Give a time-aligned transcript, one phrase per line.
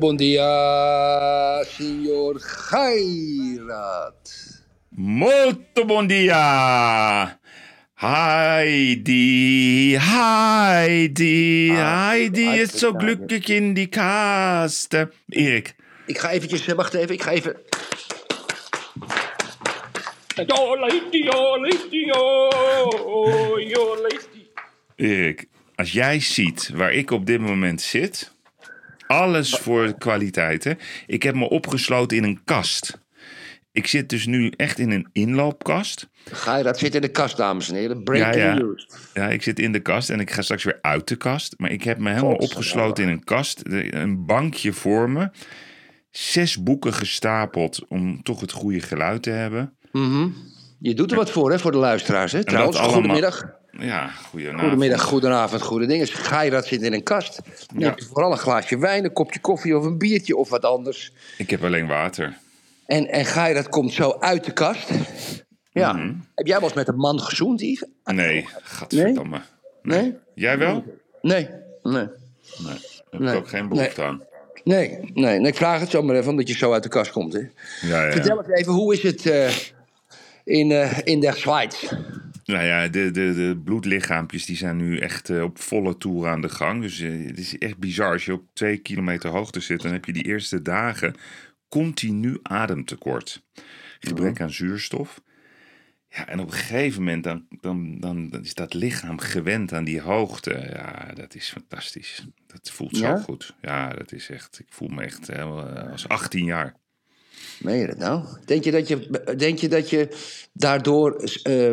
[0.00, 2.40] Bom dia, senhor
[2.70, 4.16] Gairat.
[4.96, 7.36] Molto bon dia!
[8.00, 14.94] Heidi, Heidi, Heidi is zo gelukkig in die kast.
[15.28, 15.74] Erik,
[16.06, 17.56] Ik ga eventjes, eh, wacht even, ik ga even...
[24.96, 28.38] Erik, als jij ziet waar ik op dit moment zit,
[29.10, 30.78] alles voor de kwaliteiten.
[31.06, 32.98] Ik heb me opgesloten in een kast.
[33.72, 36.08] Ik zit dus nu echt in een inloopkast.
[36.30, 37.96] Gairat zit in de kast, dames en heren.
[37.96, 38.54] Ja, Breaking ja.
[38.54, 38.88] news.
[39.14, 41.54] Ja, ik zit in de kast en ik ga straks weer uit de kast.
[41.56, 43.60] Maar ik heb me helemaal opgesloten in een kast.
[43.64, 45.30] Een bankje voor me.
[46.10, 49.74] Zes boeken gestapeld om toch het goede geluid te hebben.
[50.78, 52.44] Je doet er wat voor, hè, voor de luisteraars, hè?
[52.44, 53.58] Trouwens, allemaal- goedemiddag.
[53.78, 54.60] Ja, goedenavond.
[54.62, 56.06] Goedemiddag, goedenavond, goede dingen.
[56.06, 57.40] Gairat zit in een kast.
[57.44, 57.88] Dan Ja.
[57.88, 61.12] heb je vooral een glaasje wijn, een kopje koffie of een biertje of wat anders.
[61.38, 62.36] Ik heb alleen water.
[62.86, 64.88] En, en Gairat komt zo uit de kast.
[65.72, 65.92] Ja.
[65.92, 66.12] Mhm.
[66.34, 67.88] Heb jij wel eens met een man gezoend, Yves?
[68.04, 69.40] Nee, gadverdamme.
[69.82, 70.14] Nee?
[70.34, 70.84] Jij wel?
[71.22, 71.48] Nee,
[71.82, 71.92] nee.
[71.92, 72.08] Nee,
[72.62, 72.78] daar
[73.10, 73.32] heb Nee.
[73.34, 74.22] ik ook geen behoefte aan.
[74.64, 77.10] Nee, nee, nee, ik vraag het zo maar even, omdat je zo uit de kast
[77.10, 77.32] komt.
[77.32, 77.38] Hè.
[77.80, 78.12] Ja, ja.
[78.12, 79.50] Vertel eens even, hoe is het eh,
[80.44, 81.92] in, eh in de Schweiz?
[82.50, 86.40] Nou ja, de, de, de bloedlichaampjes die zijn nu echt eh, op volle toer aan
[86.40, 86.82] de gang.
[86.82, 88.12] Dus eh, het is echt bizar.
[88.12, 91.14] Als je op twee kilometer hoogte zit, dan heb je die eerste dagen
[91.68, 93.42] continu ademtekort.
[94.00, 95.20] Gebrek aan zuurstof.
[96.08, 99.84] Ja, en op een gegeven moment dan, dan, dan, dan is dat lichaam gewend aan
[99.84, 100.70] die hoogte.
[100.72, 102.26] Ja, dat is fantastisch.
[102.46, 103.16] Dat voelt zo Ja?
[103.16, 103.54] goed.
[103.60, 104.58] Ja, dat is echt.
[104.58, 106.74] Ik voel me echt eh, als 18 jaar.
[107.60, 108.24] Meen je dat nou?
[108.44, 110.08] Denk je dat je, denk je, dat je
[110.52, 111.72] daardoor eh,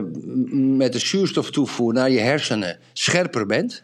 [0.77, 3.83] met de zuurstoftoevoer naar je hersenen scherper bent?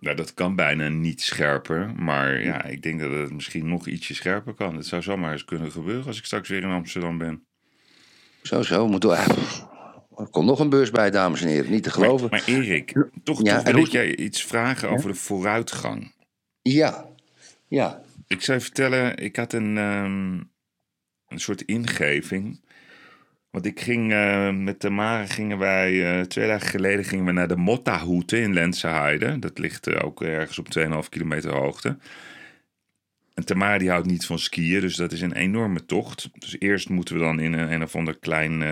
[0.00, 1.92] Nou, dat kan bijna niet scherper.
[1.96, 4.76] Maar ja, ik denk dat het misschien nog ietsje scherper kan.
[4.76, 7.44] Het zou zomaar eens kunnen gebeuren als ik straks weer in Amsterdam ben.
[8.42, 8.88] Zo, zo.
[8.88, 9.14] Moet wel,
[10.16, 11.70] er komt nog een beurs bij, dames en heren.
[11.70, 12.28] Niet te geloven.
[12.30, 12.92] Maar, maar Erik,
[13.24, 16.12] toch, Ja, toch wil hoe- ik jij iets vragen over de vooruitgang.
[16.62, 17.06] Ja,
[17.68, 18.02] ja.
[18.26, 20.40] Ik zou je vertellen, ik had een, ehm,
[21.30, 22.60] een soort ingeving.
[23.50, 27.48] Want ik ging eh, met Tamara, gingen wij eh, twee dagen geleden gingen we naar
[27.48, 29.38] de Mottahoete in Lenseheide.
[29.38, 31.98] Dat ligt eh, ook ergens op 2,5 kilometer hoogte.
[33.34, 36.28] En Tamara die houdt niet van skiën, dus dat is een enorme tocht.
[36.38, 38.62] Dus eerst moeten we dan in een, een of ander klein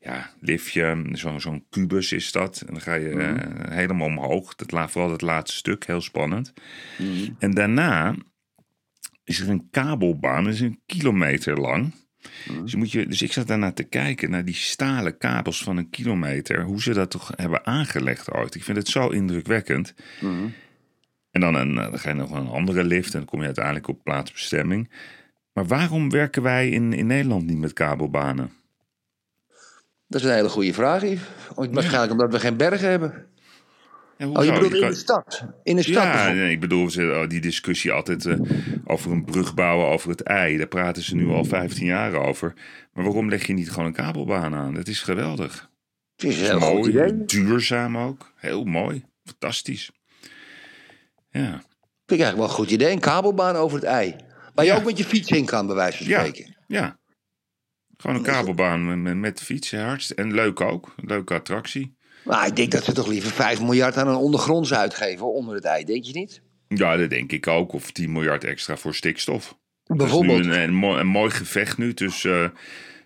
[0.00, 2.60] ja, liftje, zo- zo'n kubus is dat.
[2.66, 4.54] En dan ga je eh, helemaal omhoog.
[4.54, 6.52] Dat, la- vooral het laatste stuk, heel spannend.
[7.38, 8.14] En daarna
[9.28, 11.92] is er een kabelbaan, is een kilometer lang.
[12.62, 15.90] Dus, moet je, dus ik zat daarna te kijken naar die stalen kabels van een
[15.90, 16.62] kilometer.
[16.62, 18.54] Hoe ze dat toch hebben aangelegd ooit.
[18.54, 19.94] Ik vind het zo indrukwekkend.
[21.30, 23.46] En dan, een, eh, dan ga je nog een andere lift en dan kom je
[23.46, 24.90] uiteindelijk op plaatsbestemming.
[25.52, 28.52] Maar waarom werken wij in, in Nederland niet met kabelbanen?
[30.06, 31.20] Dat is een hele goede vraag, Yves.
[31.54, 33.27] Waarschijnlijk omdat we geen bergen hebben.
[34.18, 35.44] Oh, je bedoelt in kan- de stad?
[35.62, 36.36] In de stad Ja, bijvoorbeeld.
[36.42, 38.38] nee, ik bedoel, ze- oh, die discussie altijd eh,
[38.84, 40.56] over een brug bouwen over het ei.
[40.56, 42.54] Daar praten ze nu al 15 jaar over.
[42.92, 44.74] Maar waarom leg je niet gewoon een kabelbaan aan?
[44.74, 45.70] Dat is geweldig.
[46.16, 47.24] Het is heel goed mooi, idee.
[47.24, 48.32] duurzaam ook.
[48.36, 49.90] Heel mooi, fantastisch.
[51.30, 52.92] Ja, Vind ik eigenlijk wel een goed idee.
[52.92, 54.16] Een kabelbaan over het ei.
[54.54, 56.56] Waar je ook met je fiets in kan, bij wijze van spreken.
[56.66, 56.98] ja.
[57.96, 60.22] Gewoon een kabelbaan met, met, fietsen, hartstikke.
[60.22, 61.96] En leuk ook, leuke attractie.
[62.28, 65.64] Maar ik denk dat ze toch liever 5 miljard aan een ondergronds uitgeven onder het
[65.64, 66.42] ei, denk je niet?
[66.68, 67.72] Ja, dat denk ik ook.
[67.72, 69.56] Of 10 miljard extra voor stikstof.
[69.84, 70.44] Dat is Bijvoorbeeld.
[70.44, 72.50] nu een, een, mooi, een mooi gevecht nu tussen, eh,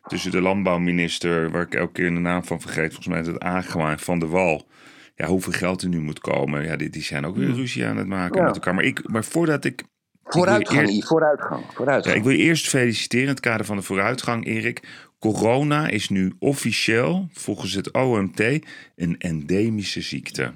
[0.07, 3.39] tussen de landbouwminister, waar ik elke keer de naam van vergeet, volgens mij is het
[3.39, 4.67] en Van der Wal.
[5.15, 6.65] Ja, hoeveel geld er nu moet komen.
[6.65, 8.47] Ja, die, die zijn ook weer ruzie aan het maken Ja.
[8.47, 8.75] met elkaar.
[8.75, 9.83] Maar, ik, maar voordat ik...
[10.25, 11.65] Vooruitgang, Yves, vooruitgang.
[11.67, 12.17] ja, vooruitgang.
[12.17, 14.81] ik wil je eerst feliciteren in het kader van de vooruitgang, Erik.
[15.23, 18.41] Corona is nu officieel, volgens het OMT,
[18.97, 20.53] een endemische ziekte.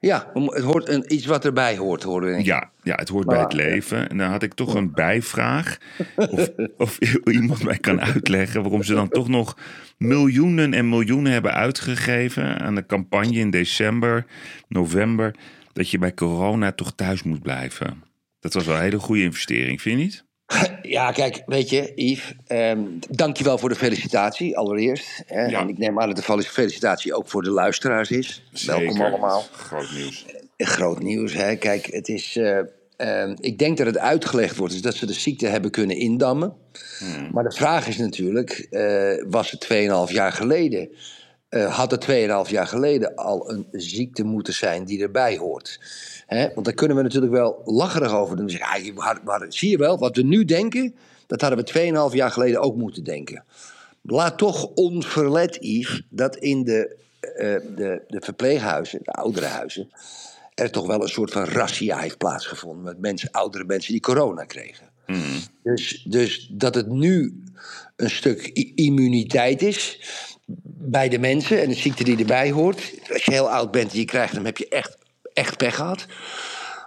[0.00, 2.44] Ja, het hoort een, iets wat erbij hoort, hoorde ik.
[2.44, 4.08] Ja, ja, het hoort bij het leven.
[4.08, 5.78] En dan had ik toch een bijvraag.
[6.16, 9.56] Of, of iemand mij kan uitleggen waarom ze dan toch nog
[9.98, 14.26] miljoenen en miljoenen hebben uitgegeven aan de campagne in december,
[14.68, 15.34] november.
[15.72, 18.02] Dat je bij corona toch thuis moet blijven.
[18.40, 20.28] Dat was wel een hele goede investering, vind je niet?
[20.82, 25.22] Ja, kijk, weet je, Yves, um, dankjewel voor de felicitatie allereerst.
[25.26, 25.44] Hè?
[25.44, 25.60] Ja.
[25.60, 28.44] En ik neem aan dat de felicitatie ook voor de luisteraars is.
[28.52, 28.80] Zeker.
[28.82, 29.44] Welkom allemaal.
[29.52, 30.26] Groot nieuws.
[30.56, 31.56] Uh, groot nieuws, hè.
[31.56, 32.36] Kijk, het is...
[32.36, 32.58] Uh,
[32.98, 36.54] uh, ik denk dat het uitgelegd wordt, is dat ze de ziekte hebben kunnen indammen.
[36.98, 37.28] Hmm.
[37.32, 39.64] Maar de vraag is natuurlijk, eh, was het
[40.08, 40.88] 2,5 jaar geleden...
[41.50, 42.06] had het
[42.46, 45.78] 2,5 jaar geleden al een ziekte moeten zijn die erbij hoort?
[46.38, 48.50] Want daar kunnen we natuurlijk wel lacherig over doen.
[48.50, 50.94] Zeggen, ja, maar, zie je wel, wat we nu denken,
[51.26, 53.44] dat hadden we 2,5 jaar geleden ook moeten denken.
[54.02, 59.90] Laat toch onverlet, Yves, dat in de, uh, de, de verpleeghuizen, de ouderenhuizen,
[60.54, 64.44] er toch wel een soort van rassia heeft plaatsgevonden met mensen, oudere mensen die corona
[64.44, 64.88] kregen.
[65.06, 65.40] Hmm.
[65.62, 67.42] Dus, dus dat het nu
[67.96, 70.00] een stuk immuniteit is
[70.64, 72.94] bij de mensen en de ziekte die erbij hoort.
[73.12, 74.98] Als je heel oud bent en je krijgt hem, heb je echt
[75.32, 76.06] echt pech gehad.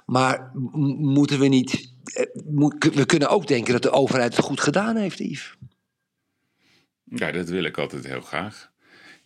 [0.05, 0.51] Maar
[0.97, 1.93] moeten we niet.
[2.03, 2.25] Eh,
[2.93, 5.57] we kunnen ook denken dat de overheid het goed gedaan heeft, Yves.
[7.03, 8.71] Ja, dat wil ik altijd heel graag.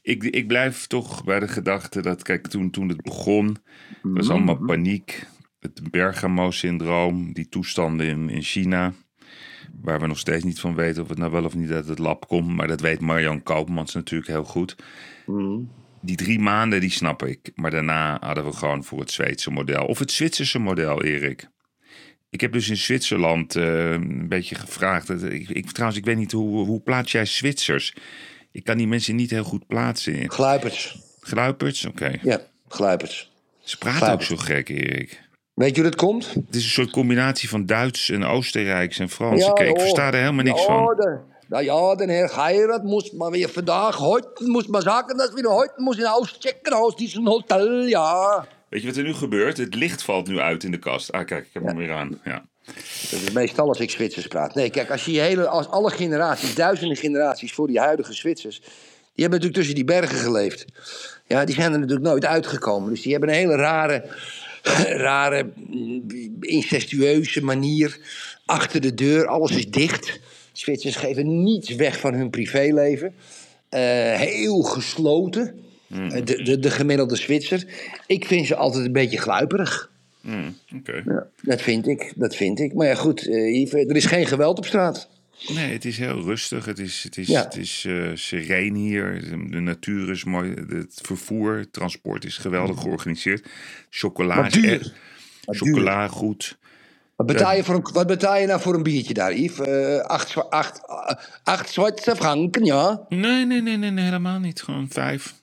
[0.01, 3.57] Ik, ik blijf toch bij de gedachte dat, kijk, toen, toen het begon,
[4.01, 4.35] was mhm.
[4.35, 5.25] allemaal paniek.
[5.59, 8.93] Het Bergamo-syndroom, die toestanden in, in China,
[9.81, 11.99] waar we nog steeds niet van weten of het nou wel of niet uit het
[11.99, 12.47] lab komt.
[12.47, 14.75] Maar dat weet Marjan Koopmans natuurlijk heel goed.
[15.25, 15.69] Mm
[16.07, 17.51] die drie maanden, die snap ik.
[17.55, 19.85] Maar daarna hadden we gewoon voor het Zweedse model.
[19.85, 21.49] Of het Zwitserse model, Erik.
[22.29, 25.09] Ik heb dus in Zwitserland uh, een beetje gevraagd.
[25.23, 27.93] Ik, ik, trouwens, ik weet niet, hoe, hoe plaats jij Zwitsers?
[28.51, 30.31] Ik kan die mensen niet heel goed plaatsen.
[30.31, 30.99] Gluiperts.
[31.19, 32.11] Gluiperts, oké.
[32.21, 33.31] Ja, gluiperts.
[33.63, 35.21] Ze praten ook zo gek, Erik.
[35.53, 36.33] Weet je hoe dat komt?
[36.33, 39.45] Het is een soort combinatie van Duits en Oostenrijks en Frans.
[39.45, 40.95] Ja, ik, versta er helemaal niks van.
[41.47, 45.49] Nou ja, de heer Geirat moest maar weer vandaag, heute, moest maar zeggen dat we
[45.49, 48.47] heute moest in huis checken aus diesem hotel, ja.
[48.69, 49.57] Weet je wat er nu gebeurt?
[49.57, 51.11] Het licht valt nu uit in de kast.
[51.11, 52.19] Ah, kijk, ik heb hem weer aan.
[52.23, 52.45] Ja.
[53.11, 54.55] Dat is meestal als ik Zwitsers praat.
[54.55, 59.25] Nee, kijk, als je hele, als alle generaties, duizenden generaties voor die huidige Zwitsers, die
[59.25, 60.65] hebben natuurlijk tussen die bergen geleefd.
[61.27, 62.89] Ja, die zijn er natuurlijk nooit uitgekomen.
[62.89, 64.09] Dus die hebben een hele rare,
[65.07, 65.49] rare,
[66.39, 67.99] incestueuze manier
[68.45, 69.27] achter de deur.
[69.27, 70.19] Alles is dicht.
[70.59, 73.13] Zwitsers geven niets weg van hun privéleven.
[73.69, 73.79] Uh,
[74.13, 75.59] heel gesloten.
[75.87, 76.09] Mm.
[76.09, 77.65] De, de, de, gemiddelde Zwitser.
[78.07, 79.91] Ik vind ze altijd een beetje gluiperig.
[80.21, 80.57] Mm,
[81.05, 82.73] ja, dat vind ik, dat vind ik.
[82.73, 85.09] Maar ja, goed, uh, er is geen geweld op straat.
[85.47, 86.65] Nee, het is heel rustig.
[86.65, 89.21] Het is, het is, het is uh, sereen hier.
[89.49, 90.53] De natuur is mooi.
[90.69, 93.47] Het vervoer, het transport is geweldig georganiseerd.
[93.89, 94.91] Chocola is
[95.45, 96.57] Chocola goed.
[97.17, 99.67] Wat betaal, je voor een, wat betaal je nou voor een biertje daar, Yves?
[99.67, 100.81] Uh, acht, acht,
[101.43, 103.05] acht Zwitserse franken, ja?
[103.09, 104.61] Nee, nee, nee, nee, helemaal niet.
[104.61, 105.33] Gewoon vijf.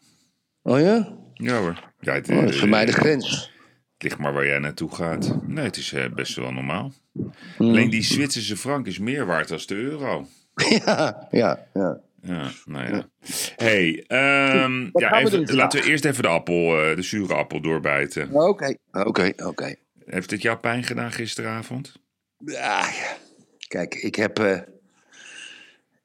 [0.62, 1.08] Oh ja?
[1.32, 1.92] Ja hoor.
[2.00, 3.52] Ja, het, oh, dat is voor mij de grens.
[3.92, 5.36] Het ligt maar waar jij naartoe gaat.
[5.46, 6.92] Nee, het is uh, best wel normaal.
[7.12, 7.68] Hmm.
[7.68, 10.26] Alleen die Zwitserse frank is meer waard dan de euro.
[10.84, 12.00] ja, ja, ja.
[12.22, 13.08] Ja, nou ja.
[13.56, 14.04] hey,
[14.62, 18.28] um, ja, even, laten we eerst even de appel, uh, de zure appel doorbijten.
[18.32, 19.74] Oké, oké, oké.
[20.06, 21.92] Heeft het jou pijn gedaan gisteravond?
[22.44, 22.88] Ja,
[23.68, 24.40] kijk, ik heb.
[24.40, 24.58] Uh,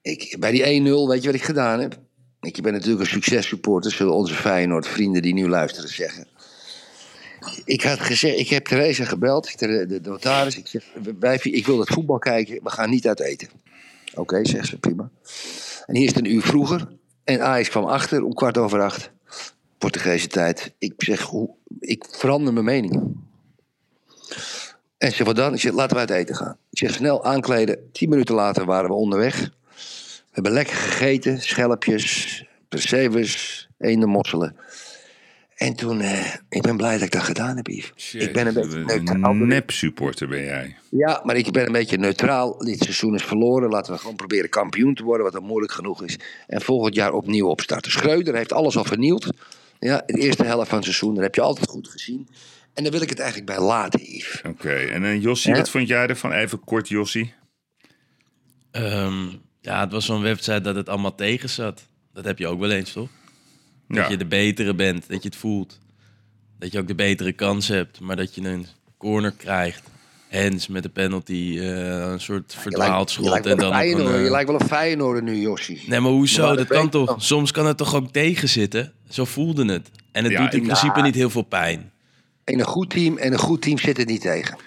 [0.01, 2.00] ik, bij die 1-0, weet je wat ik gedaan heb?
[2.42, 6.28] Ik ben natuurlijk een successupporter, zullen onze Feyenoord vrienden die nu luisteren zeggen.
[7.66, 10.57] Ik, had gezegd, ik heb Theresa gebeld, de, de notaris.
[10.57, 10.83] Ik zeg,
[11.44, 13.50] ik wil het voetbal kijken, we gaan niet uit eten.
[14.14, 15.12] Oké, zegt ze, prima.
[15.85, 16.88] En hier is het een uur vroeger.
[17.23, 19.12] En Ajax kwam achter om kwart over acht.
[19.78, 20.73] Portugese tijd.
[20.78, 23.16] Ik zeg, hoe, ik verander mijn mening.
[24.98, 25.54] En ze zei, wat dan?
[25.54, 26.57] Ik zeg, laten we uit eten gaan.
[26.69, 27.90] Ik zeg, snel aankleden.
[27.92, 29.40] Tien minuten later waren we onderweg.
[29.40, 31.42] We hebben lekker gegeten.
[31.42, 34.56] Schelpjes, percevers, mosselen.
[35.59, 38.14] En toen, eh, ik ben blij dat ik dat gedaan heb, Yves.
[38.14, 39.31] ik ben een beetje neutraal.
[39.31, 40.76] Een nep-supporter ben jij.
[40.90, 42.57] Ja, maar ik ben een beetje neutraal.
[42.57, 43.69] Dit seizoen is verloren.
[43.69, 46.19] Laten we gewoon proberen kampioen te worden, wat dan moeilijk genoeg is.
[46.48, 47.92] En volgend jaar opnieuw opstarten.
[47.92, 49.28] Schreuder heeft alles al vernield.
[49.80, 52.28] Ja, de eerste helft van het seizoen, dat heb je altijd goed gezien.
[52.73, 54.42] En daar wil ik het eigenlijk bij laten, Yves.
[54.47, 56.31] Oké, en uh, Jossie, wat vond jij ervan?
[56.31, 57.33] Even kort, Jossie.
[58.71, 61.85] Um, ja, het was zo'n website dat het allemaal tegen zat.
[62.14, 63.09] Dat heb je ook wel eens, toch?
[63.88, 65.80] Dat je de betere bent, dat je het voelt.
[66.59, 69.90] Dat je ook de betere kans hebt, maar dat je een corner krijgt.
[70.28, 73.44] Hens met de penalty, uh, een soort verdwaald schot.
[73.44, 74.23] Je, en dan een, uh...
[74.23, 75.83] je lijkt wel een Feyenoord nu, Jossie.
[75.88, 76.45] Nee, maar hoezo?
[76.45, 77.16] Maar dat, dat kan toch?
[77.18, 78.94] Soms kan het toch ook tegen zitten?
[79.09, 79.92] Zo voelde het.
[80.11, 81.92] En het doet in principe niet heel veel pijn.
[82.49, 84.57] In een goed team en een goed team zit het niet tegen.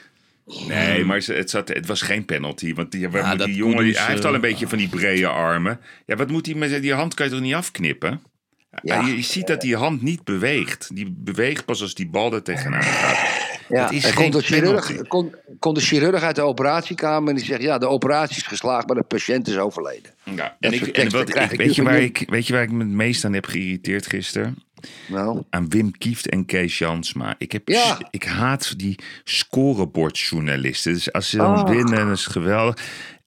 [0.66, 2.74] Nee, maar het, zat, het was geen penalty.
[2.74, 5.80] Want die, Ja, die jongen, hij heeft al een eh, beetje van die brede armen.
[6.06, 7.14] Ja, wat moet hij met die hand?
[7.14, 8.22] Kan je toch niet afknippen?
[8.70, 8.78] Ja.
[8.82, 9.06] Ja.
[9.06, 10.90] Je, je ziet dat die hand niet beweegt.
[10.94, 13.41] Die beweegt pas als die bal er tegenaan gaat.
[13.69, 17.37] Ja, Het is geen komt de, chirurg, kon, kon de chirurg uit de operatiekamer en
[17.37, 20.12] die zegt: Ja, de operatie is geslaagd, maar de patiënt is overleden.
[20.25, 22.62] Ja, en ik, en teksten wat, krijg ik, weet, je waar ik, weet je waar
[22.62, 24.62] ik me het meest aan heb geïrriteerd gisteren?
[25.09, 27.35] Nou, Aan Wim Kieft en Kees Jansma.
[27.38, 27.99] Ik, heb, Ja.
[28.11, 30.92] ik haat die scorebordjournalisten.
[30.92, 31.69] Dus als ze dan Ah.
[31.69, 32.76] winnen, dan is het geweldig.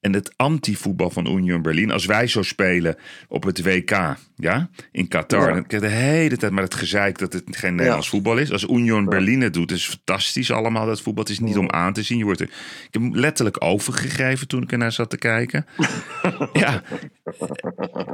[0.06, 1.92] En het anti-voetbal van Union Berlin.
[1.92, 2.96] Als wij zo spelen
[3.28, 5.48] op het WK, ja, in Qatar.
[5.48, 5.54] Ja.
[5.54, 8.52] Dan krijg je de hele tijd maar het gezeik dat het geen Nederlands voetbal is.
[8.52, 10.86] Als Union Berlin het doet, is het fantastisch allemaal.
[10.86, 12.18] Dat voetbal Het is niet om aan te zien.
[12.18, 15.66] Je wordt er, ik heb hem letterlijk overgegeven toen ik ernaar zat te kijken.
[16.54, 16.82] ja.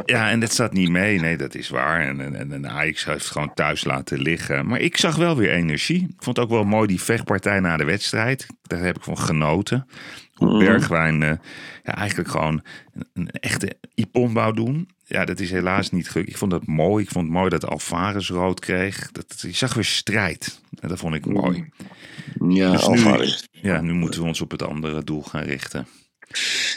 [0.06, 1.20] ja, en dat zat niet mee.
[1.20, 2.02] Nee, dat is waar.
[2.02, 4.68] En, en, en, en Ajax heeft gewoon thuis laten liggen.
[4.68, 6.02] Maar ik zag wel weer energie.
[6.02, 8.48] Ik vond ook wel mooi die vechtpartij na de wedstrijd.
[8.62, 9.88] Daar heb ik van genoten.
[10.50, 11.30] Hoe Bergwijn eh,
[11.84, 12.62] ja, eigenlijk gewoon
[12.94, 14.90] een, een echte Ipon wou doen.
[15.06, 16.30] Ja, dat is helaas niet gelukt.
[16.30, 17.04] Ik vond dat mooi.
[17.04, 19.12] Ik vond het mooi dat Alvarez rood kreeg.
[19.12, 20.62] Dat, je zag weer strijd.
[20.80, 21.70] En dat vond ik mooi.
[22.50, 25.88] ja, Dus nu, ja, nu moeten we ons op het andere doel gaan richten.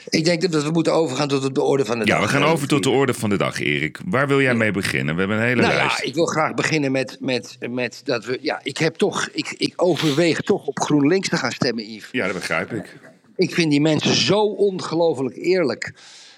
[0.09, 2.17] Ik denk dat we moeten overgaan tot de orde van de dag.
[2.17, 4.01] Ja, we gaan over tot de orde van de dag, Erik.
[4.05, 5.15] Waar wil jij mee beginnen?
[5.15, 5.99] We hebben een hele Nou lijst.
[5.99, 8.39] ja, ik wil graag beginnen met, met, met dat we.
[8.41, 9.29] Ja, ik heb toch.
[9.33, 12.09] Ik, ik overweeg toch op GroenLinks te gaan stemmen, Yves.
[12.13, 12.97] Ja, dat begrijp ik.
[13.37, 15.95] Ik vind die mensen zo ongelooflijk eerlijk.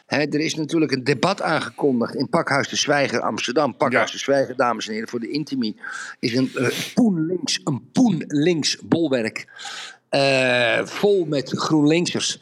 [0.07, 3.76] Er is natuurlijk een debat aangekondigd in Pakhuis de Zwijger Amsterdam.
[3.76, 4.12] Pakhuis Ja.
[4.12, 5.76] de Zwijger, dames en heren, voor de Intimi.
[6.21, 9.47] Is een eh, poen links, een poen links bolwerk.
[10.09, 12.41] eh, vol met GroenLinksers.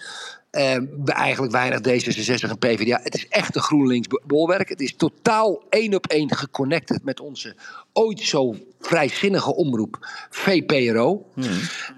[0.55, 3.01] Eh, eigenlijk weinig D66 en PvdA.
[3.03, 4.69] Het is echt een GroenLinks bo- bolwerk.
[4.69, 7.57] Het is totaal één op één geconnected met onze
[7.93, 9.99] ooit zo vrijzinnige omroep
[10.31, 11.27] VPRO.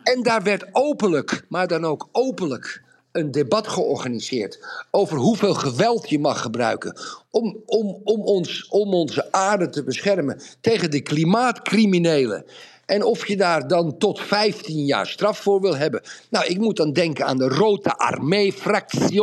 [0.02, 2.82] En daar werd openlijk, maar dan ook openlijk,
[3.12, 9.32] een debat georganiseerd over hoeveel geweld je mag gebruiken om, om, om, ons, om onze
[9.32, 12.44] aarde te beschermen tegen de klimaatcriminelen.
[12.86, 16.02] En of je daar dan tot 15 jaar straf voor wil hebben.
[16.30, 19.22] Nou, ik moet dan denken aan de Rode Armee-fractie.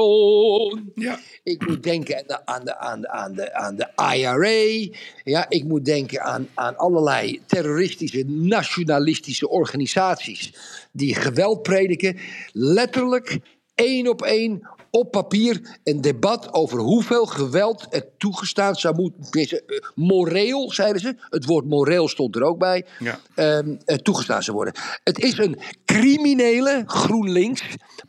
[0.95, 1.19] Ja.
[1.43, 4.97] Ik moet denken aan de, aan de, aan de, aan de, aan de IRA.
[5.23, 10.53] Ja, ik moet denken aan, aan allerlei terroristische, nationalistische organisaties
[10.91, 12.17] die geweld prediken.
[12.51, 13.39] Letterlijk
[13.75, 19.41] één op één op papier een debat over hoeveel geweld er toegestaan zou moeten.
[19.41, 19.59] eh,
[19.95, 21.15] Moreel, zeiden ze.
[21.29, 22.85] Het woord moreel stond er ook bij.
[22.99, 23.19] Ja.
[23.35, 24.73] ehm, eh, toegestaan zou worden.
[25.03, 27.63] Het is een criminele GroenLinks,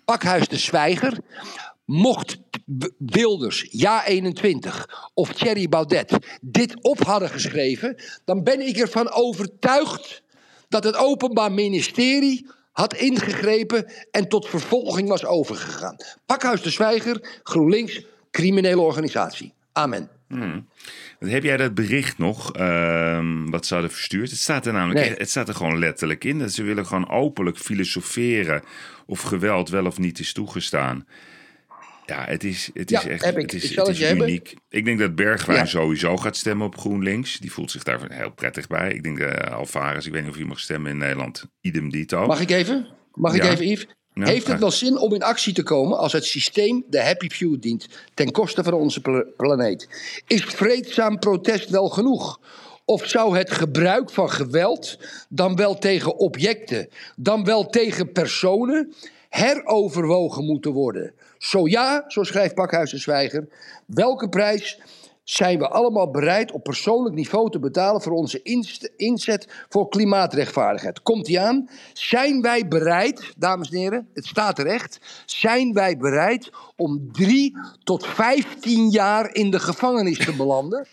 [0.05, 1.19] Pakhuis de Zwijger.
[1.85, 2.37] Mocht
[2.99, 10.23] Wilders, Ja 21 of Thierry Baudet dit op hadden geschreven, dan ben ik ervan overtuigd
[10.69, 15.97] dat het Openbaar Ministerie had ingegrepen en tot vervolging was overgegaan.
[16.26, 19.52] Pakhuis de Zwijger, GroenLinks, criminele organisatie.
[19.73, 20.09] Amen.
[21.19, 24.31] Heb jij dat bericht nog, ehm, wat ze hadden verstuurd?
[24.31, 25.14] Het staat er namelijk, Nee.
[25.19, 26.38] het staat er gewoon letterlijk in.
[26.38, 28.62] Dat ze willen gewoon openlijk filosoferen
[29.07, 31.07] of geweld wel of niet is toegestaan.
[32.06, 33.42] Ja, het is, het Ja, is echt heb ik.
[33.42, 34.28] het is, Ik zal het het is je hebben.
[34.28, 34.54] uniek.
[34.68, 35.64] Ik denk dat Bergwijn Ja.
[35.66, 37.38] sowieso gaat stemmen op GroenLinks.
[37.38, 38.92] Die voelt zich daar heel prettig bij.
[38.92, 41.44] Ik denk uh, Alvarez, ik weet niet of hij mag stemmen in Nederland.
[41.61, 42.26] Idem dito.
[42.26, 42.87] Mag ik even?
[43.12, 43.87] Mag ik even, Yves?
[44.12, 47.28] Ja, Heeft het wel zin om in actie te komen als het systeem de happy
[47.28, 49.88] few dient ten koste van onze pla- planeet?
[50.26, 52.40] Is vreedzaam protest wel genoeg?
[52.84, 58.94] Of zou het gebruik van geweld, dan wel tegen objecten, dan wel tegen personen,
[59.28, 61.12] heroverwogen moeten worden?
[61.45, 63.49] Zo ja, zo schrijft Pakhuis de Zwijger,
[63.87, 64.81] welke prijs
[65.25, 68.43] zijn we allemaal bereid op persoonlijk niveau te betalen voor onze
[68.97, 71.03] inzet voor klimaatrechtvaardigheid.
[71.03, 71.69] Komt die aan?
[71.93, 77.57] Zijn wij bereid, dames en heren, het staat er echt, zijn wij bereid om drie
[77.83, 80.87] tot vijftien jaar in de gevangenis te belanden?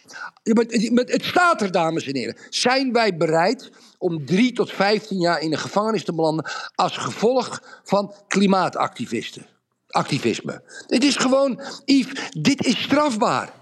[0.53, 0.65] Maar
[1.05, 2.37] het staat er, dames en heren.
[2.49, 7.63] Zijn wij bereid om drie tot vijftien jaar in de gevangenis te belanden als gevolg
[7.83, 9.50] van klimaatactivisten?
[9.91, 10.61] Activisme.
[10.87, 13.53] Het is gewoon, Yves, dit is strafbaar.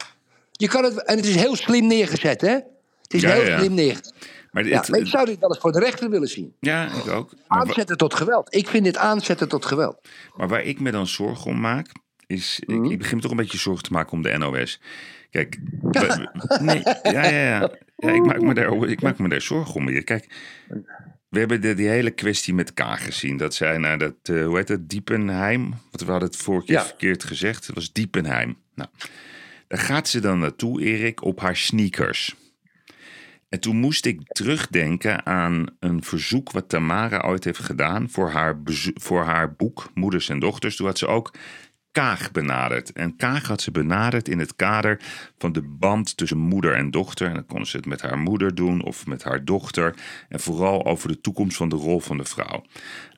[0.52, 2.54] Je kan het, en het is heel slim neergezet, hè?
[3.02, 3.58] Het is Ja, heel ja.
[3.60, 4.14] slim neergezet.
[4.52, 6.56] Maar Ja, maar ik zou dit wel eens voor de rechter willen zien.
[6.60, 7.34] ja, ik ook.
[7.48, 8.56] Maar, Aanzetten tot geweld.
[8.56, 9.98] Ik vind dit aanzetten tot geweld.
[10.36, 11.88] maar waar ik me dan zorgen om maak,
[12.28, 12.62] is...
[12.66, 12.84] Mhm.
[12.86, 14.80] Ik, ik begin me toch een beetje zorgen te maken om de NOS.
[15.30, 15.58] Kijk,
[16.62, 17.72] nee, ja, ja, ja.
[17.96, 20.04] ja ik, maak me daar, ik maak me daar zorgen om.
[20.04, 20.30] Kijk,
[21.30, 23.38] we hebben de, die hele kwestie met K gezien.
[23.38, 25.70] Dat zij naar dat, eh, hoe heet het, Diepenheim.
[25.70, 26.86] Want we hadden het vorige keer Ja.
[26.86, 27.66] verkeerd gezegd.
[27.66, 28.58] Het was Diepenheim.
[28.76, 28.90] Nou,
[29.68, 32.36] daar gaat ze dan naartoe, Erik, op haar sneakers.
[33.50, 38.60] En toen moest ik terugdenken aan een verzoek wat Tamara ooit heeft gedaan voor haar,
[38.94, 40.76] voor haar boek Moeders en Dochters.
[40.76, 41.34] Toen had ze ook
[41.92, 42.92] Kaag benaderd.
[42.92, 45.00] En Kaag had ze benaderd in het kader
[45.38, 47.28] van de band tussen moeder en dochter.
[47.28, 49.96] En dan kon ze het met haar moeder doen of met haar dochter.
[50.30, 52.66] En vooral over de toekomst van de rol van de vrouw.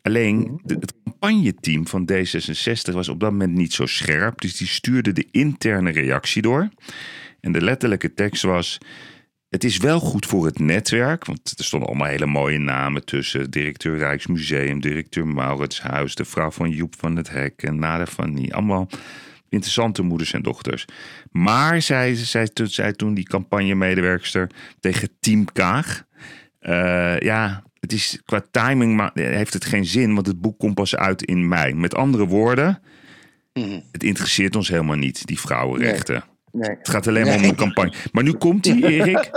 [0.02, 4.42] Alleen de- het campagneteam van D66 was op dat moment niet zo scherp.
[4.42, 6.70] Dus die stuurde de interne reactie door.
[7.42, 8.78] En de letterlijke tekst was.
[9.52, 13.50] Het is wel goed voor het netwerk, want er stonden allemaal hele mooie namen tussen.
[13.50, 18.54] Directeur Rijksmuseum, directeur Mauritshuis, de vrouw van Joep van het Hek en Nada van Nie.
[18.54, 18.88] Allemaal
[19.50, 20.86] interessante moeders en dochters.
[21.32, 26.04] Maar, zei, zei, zei, toen die campagnemedewerkster tegen Team Kaag...
[26.60, 30.76] eh, ja, het is qua timing maar heeft het geen zin, want het boek komt
[30.76, 31.74] pas uit in mei.
[31.74, 32.82] Met andere woorden,
[33.92, 36.14] het interesseert ons helemaal niet, die vrouwenrechten.
[36.14, 36.31] Nee.
[36.58, 37.94] Het gaat alleen maar om een campagne.
[38.12, 39.30] Maar nu komt die, Erik.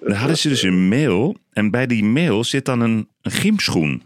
[0.00, 1.36] Dan hadden ze dus een mail.
[1.52, 4.02] En bij die mail zit dan een, een gymschoen.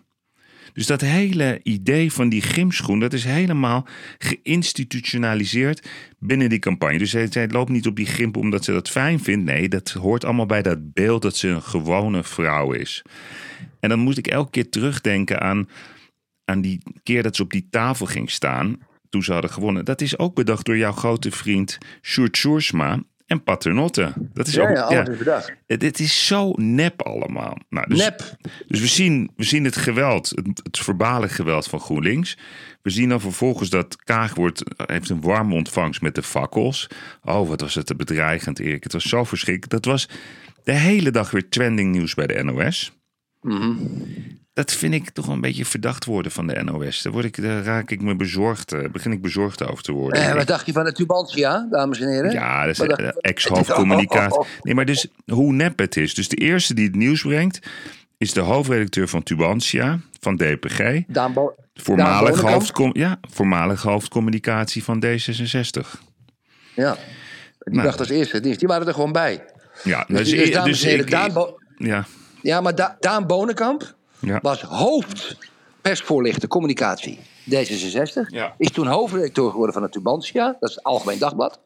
[0.73, 3.87] Dus dat hele idee van die gymschoen, dat is helemaal
[4.19, 5.89] geïnstitutionaliseerd
[6.19, 6.99] binnen die campagne.
[6.99, 9.45] Dus zij, zij loopt niet op die gymp omdat ze dat fijn vindt.
[9.45, 13.03] Nee, dat hoort allemaal bij dat beeld dat ze een gewone vrouw is.
[13.81, 15.69] En dan moest ik elke keer terugdenken aan,
[16.45, 18.79] aan die keer dat ze op die tafel ging staan.
[19.13, 19.85] Toen ze hadden gewonnen.
[19.85, 24.13] Dat is ook bedacht door jouw grote vriend Sjoerd Sjoersma en Paternotte.
[24.33, 25.53] Dat is Ja, ook, ja, is bedacht.
[25.67, 27.59] het, het is zo nep allemaal.
[27.69, 28.37] Nou, dus, Nep.
[28.67, 32.39] Dus we zien, we zien het geweld, het, het verbale geweld van GroenLinks.
[32.83, 36.87] We zien dan vervolgens dat Kaag wordt, heeft een warme ontvangst met de fakkels.
[37.25, 38.83] Oh, wat was het te bedreigend, Erik.
[38.83, 39.71] Het was zo verschrikkelijk.
[39.83, 40.09] Dat was
[40.65, 42.93] de hele dag weer trending nieuws bij de NOS.
[43.41, 43.75] Mhm.
[44.55, 47.03] Dat vind ik toch een beetje verdacht worden van de NOS.
[47.03, 50.23] Daar, word ik, daar raak ik me bezorgd, eh, begin ik bezorgd over te worden.
[50.23, 52.31] Eh, wat dacht je van de Tubantia, dames en heren?
[52.33, 54.41] Ja, dat is eh, je van- ex-hoofdcommunicatie.
[54.63, 56.15] Nee, maar dus hoe nep het is.
[56.15, 57.59] Dus de eerste die het nieuws brengt
[58.19, 61.03] is de hoofdredacteur van Tubantia, van DPG.
[61.07, 65.89] Daan Bo- Voormalig, hoofdcom ja, voormalig hoofdcommunicatie van D66.
[66.75, 66.97] Ja.
[67.59, 67.83] Die Nou.
[67.87, 68.59] dacht als eerste nieuws.
[68.59, 69.45] Die waren er gewoon bij.
[69.85, 72.05] Ja, Dus, dus, dus, dames dus ik- Daan Bo- ja,
[72.43, 74.39] ja, maar Da- Daan Bonenkamp ja.
[74.43, 75.37] was hoofd
[75.81, 77.19] persvoorlichter communicatie
[77.51, 78.27] D66.
[78.27, 78.55] Ja.
[78.59, 80.57] Is toen hoofdredacteur geworden van het Tubantia.
[80.61, 81.61] Dat is het Algemeen Dagblad.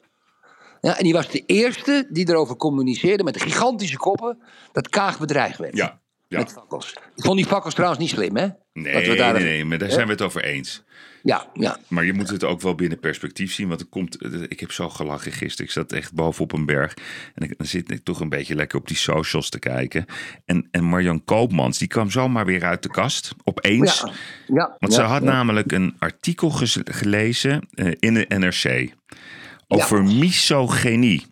[0.81, 4.39] Ja, en die was de eerste die erover communiceerde met de gigantische koppen
[4.73, 5.77] dat Kaag bedreigd werd.
[5.77, 6.39] ja, ja.
[6.39, 6.93] Met fakkels.
[7.15, 8.47] Ik vond die fakkels trouwens niet slim, hè?
[8.73, 10.85] Nee, Dat we daar- nee, nee, maar daar zijn we het over eens.
[11.23, 11.79] Ja, ja.
[11.89, 13.69] Maar je moet het ook wel binnen perspectief zien.
[13.69, 15.67] Want er komt, ik heb zo gelachen gisteren.
[15.67, 16.95] Ik zat echt bovenop een berg.
[17.35, 20.05] En ik, dan zit ik toch een beetje lekker op die socials te kijken.
[20.45, 23.35] En, en Marjan Koopmans, die kwam zomaar weer uit de kast.
[23.45, 24.01] Opeens.
[24.01, 24.13] Ja,
[24.47, 25.29] ja, Want ja, ze had ja.
[25.31, 26.51] namelijk een artikel
[26.85, 28.95] gelezen eh, in de NRC.
[29.69, 31.27] Over misogynie.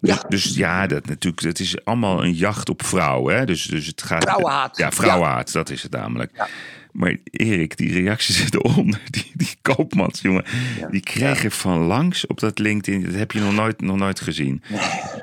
[0.00, 0.24] Dus Ja.
[0.28, 3.36] dus ja, dat, natuurlijk, dat is allemaal een jacht op vrouwen.
[3.36, 3.46] Hè?
[3.46, 4.22] Dus, dus het gaat.
[4.22, 4.76] Vrouwenhaat.
[4.76, 6.48] Ja, vrouwenhaat, dat is het namelijk.
[6.92, 10.44] Maar Erik, die reacties eronder, die, die koopmans, jongen,
[10.90, 13.04] die kregen van langs op dat LinkedIn.
[13.04, 14.62] Dat heb je nog nooit, nog nooit gezien.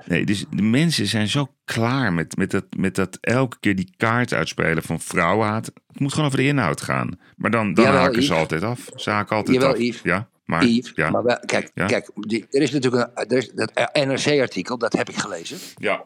[0.06, 3.94] Nee, dus de mensen zijn zo klaar met, met, dat, met dat elke keer die
[3.98, 5.66] kaart uitspelen van vrouwenhaat.
[5.66, 7.20] Het moet gewoon over de inhoud gaan.
[7.36, 8.38] Maar dan, dan Jawel, haken ze Yves.
[8.38, 8.90] altijd af.
[8.96, 9.80] Ze haken altijd Jawel, af.
[9.80, 10.02] Yves.
[10.04, 11.86] Ja, maar, Yves, ja, maar wel- kijk, Ja.
[11.86, 15.58] kijk die, er is natuurlijk een, er is, dat NRC-artikel, dat heb ik gelezen.
[15.76, 16.06] ja,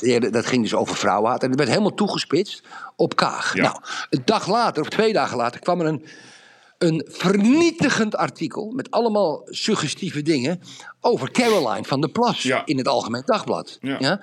[0.00, 1.42] heren, dat ging dus over vrouwenhaat.
[1.42, 2.62] En dat werd helemaal toegespitst
[2.96, 3.54] op Kaag.
[3.54, 3.62] Ja.
[3.62, 3.76] Nou,
[4.10, 6.04] een dag later, of twee dagen later, kwam er een,
[6.78, 8.70] een vernietigend artikel...
[8.70, 10.60] met allemaal suggestieve dingen
[11.00, 12.42] over Caroline van der Plas...
[12.42, 12.62] Ja.
[12.66, 13.78] in het Algemeen Dagblad.
[13.80, 14.20] Ja.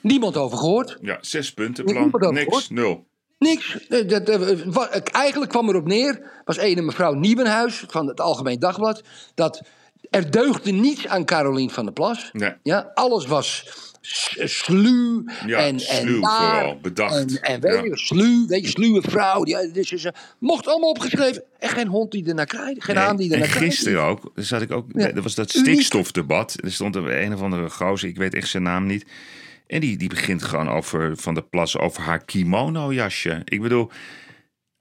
[0.00, 0.98] Niemand over gehoord.
[1.00, 2.70] ja, zes het ook niks, gehoord.
[2.70, 3.06] nul.
[3.44, 3.86] Niks.
[3.88, 9.02] Eh, dat, eh, Eigenlijk kwam erop neer, was ene mevrouw Nieuwenhuis van het Algemeen Dagblad,
[9.34, 9.62] dat
[10.10, 12.30] er deugde niets aan Carolien van der Plas.
[12.32, 12.52] Nee.
[12.62, 13.66] Ja, alles was
[14.44, 15.74] sluw Ja, en,
[16.20, 17.14] naar vooral, bedacht.
[17.14, 17.82] En, en weet Ja.
[17.84, 19.42] je, sluw, weet je, sluwe vrouw.
[19.42, 21.42] Die, dus ze mocht allemaal opgeschreven.
[21.58, 23.66] En geen hond die er naar krijgt, geen haan die er en naar krijgt.
[23.74, 25.10] gisteren ook, zat ik ook, Ja.
[25.10, 26.56] er was dat stikstofdebat.
[26.64, 29.04] Er stond er een of andere gozer, ik weet echt zijn naam niet.
[29.66, 33.42] En die, die begint gewoon over Van de Plas, over haar kimono-jasje.
[33.44, 33.90] Ik bedoel,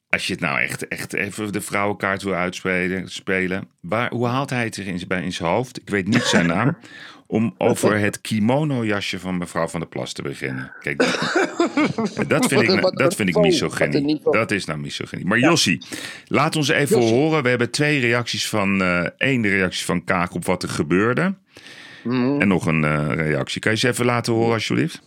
[0.09, 4.49] als je het nou echt, echt even de vrouwenkaart wil uitspelen, spelen, waar, hoe haalt
[4.49, 5.81] hij het er in, bij in zijn hoofd?
[5.81, 6.77] Ik weet niet zijn naam.
[7.27, 10.71] Om over het kimono-jasje van mevrouw Van der Plas te beginnen.
[10.79, 10.97] Kijk,
[12.27, 14.21] dat, vind ik, dat vind ik misogynie.
[14.23, 15.25] Dat is nou misogynie.
[15.25, 15.85] Maar Jossie,
[16.27, 17.43] laat ons even horen.
[17.43, 18.81] We hebben twee reacties van...
[18.81, 21.35] eh één reactie van Kaak op wat er gebeurde.
[22.03, 22.41] Mhm.
[22.41, 23.61] En nog een eh, reactie.
[23.61, 25.01] Kan je ze even laten horen alsjeblieft?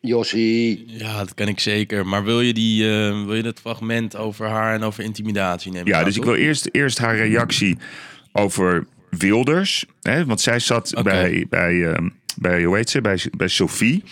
[0.00, 0.84] Jossie.
[0.86, 2.06] Ja, dat kan ik zeker.
[2.06, 5.88] Maar wil je, die, eh, wil je dat fragment over haar en over intimidatie nemen?
[5.88, 7.78] Ja, dus ik wil eerst, eerst haar reactie
[8.32, 9.86] over Wilders.
[10.00, 13.00] Hè, want zij zat bij, bij, ehm, bij, hoe heet ze?
[13.00, 14.04] Bij, bij Sophie.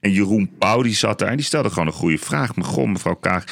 [0.00, 2.54] En Jeroen Pauw die zat daar en die stelde gewoon een goede vraag.
[2.56, 3.44] Maar goh, mevrouw Kaag,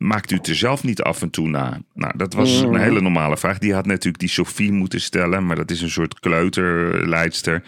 [0.00, 1.80] maakt u het er zelf niet af en toe na?
[1.94, 3.58] Nou, dat was een hele normale vraag.
[3.58, 5.46] Die had natuurlijk die Sophie moeten stellen.
[5.46, 7.62] Maar dat is een soort kleuterleidster.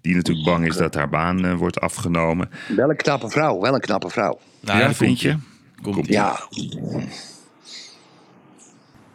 [0.00, 2.50] Die natuurlijk bang is dat haar baan eh, wordt afgenomen.
[2.76, 4.38] Wel een knappe vrouw, wel een knappe vrouw.
[4.60, 5.36] Nou, ja, dat vind je?
[5.82, 6.40] Komt Ja,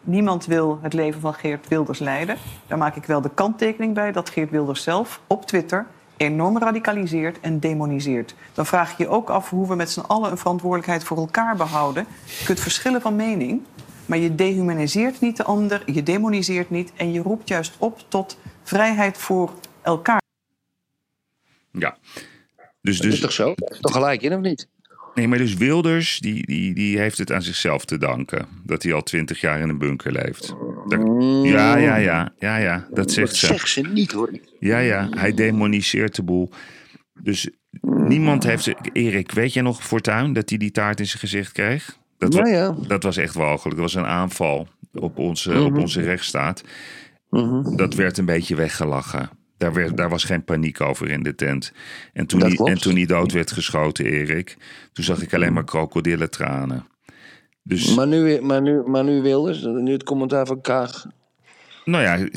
[0.03, 2.37] Niemand wil het leven van Geert Wilders leiden.
[2.67, 7.39] Daar maak ik wel de kanttekening bij dat Geert Wilders zelf op Twitter enorm radicaliseert
[7.39, 8.35] en demoniseert.
[8.53, 11.55] Dan vraag je je ook af hoe we met z'n allen een verantwoordelijkheid voor elkaar
[11.55, 12.05] behouden.
[12.39, 13.61] Je kunt verschillen van mening,
[14.05, 18.37] maar je dehumaniseert niet de ander, je demoniseert niet en je roept juist op tot
[18.63, 20.21] vrijheid voor elkaar.
[21.71, 21.97] Ja.
[22.81, 23.53] Dus, dat is dus, toch zo?
[23.55, 24.67] Dat is toch gelijk in of niet?
[25.13, 28.47] nee, maar dus Wilders, die, die, die heeft het aan zichzelf te danken.
[28.63, 30.55] Dat hij al twintig jaar in een bunker leeft.
[30.87, 31.07] Daar-
[31.43, 33.45] ja, ja, ja, ja, ja, dat zegt Dat ze.
[33.45, 34.31] zegt ze niet hoor.
[34.59, 36.49] Ja, ja, hij demoniseert de boel.
[37.21, 37.49] Dus
[37.81, 38.63] niemand heeft...
[38.63, 41.97] ze- Erik, weet jij nog Fortuyn dat hij die taart in zijn gezicht kreeg?
[42.17, 42.75] Dat, Ja, wa- ja.
[42.87, 43.75] dat was echt walgelijk.
[43.75, 45.61] Dat was een aanval op onze, Mhm.
[45.63, 46.63] op onze rechtsstaat.
[47.75, 49.29] Dat werd een beetje weggelachen.
[49.57, 51.73] Daar, werd, daar was geen paniek over in de tent.
[52.13, 54.57] En toen, Dat hij, en toen hij dood werd geschoten, Erik...
[54.93, 56.85] toen zag ik alleen maar krokodillentranen.
[57.63, 57.95] Dus...
[57.95, 61.05] Maar nu, maar, nu, maar nu Wilders, nu het commentaar van Kaag.
[61.85, 62.27] Nou ja,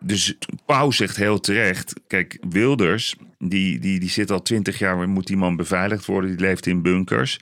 [0.00, 2.00] dus Pauw zegt heel terecht.
[2.06, 6.30] Kijk, Wilders, die, die, die zit al twintig jaar, moet die man beveiligd worden.
[6.30, 7.40] Die leeft in bunkers.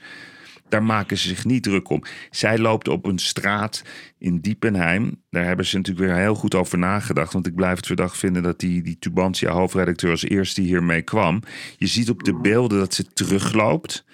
[0.69, 2.03] Daar maken ze zich niet druk om.
[2.29, 3.83] Zij loopt op een straat
[4.17, 5.21] in Diepenheim.
[5.29, 7.33] Daar hebben ze natuurlijk weer heel goed over nagedacht.
[7.33, 11.41] Want ik blijf het verdacht vinden dat die, die Tubantia hoofdredacteur als eerste hiermee kwam.
[11.77, 14.05] Je ziet op de beelden dat ze terugloopt.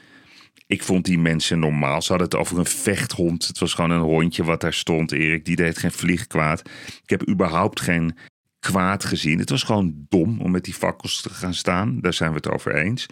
[0.72, 2.02] Ik vond die mensen normaal.
[2.02, 3.48] Ze hadden het over een vechthond.
[3.48, 5.46] Het was gewoon een hondje wat daar stond, Erik.
[5.46, 6.70] Die deed geen vlieg kwaad.
[7.04, 8.18] Ik heb überhaupt geen
[8.60, 9.40] kwaad gezien.
[9.40, 12.00] Het was gewoon dom om met die fakkels te gaan staan.
[12.02, 13.06] Daar zijn we het over eens.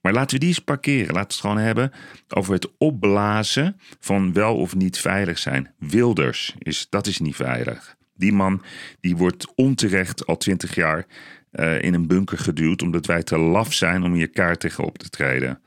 [0.00, 1.14] Maar laten we die eens parkeren.
[1.14, 1.92] Laten we het gewoon hebben
[2.28, 5.74] over het opblazen van wel of niet veilig zijn.
[5.78, 7.96] Wilders, is, dat is niet veilig.
[8.14, 8.62] Die man
[9.00, 11.06] die wordt onterecht al twintig jaar
[11.50, 12.82] eh, in een bunker geduwd...
[12.82, 15.62] omdat wij te laf zijn om hier kaart tegen op te treden.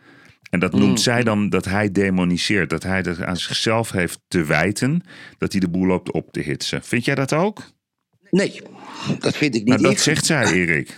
[0.51, 2.69] En dat noemt zij dan dat hij demoniseert.
[2.69, 5.03] Dat hij het aan zichzelf heeft te wijten
[5.37, 6.83] dat hij de boel loopt op te hitsen.
[6.83, 7.61] Vind jij dat ook?
[8.29, 8.61] Nee,
[9.19, 9.69] dat vind ik niet.
[9.79, 10.97] Nou, dat zegt zij, Erik.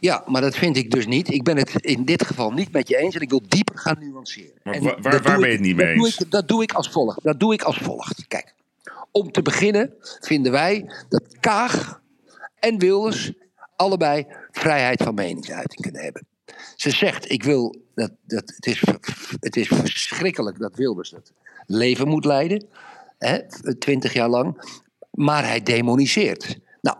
[0.00, 1.30] Ja, maar dat vind ik dus niet.
[1.32, 3.96] Ik ben het in dit geval niet met je eens en ik wil dieper gaan
[4.00, 4.52] nuanceren.
[4.62, 6.18] Maar waar- waar ben je het niet mee eens?
[6.20, 7.22] ik- dat doe ik als volgt.
[7.22, 8.26] Dat doe ik als volgt.
[8.28, 8.54] Kijk,
[9.10, 12.00] om te beginnen vinden wij dat Kaag
[12.58, 13.32] en Wilders
[13.76, 16.26] allebei vrijheid van meningsuiting kunnen hebben.
[16.76, 18.82] Ze zegt, ik wil dat, dat het, is,
[19.40, 21.32] het is verschrikkelijk dat Wilders dat
[21.66, 22.68] leven moet leiden,
[23.78, 24.78] twintig jaar lang,
[25.10, 26.58] maar hij demoniseert.
[26.80, 26.96] Nou,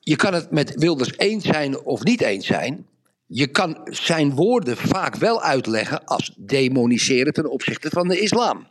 [0.00, 2.86] je kan het met Wilders eens zijn of niet eens zijn.
[3.26, 8.66] Je kan zijn woorden vaak wel uitleggen als demoniseren ten opzichte van de islam.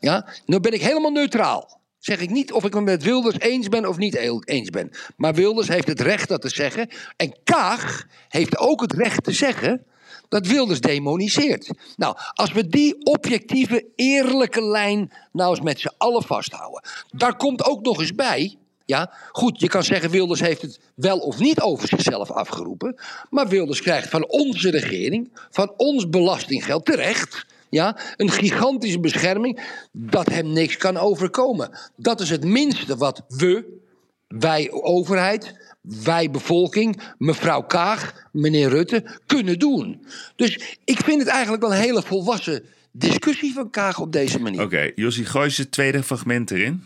[0.00, 1.80] Ja, nu ben ik helemaal neutraal.
[2.04, 4.14] Zeg ik niet of ik het met Wilders eens ben of niet
[4.44, 4.90] eens ben.
[5.16, 6.88] Maar Wilders heeft het recht dat te zeggen.
[7.16, 9.84] En Kaag heeft ook het recht te zeggen
[10.28, 11.70] dat Wilders demoniseert.
[11.96, 16.82] Nou, als we die objectieve, eerlijke lijn nou eens met z'n allen vasthouden.
[17.10, 18.56] Daar komt ook nog eens bij.
[18.84, 23.00] Ja, goed, je kan zeggen Wilders heeft het wel of niet over zichzelf afgeroepen.
[23.30, 27.46] Maar Wilders krijgt van onze regering, van ons belastinggeld terecht.
[27.74, 29.60] Ja, een gigantische bescherming
[29.92, 31.70] dat hem niks kan overkomen.
[31.96, 33.64] Dat is het minste wat we,
[34.28, 40.06] wij overheid, wij bevolking, mevrouw Kaag, meneer Rutte kunnen doen.
[40.36, 44.62] Dus ik vind het eigenlijk wel een hele volwassen discussie van Kaag op deze manier.
[44.62, 46.82] Oké, Jossie, gooi eens het tweede fragment erin.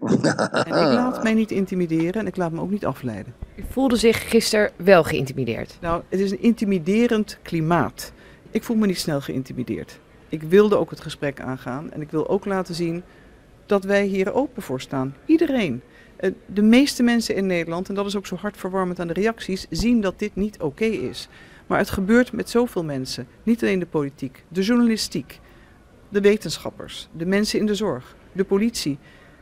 [0.00, 3.34] En ik laat mij niet intimideren en ik laat me ook niet afleiden.
[3.56, 5.78] U voelde zich gisteren wel geïntimideerd.
[5.80, 8.12] Nou, het is een intimiderend klimaat.
[8.50, 10.02] Ik voel me niet snel geïntimideerd.
[10.34, 13.02] Ik wilde ook het gesprek aangaan en ik wil ook laten zien
[13.66, 15.14] dat wij hier open voor staan.
[15.26, 15.82] Iedereen.
[16.16, 19.66] Eh, De meeste mensen in Nederland, en dat is ook zo hartverwarmend aan de reacties,
[19.70, 21.28] zien dat dit niet oké is.
[21.66, 23.26] Maar het gebeurt met zoveel mensen.
[23.42, 25.40] Niet alleen de politiek, de journalistiek,
[26.08, 28.98] de wetenschappers, de mensen in de zorg, de politie.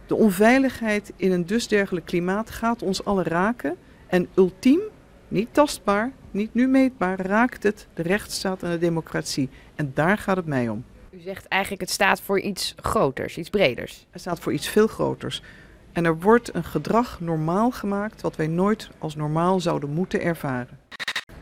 [0.06, 3.76] De onveiligheid in een dusdergelijk klimaat gaat ons allen raken.
[4.06, 4.80] En ultiem,
[5.28, 9.48] niet tastbaar, niet nu meetbaar, raakt het de rechtsstaat en de democratie.
[9.74, 10.84] En daar gaat het mij om.
[11.10, 14.06] U zegt eigenlijk het staat voor iets groters, iets breders.
[14.10, 15.42] Het staat voor iets veel groters.
[15.92, 20.78] En er wordt een gedrag normaal gemaakt wat wij nooit als normaal zouden moeten ervaren.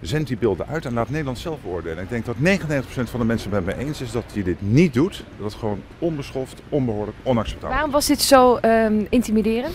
[0.00, 2.02] Zend die beelden uit en laat Nederland zelf beoordelen.
[2.02, 4.62] Ik denk dat 99% van de mensen het met me eens is dat je dit
[4.62, 5.24] niet doet.
[5.36, 7.74] Dat het gewoon onbeschoft, onbehoorlijk, onacceptabel is.
[7.74, 9.74] Waarom was dit zo ehm, intimiderend?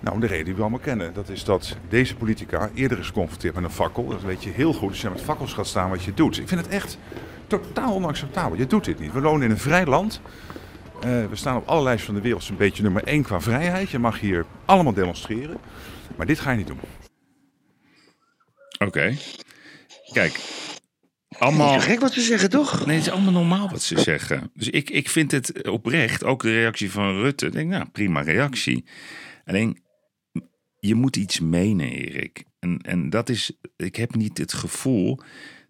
[0.00, 1.14] Nou, de reden die we allemaal kennen.
[1.14, 4.06] Dat is dat deze politica eerder is geconfronteerd met een fakkel.
[4.06, 4.88] Dat weet je heel goed.
[4.88, 6.38] Als je met fakkels gaat staan wat je doet.
[6.38, 6.98] Ik vind het echt
[7.46, 8.58] totaal onacceptabel.
[8.58, 9.12] Je doet dit niet.
[9.12, 10.20] We wonen in een vrij land.
[10.96, 13.90] Uh, we staan op alle lijsten van de wereld een beetje nummer één qua vrijheid.
[13.90, 15.58] Je mag hier allemaal demonstreren.
[16.16, 16.80] Maar dit ga je niet doen.
[18.78, 19.16] Oké.
[20.12, 20.40] Kijk,
[21.28, 21.72] allemaal...
[21.72, 22.86] Het is gek wat ze zeggen, toch?
[22.86, 24.50] Nee, het is allemaal normaal wat ze zeggen.
[24.54, 27.46] Dus ik, ik vind het oprecht, ook de reactie van Rutte.
[27.46, 28.84] Ik denk, nou, prima reactie.
[29.44, 29.82] Alleen,
[30.78, 32.44] je moet iets menen, Erik.
[32.58, 35.20] En, en dat is, ik heb niet het gevoel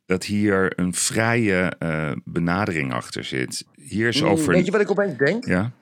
[0.06, 3.64] dat hier een vrije uh, benadering achter zit.
[3.74, 4.52] Hier is Mm, over.
[4.52, 5.44] Weet je wat ik opeens denk?
[5.46, 5.72] Ja.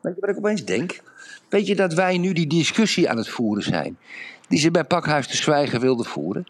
[0.00, 1.00] Weet je wat ik opeens denk?
[1.48, 3.98] Weet je dat wij nu die discussie aan het voeren zijn?
[4.48, 6.46] Die ze bij Pakhuis de Zwijgen wilden voeren?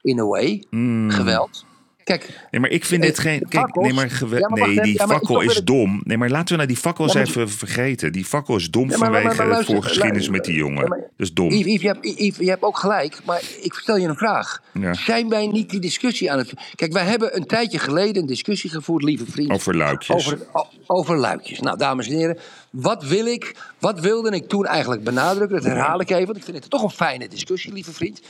[0.00, 0.64] In a way.
[0.70, 1.10] Mm.
[1.10, 1.64] Geweld.
[2.04, 3.46] Kijk, Nee, maar ik vind Eh, dit geen.
[3.48, 6.00] Kijk, nee, maar, gewe- Ja, maar wacht nee, die Ja, fakkel is dom.
[6.04, 8.12] Nee, maar laten we nou die Ja, maar- even vergeten.
[8.12, 11.04] Die fakkel is dom vanwege de voorgeschiedenis met die jongen.
[11.16, 11.50] is dom.
[11.50, 14.62] Yves, Yves, je, hebt, Yves, je hebt ook gelijk, maar ik stel je een vraag.
[14.92, 16.52] Zijn wij niet die discussie aan het...
[16.74, 19.50] Kijk, wij hebben een tijdje geleden een discussie gevoerd, lieve vriend.
[19.50, 20.16] Over luikjes.
[20.26, 20.38] Over,
[20.86, 21.60] over luikjes.
[21.60, 22.38] Nou, dames en heren,
[22.70, 25.56] wat wil ik, wat wilde ik toen eigenlijk benadrukken?
[25.56, 28.20] Dat herhaal ik even, want ik vind het toch een fijne discussie, lieve vriend.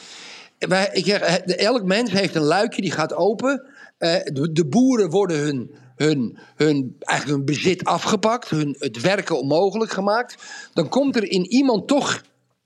[0.93, 3.67] Ik eh, elk mens heeft een luikje die gaat open.
[3.99, 9.39] Eh, de, de boeren worden hun, hun, hun, eigenlijk hun bezit afgepakt, hun, het werken
[9.39, 10.37] onmogelijk gemaakt.
[10.73, 12.23] Dan komt er in iemand toch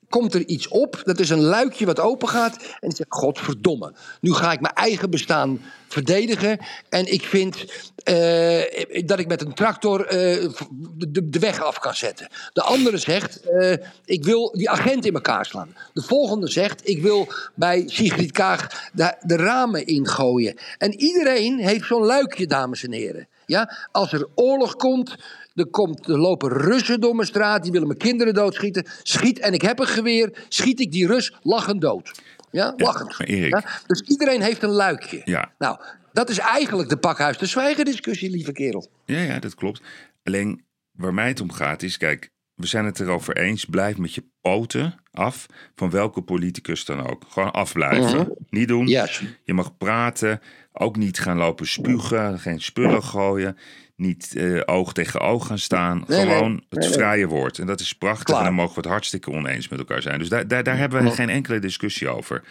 [0.09, 1.01] komt er iets op.
[1.05, 2.57] Dat is een luikje wat open gaat.
[2.57, 6.59] En die zegt: Godverdomme, nu ga ik mijn eigen bestaan verdedigen.
[6.89, 7.65] En ik vind
[8.05, 10.51] eh, dat ik met een tractor eh,
[10.97, 12.29] de, de, weg af kan zetten.
[12.53, 13.73] De andere zegt: eh,
[14.05, 15.77] Ik wil die agent in elkaar slaan.
[15.93, 20.59] De volgende zegt: Ik wil bij Sigrid Kaag de, de ramen ingooien.
[20.79, 23.29] En iedereen heeft zo'n luikje, dames en heren.
[23.47, 25.17] Ja, als er oorlog komt,
[25.55, 28.87] er, komt, lopen Russen door mijn straat, die willen mijn kinderen doodschieten.
[29.03, 32.11] Schiet en ik heb een geweer, schiet ik die Rus lachend dood.
[32.51, 33.21] Ja, lachend.
[33.29, 35.21] Erik- dus iedereen heeft een luikje.
[35.25, 35.53] Ja.
[35.59, 35.81] Nou,
[36.13, 38.91] dat is eigenlijk de pakhuis de zwijgen discussie, lieve kerel.
[39.05, 39.83] Ja, ja, dat klopt.
[40.25, 43.65] Alleen waar mij het om gaat is, kijk, we zijn het erover eens.
[43.65, 47.25] Blijf met je poten af van welke politicus dan ook.
[47.29, 48.37] Gewoon afblijven.
[48.49, 48.87] Niet doen.
[48.87, 49.23] Yes.
[49.45, 50.41] Je mag praten.
[50.73, 52.39] Ook niet gaan lopen spugen.
[52.39, 53.57] Geen spullen gooien.
[53.97, 56.05] Niet eh, oog tegen oog gaan staan.
[56.07, 56.35] Nee, nee.
[56.37, 56.99] Gewoon het Nee, nee.
[56.99, 57.59] vrije woord.
[57.59, 58.25] En dat is prachtig.
[58.25, 58.39] Klaar.
[58.39, 60.19] En dan mogen we het hartstikke oneens met elkaar zijn.
[60.19, 62.43] Dus daar, daar, daar hebben we geen enkele discussie over.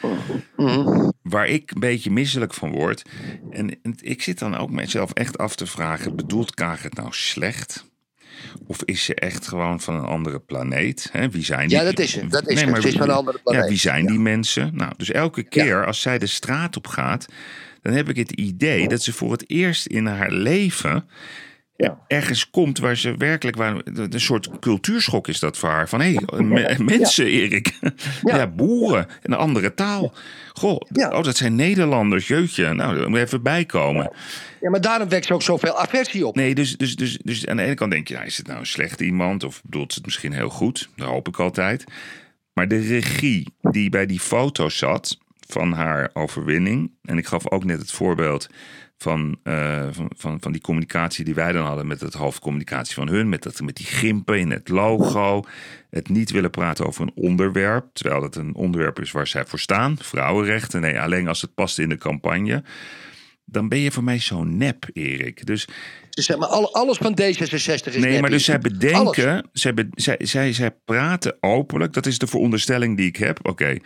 [1.22, 3.02] Waar ik een beetje misselijk van word.
[3.52, 7.08] En, en ik zit dan ook mezelf echt af te vragen: bedoelt Kaag het nou
[7.12, 7.86] slecht?
[8.68, 11.12] Of is ze echt gewoon van een andere planeet?
[11.32, 11.78] Wie zijn die?
[11.78, 12.28] Ja, dat is ze.
[12.28, 13.62] Dat is maar wie- van een andere planeet.
[13.64, 14.70] Ja, wie zijn die mensen?
[14.76, 17.26] Nou, dus elke keer als zij de straat op gaat,
[17.86, 21.10] dan heb ik het idee dat ze voor het eerst in haar leven
[21.78, 22.00] Ja.
[22.08, 25.90] ergens komt waar ze werkelijk waar een soort cultuurschok is dat voor haar.
[25.90, 27.80] Van hé me- mensen Erik.
[28.24, 28.48] Ja.
[28.48, 30.14] boeren een andere taal.
[30.54, 31.10] Goh Ja.
[31.18, 34.12] oh dat zijn Nederlanders jeutje nou daar moet even bijkomen.
[34.62, 36.36] Ja, maar daarom wekt ze ook zoveel aversie op.
[36.36, 38.60] nee dus, dus, dus, dus aan de ene kant denk je nou, is het nou
[38.60, 40.90] een slecht iemand of bedoelt ze het misschien heel goed?
[40.96, 41.84] Dat hoop ik altijd.
[42.54, 45.18] Maar de regie die bij die foto zat
[45.48, 46.92] van haar overwinning.
[47.02, 48.50] En ik gaf ook net het voorbeeld
[48.98, 53.08] van, eh, van, van, van die communicatie die wij dan hadden met het hoofdcommunicatie van
[53.08, 55.44] hun, met, dat, met die gimpen in het logo,
[55.90, 59.60] het niet willen praten over een onderwerp, terwijl het een onderwerp is waar zij voor
[59.60, 62.64] staan, vrouwenrechten, nee, alleen als het past in de campagne.
[63.46, 65.46] Dan ben je voor mij zo nep, Erik.
[65.46, 65.68] Dus
[66.16, 69.88] Dus zeg maar, alle- alles van D66 is Nee, maar dus zij bedenken, zij, be-
[69.94, 71.94] zij, zij, zij praten openlijk.
[71.94, 73.40] Dat is de veronderstelling die ik heb.
[73.48, 73.78] Oké,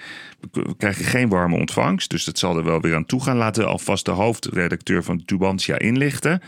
[0.52, 3.38] we, we krijgen geen warme ontvangst, dus dat zal er wel weer aan toe gaan.
[3.38, 6.42] Laten we alvast de hoofdredacteur van Tubantia inlichten.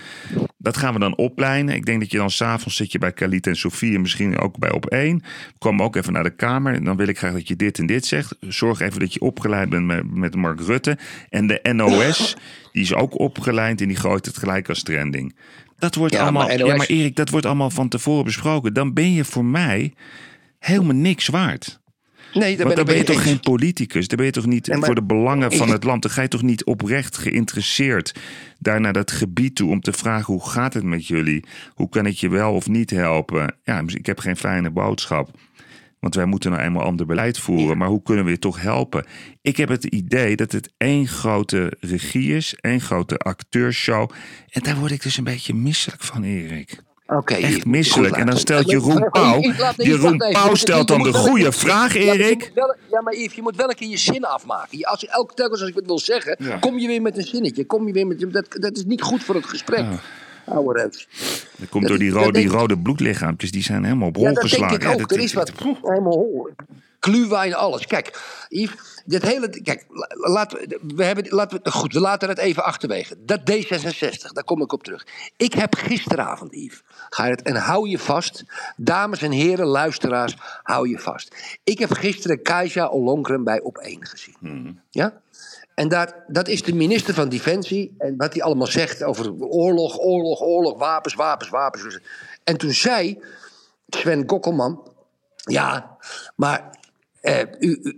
[0.57, 1.75] Dat gaan we dan oplijnen.
[1.75, 4.57] Ik denk dat je dan s'avonds zit je bij Khalid en Sofie en misschien ook
[4.57, 5.23] bij op één.
[5.57, 6.73] Kom ook even naar de Kamer.
[6.73, 8.35] En dan wil ik graag dat je dit en dit zegt.
[8.39, 10.97] Zorg even dat je opgeleid bent met, met Mark Rutte.
[11.29, 12.35] En de NOS,
[12.71, 15.35] die is ook opgeleid en die gooit het gelijk als trending.
[15.77, 16.47] Dat wordt Ja, allemaal.
[16.47, 18.73] maar Ja, maar Erik, dat wordt allemaal van tevoren besproken.
[18.73, 19.93] Dan ben je voor mij
[20.59, 21.79] helemaal niks waard.
[22.33, 24.07] Nee, dan ben je ik het toch geen politicus?
[24.07, 26.01] Dan ben je toch niet Nee, maar- voor de belangen van het land?
[26.01, 28.15] Dan ga je toch niet oprecht geïnteresseerd
[28.59, 31.43] daar naar dat gebied toe om te vragen hoe gaat het met jullie?
[31.73, 33.55] Hoe kan ik je wel of niet helpen?
[33.63, 35.29] Ja, ik heb geen fijne boodschap.
[36.01, 37.77] Want wij moeten nou eenmaal ander beleid voeren.
[37.77, 39.05] Maar hoe kunnen we je toch helpen?
[39.41, 42.55] Ik heb het idee dat het één grote regie is.
[42.61, 44.09] één grote acteurshow.
[44.49, 46.81] En daar word ik dus een beetje misselijk van, Erik.
[47.07, 48.15] Oké, Echt misselijk.
[48.17, 49.41] En dan stelt Jeroen Pauw.
[49.75, 50.17] Jeroen.
[50.17, 52.51] Pauw stelt dan de goede vraag, Ja, Erik.
[52.91, 54.83] Ja, maar Yves, je moet wel een keer je zin afmaken.
[54.83, 56.57] Als je elke telkens als ik het wil zeggen, Ja.
[56.57, 57.65] kom je weer met een zinnetje.
[57.65, 59.85] Kom je weer met, dat, dat is niet goed voor het gesprek.
[60.51, 61.07] Oude reus.
[61.57, 63.51] Dat komt Dat door die, rode, die rode bloedlichaampjes.
[63.51, 64.79] Die zijn helemaal op hol Ja, dat geslagen.
[64.79, 65.07] denk ik ook.
[65.09, 66.49] dat- er is wat helemaal hol.
[66.99, 67.87] Kluwijn, alles.
[67.87, 69.49] Kijk, Yves, dit hele.
[69.49, 73.15] Kijk, la- laten we, we hebben, laten we, goed, we laten het even achterwege.
[73.25, 75.07] Dat D66, daar kom ik op terug.
[75.37, 78.43] Ik heb gisteravond, Yves, ga je het, en hou je vast,
[78.77, 81.35] dames en heren, luisteraars, hou je vast.
[81.63, 84.79] Ik heb gisteren Kajsa Ollongren bij Op 1 gezien.
[84.89, 85.21] Ja?
[85.75, 87.95] En daar, dat is de minister van Defensie.
[87.97, 91.99] En wat hij allemaal zegt over oorlog, oorlog, oorlog, wapens, wapens, wapens.
[92.43, 93.19] En toen zei
[93.87, 94.89] Sven Kokkelman.
[95.35, 95.97] Ja,
[96.35, 96.69] maar
[97.21, 97.39] eh,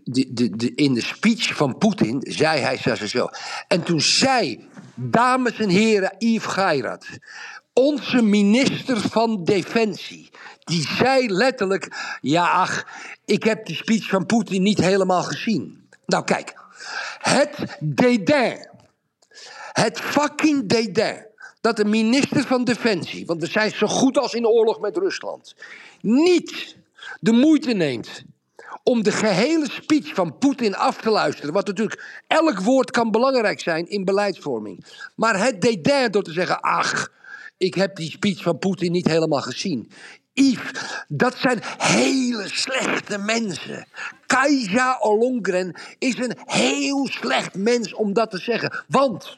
[0.04, 3.28] de, de, de, in de speech van Poetin zei hij zo, zo.
[3.68, 7.06] En toen zei, dames en heren, Yves Geirat,
[7.74, 10.30] onze minister van Defensie,
[10.64, 12.88] die zei letterlijk, ja ach,
[13.26, 15.88] ik heb die speech van Poetin niet helemaal gezien.
[16.06, 16.54] Nou kijk,
[17.20, 18.72] het dédain
[19.74, 21.26] het fucking dédain
[21.62, 25.56] dat de minister van Defensie, want we zijn zo goed als in oorlog met Rusland,
[26.02, 26.76] niet
[27.20, 28.24] de moeite neemt
[28.84, 31.54] om de gehele speech van Poetin af te luisteren.
[31.54, 34.86] Wat natuurlijk, elk woord kan belangrijk zijn in beleidsvorming.
[35.16, 37.12] Maar het dédain door te zeggen, ach,
[37.58, 39.92] ik heb die speech van Poetin niet helemaal gezien.
[40.34, 40.72] Yves,
[41.08, 43.88] dat zijn hele slechte mensen.
[44.26, 48.84] Kajsa Ollongren is een heel slecht mens om dat te zeggen.
[48.88, 49.38] Want,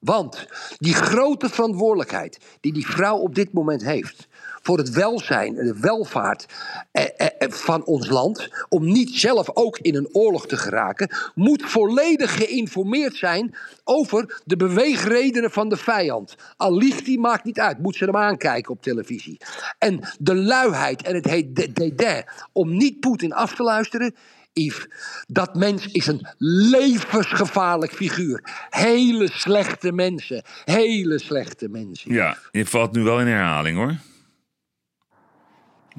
[0.00, 0.46] want
[0.78, 4.28] die grote verantwoordelijkheid die die vrouw op dit moment heeft
[4.62, 6.46] voor het welzijn en de welvaart
[6.92, 11.10] eh, eh, eh, van ons land, om niet zelf ook in een oorlog te geraken,
[11.34, 16.36] moet volledig geïnformeerd zijn over de beweegredenen van de vijand.
[16.56, 19.40] Al liegt die, maakt niet uit, moet ze hem aankijken op televisie.
[19.78, 24.14] En de luiheid en het heet de- dédain om niet Poetin af te luisteren.
[24.52, 24.86] Yves,
[25.26, 28.66] dat mens is een levensgevaarlijk figuur.
[28.70, 30.42] Hele slechte mensen.
[30.64, 32.12] Hele slechte mensen.
[32.12, 33.94] Ja, je valt nu wel in herhaling hoor.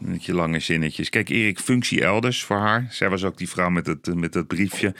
[0.02, 1.10] Met je lange zinnetjes.
[1.10, 2.88] Kijk, Erik, functie elders voor haar.
[2.90, 4.94] Zij was ook die vrouw met het, met dat briefje.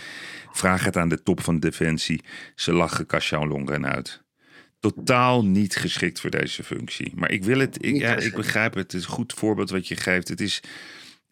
[0.52, 2.22] Vraag het aan de top van Defensie.
[2.56, 4.22] Ze lachen Kasjan Longren uit.
[4.80, 7.12] Totaal niet geschikt voor deze functie.
[7.16, 8.92] Maar ik wil het, ik, ja, ik begrijp het.
[8.92, 10.28] Het is een goed voorbeeld wat je geeft.
[10.28, 10.62] Het is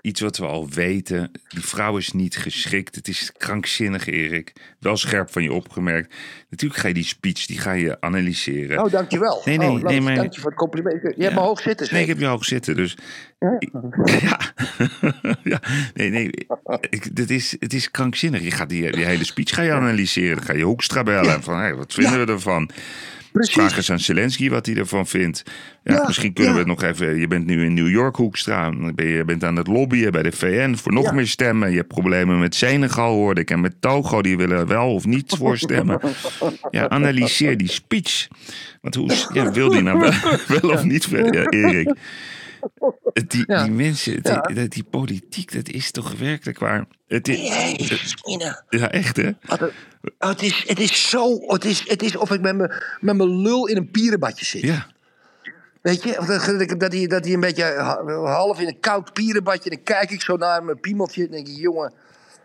[0.02, 1.32] iets wat we al weten.
[1.48, 2.96] Die vrouw is niet geschikt.
[2.96, 4.54] Het is krankzinnig, Erik.
[4.80, 6.16] Wel scherp van je opgemerkt.
[6.50, 8.84] Natuurlijk ga je die speech, die ga je analyseren.
[8.84, 9.42] Oh, dankjewel.
[9.46, 11.14] Nee, nee, oh, nee, maar- Dank je voor het compliment.
[11.16, 11.88] Je hebt me hoog zitten.
[11.92, 12.98] Nee, ik heb je hoog zitten, dus...
[13.40, 13.58] Ja.
[15.44, 15.62] ja.
[15.94, 16.32] Nee, nee.
[16.90, 18.42] Ik, dit is, het is krankzinnig.
[18.42, 20.44] Je gaat die, die hele speech ga je analyseren.
[20.44, 21.44] Ga je Hoekstra bellen.
[21.44, 22.70] Van, hey, wat vinden we ervan?
[23.32, 23.54] Precies.
[23.54, 25.44] Vraag eens aan Zelensky wat hij ervan vindt.
[25.84, 26.64] Ja, Ja, misschien kunnen ja.
[26.64, 27.20] we het nog even...
[27.20, 28.72] Je bent nu in New York, Hoekstra.
[28.96, 31.12] Ben Je bent aan het lobbyen bij de VN voor nog Ja.
[31.12, 31.70] meer stemmen.
[31.70, 33.52] Je hebt problemen met Senegal, hoorde ik.
[33.52, 36.00] En met Togo, die willen wel of niet voor stemmen.
[36.72, 38.28] Ja, analyseer die speech.
[38.82, 40.12] Want hoe ja, wil die nou wel,
[40.62, 41.04] wel of niet?
[41.12, 41.94] Ja, Erik.
[43.28, 43.64] Die, Ja.
[43.64, 44.42] die mensen, die, Ja.
[44.42, 46.86] die, die politiek, dat is toch werkelijk waar.
[47.08, 47.38] Het is,
[47.78, 48.16] Jezus,
[48.70, 49.32] ja, echt hè?
[49.48, 49.70] Wat oh,
[50.18, 51.40] het, is, het is zo.
[51.48, 54.62] Het is, het is of ik met mijn met mijn lul in een pierenbadje zit.
[54.62, 54.88] Ja.
[55.82, 56.20] Weet je?
[56.20, 59.70] Of dat, dat, dat, hij, dat hij een beetje ha- half in een koud pierenbadje.
[59.70, 61.26] Dan kijk ik zo naar mijn piemeltje.
[61.26, 61.94] En denk ik, jongen,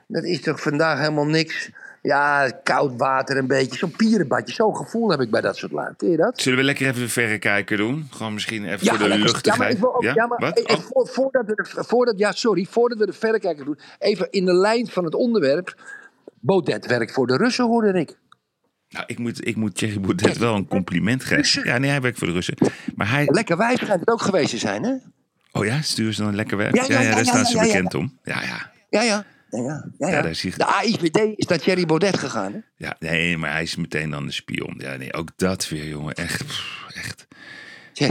[0.09, 1.71] dat is toch vandaag helemaal niks.
[2.05, 3.79] Ja, koud water een beetje.
[3.79, 4.55] Zo'n pierenbadje.
[4.55, 5.95] Zo'n gevoel heb ik bij dat soort lui.
[5.97, 6.41] Ken je dat?
[6.41, 8.09] Zullen we lekker even de verrekijker doen?
[8.11, 9.45] Gewoon misschien even voor de luchtigheid.
[9.45, 10.53] Ja, maar, ik wil ook, ja, maar
[10.93, 14.53] Oh, voordat, we de, voordat, ja, sorry, voordat we de verrekijker doen, even in de
[14.53, 15.83] lijn van het onderwerp.
[16.41, 18.17] Baudet werkt voor de Russen, hoorde ik.
[18.89, 21.65] nou, ik moet, ik moet Thierry Baudet wel een compliment geven.
[21.65, 22.57] Ja, nee, hij werkt voor de Russen.
[22.95, 23.29] Maar hij...
[23.31, 24.95] Lekker wijs schijnt het ook geweest te zijn, hè?
[25.53, 26.75] Oh ja, stuur ze dan lekker weg.
[26.75, 28.19] Ja, Ja, ja, ja, ja, daar staan ze bekend om.
[28.23, 28.71] Ja, ja.
[28.91, 29.25] Ja, ja.
[29.57, 30.23] Ja, ja, ja, Ja, ja.
[30.23, 32.59] daar is hij- De AIVD is naar Thierry Baudet gegaan, hè?
[32.77, 34.75] Ja, nee, maar hij is meteen dan de spion.
[34.79, 36.15] Ja, nee, ook dat weer, jongen.
[36.15, 37.27] Echt, pff, echt.
[37.93, 38.07] Ja.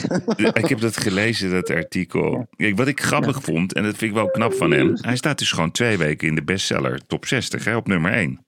[0.53, 2.47] Ik heb dat gelezen, dat artikel.
[2.55, 4.97] Kijk, wat ik grappig vond, en dat vind ik wel knap van hem.
[5.01, 8.45] Hij staat dus gewoon twee weken in de bestseller top 60, hè, op nummer 1.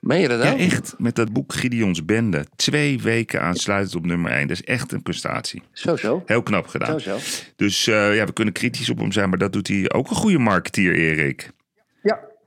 [0.00, 0.60] Meen je dat Ja, nou?
[0.60, 0.94] echt.
[0.98, 2.46] Met dat boek Gideons Bende.
[2.56, 4.46] Twee weken aansluitend op nummer 1.
[4.48, 5.62] Dat is echt een prestatie.
[5.72, 6.22] Zo, zo.
[6.26, 7.00] Heel knap gedaan.
[7.00, 7.48] Zo, zo.
[7.56, 10.16] Dus eh, ja, we kunnen kritisch op hem zijn, maar dat doet hij ook een
[10.16, 11.50] goede marketeer, Erik.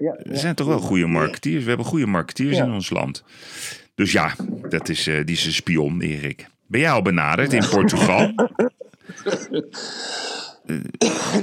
[0.02, 0.32] Ja, ja.
[0.32, 1.62] Er zijn toch wel goede marketeers.
[1.64, 3.24] We hebben goede marketeers in ons land.
[3.96, 4.36] Dus ja,
[4.70, 6.48] dat is, eh, die is een spion, Erik.
[6.68, 8.32] Ben jij al benaderd in Portugal?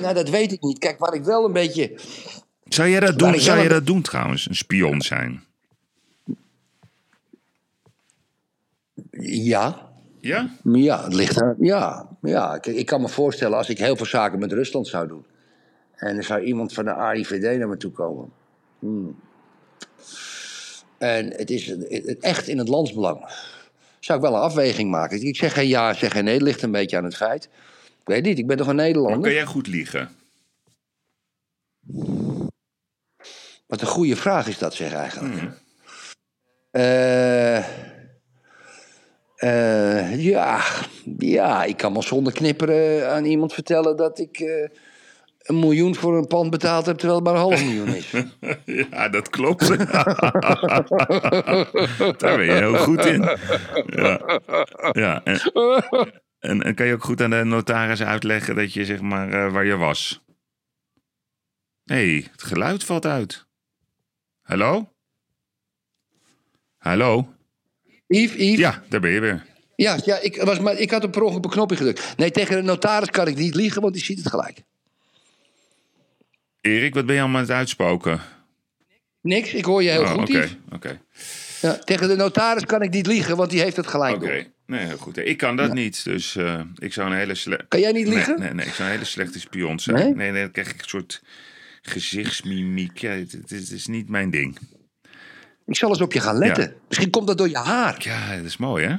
[0.00, 0.78] Nou, dat weet ik niet.
[0.78, 1.98] Kijk, waar ik wel een beetje...
[2.64, 3.40] Zou jij dat doen?
[3.40, 4.48] Zou een- dat doen trouwens?
[4.48, 5.42] Een spion zijn?
[9.20, 10.50] Ja, Ja?
[10.62, 11.56] ja, het ligt er.
[11.58, 12.58] Ja, ja.
[12.58, 15.24] Kijk, ik kan me voorstellen als ik heel veel zaken met Rusland zou doen.
[15.96, 18.28] En er zou iemand van de AIVD naar me toe komen.
[18.78, 19.20] Hmm.
[20.98, 21.74] En het is
[22.20, 23.24] echt in het landsbelang.
[24.00, 25.26] zou ik wel een afweging maken.
[25.26, 26.34] Ik zeg geen ja, zeg geen nee.
[26.34, 27.44] Het ligt een beetje aan het feit.
[27.84, 29.20] Ik weet niet, ik ben toch een Maar Nederlander?
[29.20, 30.10] kun jij goed liegen?
[33.66, 35.34] Wat een goede vraag is dat zeg eigenlijk.
[35.34, 35.50] Mhm.
[36.70, 37.58] Eh,
[39.36, 40.64] eh, ja,
[41.18, 44.68] ja, ik kan wel zonder knipperen aan iemand vertellen dat ik eh,
[45.48, 48.12] een miljoen voor een pand betaald heb terwijl het maar een half miljoen is.
[48.90, 49.68] Ja, dat klopt.
[52.18, 53.22] Daar ben je heel goed in.
[53.86, 54.40] Ja,
[54.92, 55.24] ja.
[55.24, 55.40] En,
[56.38, 59.52] en, en kan je ook goed aan de notaris uitleggen dat je zeg maar eh,
[59.52, 60.22] waar je was?
[61.84, 63.46] Hé, hey, het geluid valt uit.
[64.42, 64.92] Hallo?
[66.78, 67.34] Hallo?
[68.06, 68.58] Yves, Yves?
[68.58, 69.46] Ja, daar ben je weer.
[69.76, 72.14] Ja, ja ik, was maar, ik had een per ongeluk op een knopje gedrukt.
[72.16, 74.62] Nee, tegen de notaris kan ik niet liegen, want die ziet het gelijk.
[76.60, 78.20] Erik, wat ben je allemaal aan het uitspoken?
[79.20, 81.00] Niks, ik hoor je heel Oh, goed, Oké, oké.
[81.60, 84.86] Ja, tegen de notaris kan ik niet liegen, want die heeft het gelijk Oké, nee,
[84.86, 85.16] heel goed.
[85.16, 87.66] Ik kan dat niet, dus eh, ik zou een hele slechte...
[87.68, 88.38] Kan jij niet liegen?
[88.38, 89.96] Nee, nee, nee, ik zou een hele slechte spion zijn.
[89.96, 90.14] Nee?
[90.14, 91.22] Nee, nee, dan krijg ik een soort
[91.82, 92.98] gezichtsmimiek.
[92.98, 94.58] Ja, het, het is, het is niet mijn ding.
[95.66, 96.64] Ik zal eens op je gaan letten.
[96.64, 96.72] Ja.
[96.88, 97.96] Misschien komt dat door je haar.
[97.98, 98.96] Ja, dat is mooi, hè?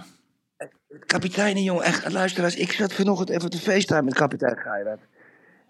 [1.06, 2.56] Kapitein, jongen, echt, luisteraars.
[2.56, 5.00] Ik zat vanochtend even te feesten met kapitein Geiraat.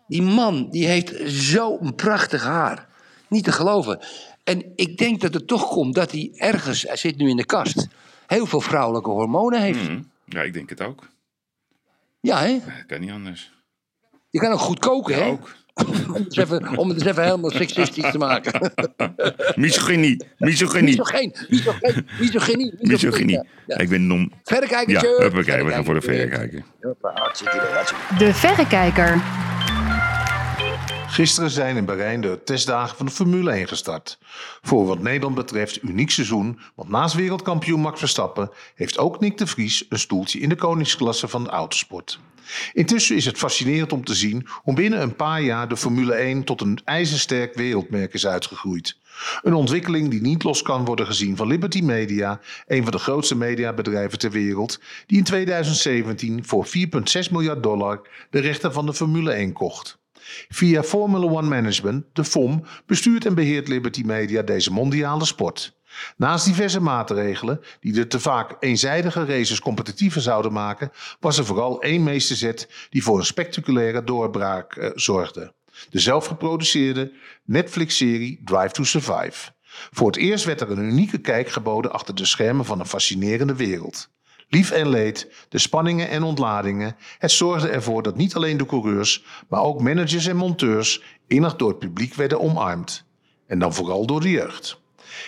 [0.10, 2.88] Die man, die heeft zo'n prachtig haar.
[3.28, 3.99] Niet te geloven.
[4.43, 7.45] En ik denk dat het toch komt dat hij ergens, hij zit nu in de
[7.45, 7.88] kast,
[8.28, 9.84] heel veel vrouwelijke hormonen heeft.
[9.84, 10.01] Mhm.
[10.26, 11.07] Ja, ik denk het ook.
[12.22, 12.47] Ja, hè?
[12.47, 13.51] Ja, dat kan niet anders.
[14.30, 15.30] Je kan ook goed koken, Ja, hè?
[15.30, 15.57] ook.
[16.07, 18.72] Om het, eens even, om het eens even helemaal seksistisch te maken.
[19.55, 22.74] Misogynie, misogynie, Misogeen, misogeen, misogynie.
[22.91, 23.36] misogynie.
[23.36, 23.78] Ja, ja.
[23.78, 24.20] Ik ben non...
[24.20, 25.16] Ja, Verrekijkertje.
[25.18, 26.64] huppakee, we gaan voor de verrekijker.
[28.18, 29.22] De Verrekijker.
[31.10, 34.18] Gisteren zijn in Bahrein de testdagen van de Formule 1 gestart.
[34.62, 39.47] Voor wat Nederland betreft uniek seizoen, want naast wereldkampioen Max Verstappen heeft ook Nick de
[39.47, 42.20] Vries een stoeltje in de koningsklasse van de autosport.
[42.74, 46.43] Intussen is het fascinerend om te zien hoe binnen een paar jaar de Formule 1
[46.43, 48.97] tot een ijzersterk wereldmerk is uitgegroeid.
[49.41, 53.36] Een ontwikkeling die niet los kan worden gezien van Liberty Media, een van de grootste
[53.36, 59.32] mediabedrijven ter wereld, die in 2017 voor 4,6 miljard dollar de rechten van de Formule
[59.32, 59.97] 1 kocht.
[60.49, 65.77] Via Formula One Management, de FOM, bestuurt en beheert Liberty Media deze mondiale sport.
[66.17, 71.82] Naast diverse maatregelen die de te vaak eenzijdige races competitiever zouden maken, was er vooral
[71.82, 75.53] één meesterzet die voor een spectaculaire doorbraak eh, zorgde.
[75.89, 77.11] De zelfgeproduceerde
[77.43, 79.51] Netflix-serie Drive to Survive.
[79.91, 83.55] Voor het eerst werd er een unieke kijk geboden achter de schermen van een fascinerende
[83.55, 84.09] wereld.
[84.52, 89.26] Lief en leed, de spanningen en ontladingen, het zorgde ervoor dat niet alleen de coureurs,
[89.50, 93.06] maar ook managers en monteurs innig door het publiek werden omarmd.
[93.47, 94.82] En dan vooral door de jeugd.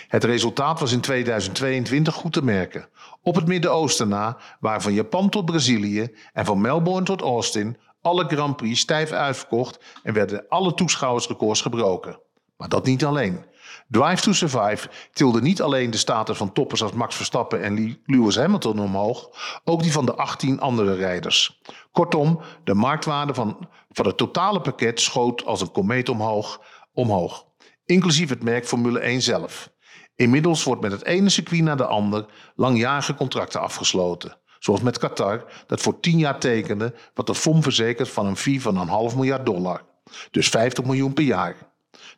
[0.08, 2.88] Het resultaat was in 2022 goed te merken.
[3.22, 8.24] Op het Midden-Oosten na, waar van Japan tot Brazilië en van Melbourne tot Austin alle
[8.24, 12.20] Grand Prix stijf uitverkocht en werden alle toeschouwersrecords gebroken.
[12.56, 13.44] Maar dat niet alleen.
[13.92, 18.36] Drive to Survive tilde niet alleen de status van toppers als Max Verstappen en Lewis
[18.36, 19.28] Hamilton omhoog,
[19.64, 21.60] ook die van de 18 andere rijders.
[21.90, 26.60] Kortom, de marktwaarde van, van het totale pakket schoot als een komeet omhoog,
[26.92, 27.46] omhoog.
[27.84, 29.70] Inclusief het merk Formule 1 zelf.
[30.16, 34.36] Inmiddels wordt met het ene circuit naar de ander langjarige contracten afgesloten.
[34.58, 38.62] Zoals met Qatar, dat voor 10 jaar tekende, wat de FOM verzekert van een fee
[38.62, 39.82] van een half miljard dollar.
[40.30, 41.71] Dus 50 miljoen per jaar.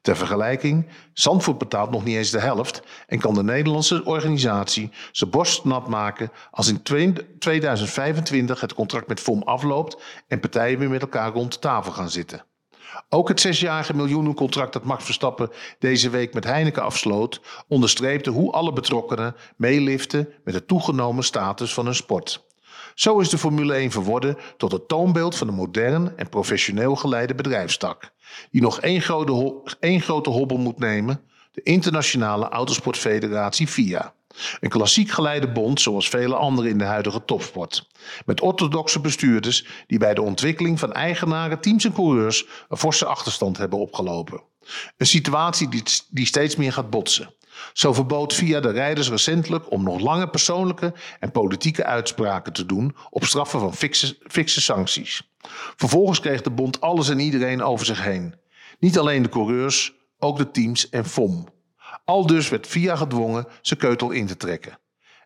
[0.05, 5.31] Ter vergelijking, Zandvoort betaalt nog niet eens de helft en kan de Nederlandse organisatie zijn
[5.31, 10.89] borst nat maken als in twee- 2025 het contract met FOM afloopt en partijen weer
[10.89, 12.45] met elkaar rond de tafel gaan zitten.
[13.09, 18.73] Ook het zesjarige miljoenencontract dat Max Verstappen deze week met Heineken afsloot, onderstreepte hoe alle
[18.73, 22.45] betrokkenen meeliften met de toegenomen status van hun sport.
[22.95, 27.35] Zo is de Formule 1 verworden tot het toonbeeld van een modern en professioneel geleide
[27.35, 28.13] bedrijfstak,
[28.51, 31.20] die nog één grote, één grote hobbel moet nemen:
[31.53, 34.14] de Internationale Autosportfederatie FIA.
[34.61, 37.89] Een klassiek geleide bond zoals vele andere in de huidige topsport.
[38.26, 43.57] Met orthodoxe bestuurders die bij de ontwikkeling van eigenaren, teams en coureurs een forse achterstand
[43.57, 44.43] hebben opgelopen.
[44.97, 47.35] Een situatie die, die steeds meer gaat botsen.
[47.75, 52.97] Zo verbood via de rijders recentelijk om nog lange persoonlijke en politieke uitspraken te doen
[53.11, 55.33] op straffen van fikse, fikse sancties.
[55.77, 58.35] Vervolgens kreeg de bond alles en iedereen over zich heen.
[58.79, 61.49] Niet alleen de coureurs, ook de teams en FOM.
[62.05, 64.79] Al dus werd VIA gedwongen zijn keutel in te trekken.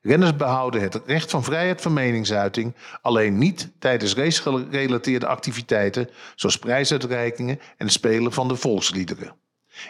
[0.03, 7.59] Renners behouden het recht van vrijheid van meningsuiting, alleen niet tijdens race-gerelateerde activiteiten zoals prijsuitreikingen
[7.77, 9.37] en het spelen van de volksliederen.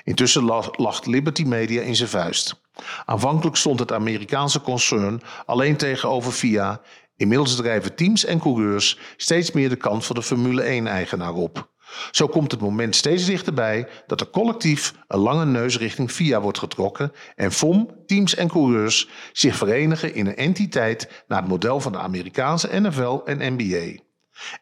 [0.05, 0.45] Intussen
[0.77, 2.61] lacht Liberty Media in zijn vuist.
[3.05, 6.81] Aanvankelijk stond het Amerikaanse concern alleen tegenover FIA.
[7.17, 11.69] Inmiddels drijven teams en coureurs steeds meer de kant van de Formule 1-eigenaar op.
[12.11, 16.59] Zo komt het moment steeds dichterbij dat er collectief een lange neus richting FIA wordt
[16.59, 21.93] getrokken en FOM, teams en coureurs zich verenigen in een entiteit naar het model van
[21.93, 24.03] de Amerikaanse NFL en NBA.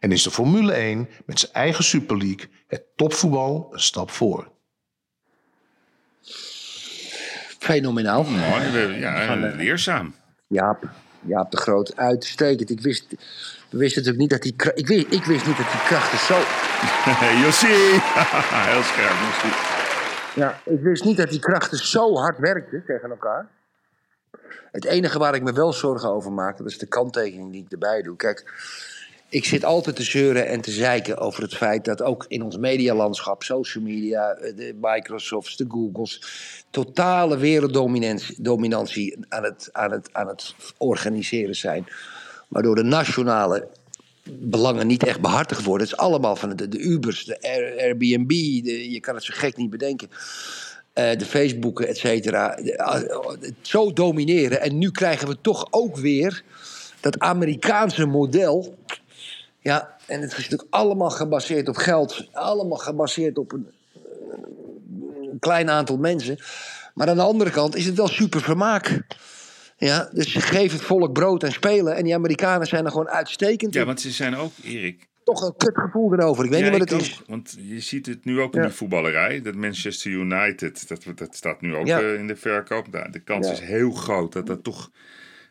[0.01, 4.55] En is de Formule 1 met zijn eigen Super League het topvoetbal een stap voor.
[7.67, 8.23] Fenomenaal.
[8.23, 10.15] Mooi, ja, leerzaam.
[10.47, 10.89] Jaap,
[11.21, 12.71] Jaap de Groot, uitstekend.
[12.71, 13.05] Ik wist,
[13.71, 14.55] we wisten natuurlijk niet dat die...
[14.75, 16.39] Ik wist, ik wist niet dat die krachten zo...
[17.45, 18.01] Jossie!
[18.71, 19.51] Heel scherp, Jossie.
[20.35, 23.47] Ja, ik wist niet dat die krachten zo hard werkten tegen elkaar.
[24.73, 27.73] Het enige waar ik me wel zorgen over maak, dat is de kanttekening die ik
[27.73, 28.17] erbij doe.
[28.17, 28.45] Kijk,
[29.29, 32.57] ik zit altijd te zeuren en te zeiken over het feit dat ook in ons
[32.57, 36.23] medialandschap, social media, eh, de Microsofts, de Googles,
[36.71, 41.87] totale werelddominantie aan het, aan het, aan het organiseren zijn.
[42.49, 43.69] Waardoor de nationale
[44.31, 45.87] belangen niet echt behartigd worden.
[45.87, 47.41] Het is allemaal van de, de Ubers, de
[47.79, 48.31] Airbnb,
[48.91, 50.09] je kan het zo gek niet bedenken.
[50.09, 52.59] Uh, de Facebooken, et cetera.
[53.61, 54.61] Zo domineren.
[54.61, 56.43] En nu krijgen we toch ook weer
[57.01, 58.79] dat Amerikaanse model
[59.67, 62.29] ja, en het is natuurlijk allemaal gebaseerd op geld.
[62.33, 63.67] Allemaal gebaseerd op een,
[65.31, 66.39] een klein aantal mensen.
[66.95, 69.01] Maar aan de andere kant is het wel super vermaak.
[69.77, 71.97] Ja, dus ze geven het volk brood en spelen.
[71.97, 75.07] En die Amerikanen zijn er gewoon uitstekend Ja, want ze zijn ook, Erik...
[75.25, 76.45] Toch een kutgevoel erover.
[76.45, 77.23] Ik weet niet wat het is.
[77.27, 79.43] Want je ziet het nu ook in de voetballerij.
[79.43, 82.91] Dat Manchester United, dat, dat staat nu ook uh, in de verkoop.
[82.91, 84.91] Nou, de kans is heel groot dat dat toch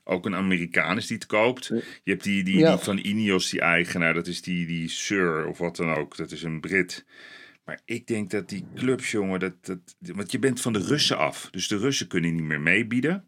[0.08, 1.66] ook een Amerikaan is die het koopt.
[1.68, 5.58] Je hebt die, die, die van Ineos, die eigenaar, dat is die, die Sir of
[5.58, 6.18] wat dan ook.
[6.18, 7.06] Dat is een Brit.
[7.66, 11.18] Maar ik denk dat die clubs, jongen, dat, dat, want je bent van de Russen
[11.18, 11.48] af.
[11.52, 13.24] Dus de Russen kunnen niet meer meebieden.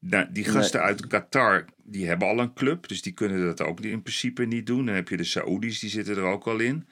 [0.00, 2.88] Nou, die gasten uit Qatar, die hebben al een club.
[2.88, 4.86] Dus die kunnen dat ook in principe niet doen.
[4.86, 6.88] Dan heb je de Saoedi's, die zitten er ook al in.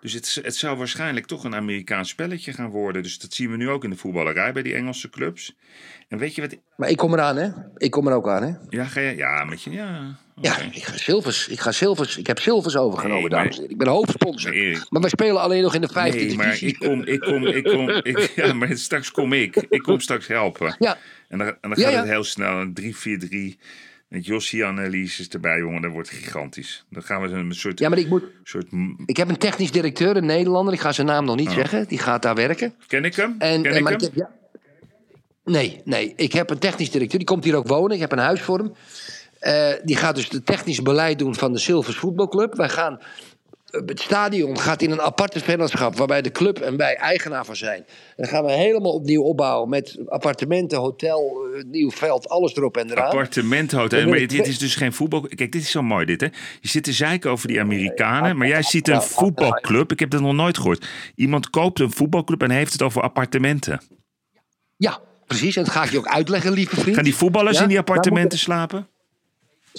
[0.00, 3.02] Dus het, het zou waarschijnlijk toch een Amerikaans spelletje gaan worden.
[3.02, 5.56] Dus dat zien we nu ook in de voetballerij bij die Engelse clubs.
[6.08, 6.56] En weet je wat...
[6.76, 7.48] Maar ik kom eraan, hè?
[7.76, 8.52] Ik kom er ook aan, hè?
[8.68, 9.16] Ja, ga je...
[9.16, 9.70] Ja, met je...
[9.70, 11.48] Ja, ja ik ga Silvers.
[11.48, 12.16] Ik, ga Silvers.
[12.16, 13.70] ik heb Silvers overgenomen, nee, dames en heren.
[13.70, 14.54] Ik ben hoofdsponsor.
[14.54, 17.02] Maar, maar wij spelen alleen nog in de vijfde nee, maar ik kom...
[17.02, 19.56] Ik kom, ik kom ik, ja, maar straks kom ik.
[19.68, 20.76] Ik kom straks helpen.
[20.78, 20.98] Ja.
[21.28, 21.98] En dan, en dan gaat ja, ja.
[21.98, 22.60] het heel snel.
[22.60, 23.62] Een 3-4-3...
[24.08, 26.84] Met Jossie-analyses erbij, jongen, dat wordt gigantisch.
[26.90, 27.78] Dan gaan we een soort...
[27.78, 28.24] Ja, maar ik moet...
[28.42, 28.66] Soort...
[29.06, 30.74] Ik heb een technisch directeur, een Nederlander.
[30.74, 31.54] Ik ga zijn naam nog niet oh.
[31.54, 31.88] zeggen.
[31.88, 32.74] Die gaat daar werken.
[32.86, 33.34] Ken ik hem?
[33.38, 34.00] En, Ken ik maar hem?
[34.00, 34.30] Ik heb, ja...
[35.44, 36.12] Nee, nee.
[36.16, 37.18] Ik heb een technisch directeur.
[37.18, 37.94] Die komt hier ook wonen.
[37.94, 38.72] Ik heb een huis voor hem.
[39.40, 42.54] Uh, die gaat dus het technische beleid doen van de Silvers Voetbalclub.
[42.54, 43.00] Wij gaan
[43.70, 47.86] het stadion gaat in een aparte vennootschap waarbij de club en wij eigenaar van zijn.
[48.16, 52.90] dan gaan we helemaal opnieuw opbouwen met appartementen, hotel, eh, nieuw veld, alles erop en
[52.90, 53.04] eraan.
[53.04, 54.08] Appartement, hotel.
[54.08, 55.20] Maar dit is dus geen voetbal.
[55.20, 56.26] Kijk, dit is zo mooi dit hè.
[56.60, 59.92] Je zit te zeiken over die Amerikanen, maar jij ziet een voetbalclub.
[59.92, 60.86] Ik heb dat nog nooit gehoord.
[61.14, 63.80] Iemand koopt een voetbalclub en heeft het over appartementen.
[64.76, 65.56] Ja, precies.
[65.56, 66.94] En dat ga ik je ook uitleggen, lieve vriend.
[66.94, 68.88] Gaan die voetballers in die appartementen slapen?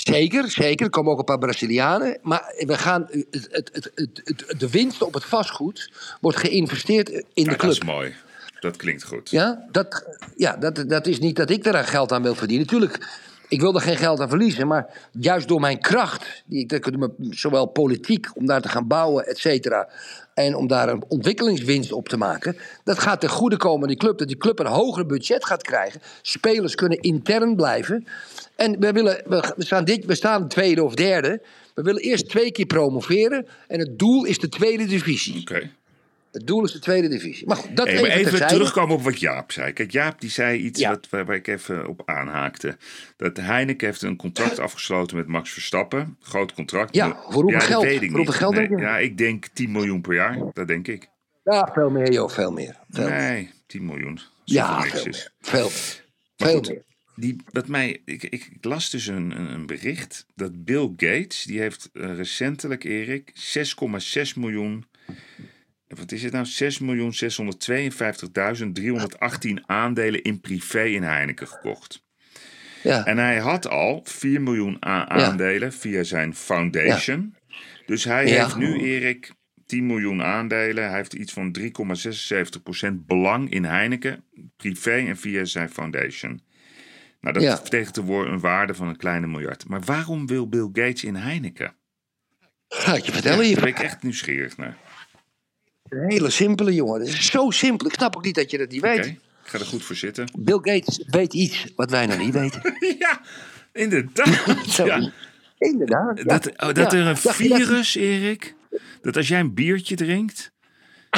[0.03, 0.85] Zeker, zeker.
[0.85, 2.17] Er komen ook een paar Brazilianen.
[2.21, 5.91] Maar we gaan, het, het, het, de winst op het vastgoed
[6.21, 7.59] wordt geïnvesteerd in de club.
[7.59, 8.15] Dat is mooi.
[8.59, 9.29] Dat klinkt goed.
[9.29, 12.65] Ja, dat, ja dat, dat is niet dat ik er geld aan wil verdienen.
[12.65, 13.07] Natuurlijk,
[13.49, 14.67] ik wil geen geld aan verliezen.
[14.67, 16.91] Maar juist door mijn kracht, die ik,
[17.29, 19.89] zowel politiek om daar te gaan bouwen, et cetera.
[20.33, 22.57] En om daar een ontwikkelingswinst op te maken.
[22.83, 24.17] Dat gaat ten goede komen aan die club.
[24.17, 26.01] Dat die club een hoger budget gaat krijgen.
[26.21, 28.07] Spelers kunnen intern blijven.
[28.55, 31.41] En we, willen, we, staan dit, we staan tweede of derde.
[31.73, 33.47] We willen eerst twee keer promoveren.
[33.67, 35.41] En het doel is de tweede divisie.
[35.41, 35.69] Oké.
[36.31, 37.47] Het doel is de tweede divisie.
[37.47, 39.73] Maar goed, dat hey, even, even terugkomen op wat Jaap zei.
[39.73, 42.77] Kijk, Jaap die zei iets wat, waar, ik even op aanhaakte.
[43.17, 46.17] Dat Heineken heeft een contract afgesloten met Max Verstappen.
[46.21, 46.95] Groot contract.
[46.95, 47.83] Ja, voor hoeveel ja, geld?
[47.83, 50.37] Weet ik voor geld nee, Ja, ik denk 10 miljoen per jaar.
[50.53, 51.09] Dat denk ik.
[51.43, 52.75] Ja, veel meer joh, veel meer.
[52.89, 54.19] Veel nee, 10 miljoen.
[54.43, 55.31] Ja, veel meer.
[55.39, 55.69] Veel,
[56.37, 56.87] veel meer
[57.19, 61.89] die, wat mij, ik, ik, las dus een, een, bericht dat Bill Gates, die heeft
[61.93, 64.85] uh, recentelijk, Erik, 6,6 miljoen,
[65.97, 66.45] wat is het nou,
[69.49, 72.07] 6.652.318 aandelen in privé in Heineken gekocht.
[72.83, 73.05] Ja.
[73.05, 77.35] En hij had al 4 miljoen aandelen via zijn foundation.
[77.85, 79.31] Dus hij heeft nu, Erik,
[79.65, 80.87] 10 miljoen aandelen.
[80.87, 81.65] Hij heeft iets van 3,76%
[83.05, 84.23] belang in Heineken,
[84.57, 86.41] privé en via zijn foundation.
[87.21, 87.59] Nou, dat ja.
[87.63, 89.67] betekent een waarde van een kleine miljard.
[89.67, 91.75] Maar waarom wil Bill Gates in Heineken?
[92.67, 93.55] Ga ik je vertellen hier.
[93.55, 94.77] Daar ben ik echt nieuwsgierig naar.
[95.89, 96.99] Een hele simpele jongen.
[96.99, 97.87] Het is zo simpel.
[97.87, 99.05] Ik snap ook niet dat je dat niet weet.
[99.05, 100.31] Ik ga er goed voor zitten.
[100.39, 102.61] Bill Gates weet iets wat wij nog niet weten.
[102.99, 103.21] ja,
[103.73, 104.57] inderdaad.
[104.69, 105.11] Zo, ja.
[105.57, 106.17] Inderdaad.
[106.17, 106.23] ja.
[106.23, 106.97] Dat, oh, dat Ja.
[106.97, 108.55] er een virus, Erik,
[109.01, 110.51] dat als jij een biertje drinkt,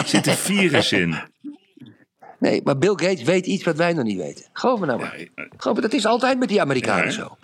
[0.05, 1.15] zit een virus in.
[2.39, 4.45] Nee, maar Bill Gates weet iets wat wij nog niet weten.
[4.53, 5.13] Geloof me nou maar.
[5.13, 7.37] Eh, Geloof me, dat is altijd met die Amerikanen zo.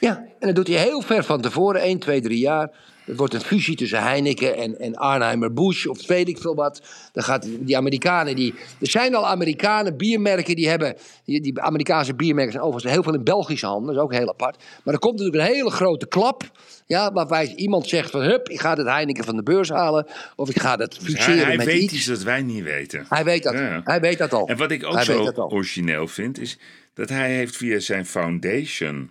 [0.00, 2.70] Ja, en dat doet hij heel ver van tevoren, 1, 2, 3 jaar.
[3.08, 6.82] Het wordt een fusie tussen Heineken en, en Arnheimer Busch of weet ik veel wat.
[7.12, 12.14] Dan gaat die- Amerikanen, die, er zijn al Amerikanen, biermerken, die hebben, die, die Amerikaanse
[12.14, 14.56] biermerken zijn overigens heel veel in Belgische handen, dat is ook heel apart.
[14.84, 16.42] Maar er komt natuurlijk een hele grote klap,
[16.86, 20.06] ja, waarbij iemand zegt van, hup, ik ga het Heineken van de beurs halen,
[20.36, 21.92] of ik ga dat Dus fuseren hij, hij met weet iets.
[21.94, 23.06] iets dat wij niet weten.
[23.08, 23.80] Hij weet dat, Ja.
[23.84, 24.46] hij weet dat al.
[24.48, 26.58] En wat ik ook hij zo origineel vind, is
[26.94, 29.10] dat hij heeft via zijn foundation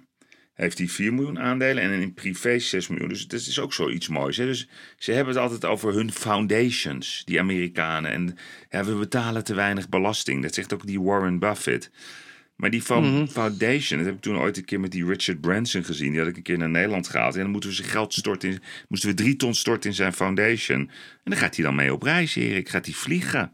[0.58, 3.08] heeft hij 4 miljoen aandelen en in privé 6 miljoen.
[3.10, 4.38] Dus dat is ook zoiets moois.
[4.38, 4.46] Hè?
[4.46, 8.12] Dus ze hebben het altijd over hun foundations, die Amerikanen.
[8.12, 8.38] En
[8.70, 10.42] ja, we betalen te weinig belasting.
[10.42, 11.90] Dat zegt ook die Warren Buffett.
[12.56, 13.28] Maar die fo- Mhm.
[13.28, 16.12] foundation, dat heb ik toen ooit een keer met die Richard Branson gezien.
[16.12, 17.36] Die had ik een keer naar Nederland gehaald.
[17.36, 18.50] En dan moeten we zijn geld storten.
[18.50, 20.80] In, moesten we drie ton storten in zijn foundation.
[20.80, 20.90] En
[21.32, 22.70] dan gaat hij dan mee op reis, Erik.
[22.70, 23.40] Gaat hij vliegen.
[23.40, 23.52] En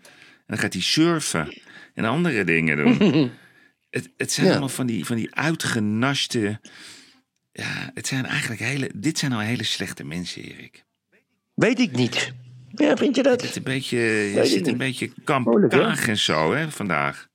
[0.47, 1.53] dan gaat hij surfen.
[1.93, 2.97] En andere dingen doen.
[3.93, 4.51] het, het zijn Ja.
[4.51, 6.59] allemaal van die, van die uitgenaschte...
[7.51, 8.89] Ja, het zijn eigenlijk hele...
[8.95, 10.83] Dit zijn al hele slechte mensen, Erik.
[11.53, 12.31] Weet ik niet.
[12.69, 13.43] Ja, vind je Het dat?
[13.49, 13.97] is een beetje...
[13.97, 17.27] Je zit een beetje kampkaag en zo, hè, vandaag.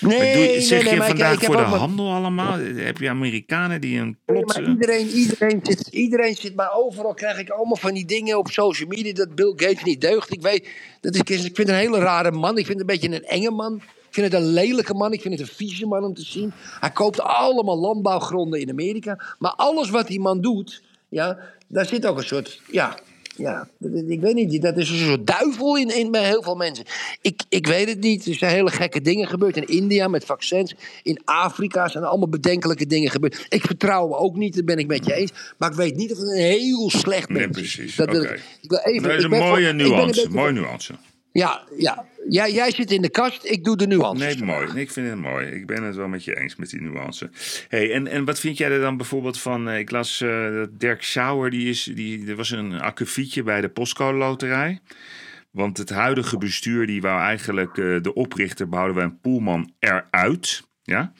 [0.00, 2.58] Nee, doe, zeg nee, je ik- vandaag ik voor de wat- handel allemaal?
[2.58, 4.66] Heb je Amerikanen die een Nee, plot...
[4.68, 8.88] iedereen, iedereen, zit, iedereen zit, maar overal krijg ik allemaal van die dingen op social
[8.88, 10.32] media dat Bill Gates niet deugt.
[10.32, 10.68] Ik weet,
[11.00, 12.58] dat is, ik vind een hele rare man.
[12.58, 13.82] Ik vind een beetje een enge man.
[14.10, 15.12] Ik vind het een lelijke man.
[15.12, 16.52] Ik vind het een vieze man om te zien.
[16.80, 19.34] Hij koopt allemaal landbouwgronden in Amerika.
[19.38, 21.38] Maar alles wat die man doet, ja,
[21.68, 22.98] daar zit ook een soort, ja,
[23.36, 26.42] ja, dat- dat- ik weet niet, dat is een soort duivel in, in bij heel
[26.42, 26.84] veel mensen.
[27.20, 28.26] Ik, ik weet het niet.
[28.26, 30.74] Er zijn hele gekke dingen gebeurd in India met vaccins.
[31.02, 33.46] In Afrika zijn allemaal bedenkelijke dingen gebeurd.
[33.48, 35.32] Ik vertrouw hem ook niet, dat ben ik met je eens.
[35.58, 37.74] Maar ik weet niet of het een heel slecht Nee, mens is.
[37.74, 37.96] precies.
[37.96, 38.32] Dat wil Oké.
[38.60, 40.06] ik, wil even, Dat is een mooie een nuance.
[40.22, 40.94] beetje- Mooie nuance.
[41.32, 42.04] Ja, ja.
[42.28, 44.24] Jij, jij zit in de kast, ik doe de nuance.
[44.24, 44.72] Nee, mooi.
[44.72, 45.46] Nee, ik vind het mooi.
[45.46, 47.30] Ik ben het wel met je eens met die nuance.
[47.68, 49.68] Hey, en, en wat vind jij er dan bijvoorbeeld van?
[49.68, 53.68] eh, Ik las eh, Dirk Schauer, die is, die, er was een akkefietje bij de
[53.68, 54.80] Postcode Loterij.
[55.50, 60.62] Want het huidige bestuur die wou eigenlijk eh, de oprichter Boudewijn Poelman eruit.
[60.82, 61.12] Ja?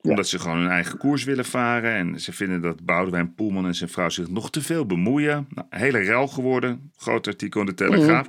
[0.00, 1.92] Omdat ze gewoon hun eigen koers willen varen.
[1.92, 5.46] En ze vinden dat Boudewijn Poelman en zijn vrouw zich nog te veel bemoeien.
[5.48, 6.90] Nou, hele rel geworden.
[6.96, 8.26] Groot artikel in de Telegraaf.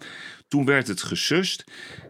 [0.54, 1.64] Toen werd het gesust.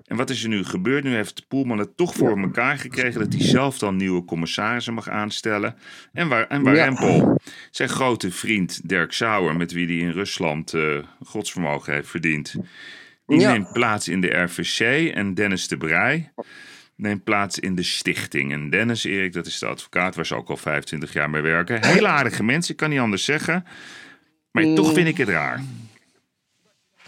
[0.06, 1.04] En wat is er nu gebeurd?
[1.04, 5.10] Nu heeft Poelman het toch voor elkaar gekregen dat hij zelf dan nieuwe commissarissen mag
[5.10, 5.76] aanstellen.
[6.14, 7.36] En waar, en waar Ja.
[7.72, 12.56] Zijn grote vriend Dirk Sauer, met wie hij in Rusland eh, godsvermogen heeft verdiend,
[13.26, 13.52] die Ja.
[13.52, 15.14] neemt plaats in de RVC.
[15.14, 16.32] En Dennis de Brij
[16.96, 18.52] neemt plaats in de stichting.
[18.52, 21.86] En Dennis, Erik, dat is de advocaat waar ze ook al 25 jaar mee werken.
[21.86, 23.66] Hele aardige mensen, ik kan niet anders zeggen.
[24.52, 24.76] Maar Mm.
[24.76, 25.64] toch vind ik het raar.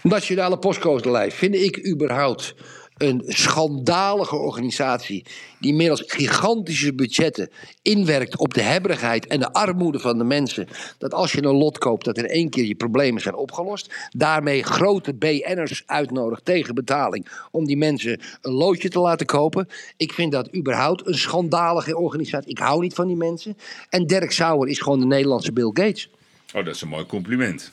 [0.08, 2.54] Nationale Postcode vind ik überhaupt
[2.96, 5.24] een schandalige organisatie
[5.60, 7.50] die middels gigantische budgetten
[7.82, 10.68] inwerkt op de hebberigheid en de armoede van de mensen.
[10.98, 13.94] Dat als je een lot koopt, dat in één keer je problemen zijn opgelost.
[14.10, 19.68] Daarmee grote BN'ers uitnodigt tegen betaling om die mensen een loodje te laten kopen.
[19.96, 22.50] Ik vind dat überhaupt een schandalige organisatie.
[22.50, 23.56] Ik hou niet van die mensen.
[23.88, 26.10] En Dirk Sauer is gewoon de Nederlandse Bill Gates.
[26.54, 27.72] Oh, dat is een mooi compliment.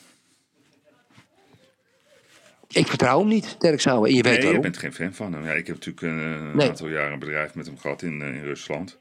[2.74, 4.08] Ik vertrouw hem niet, Dirk Sauer.
[4.08, 5.44] En je weet Nee, je bent geen fan van hem.
[5.46, 6.68] Ja, ik heb natuurlijk een, een Nee.
[6.70, 9.00] aantal jaren een bedrijf met hem gehad in, eh, in Rusland.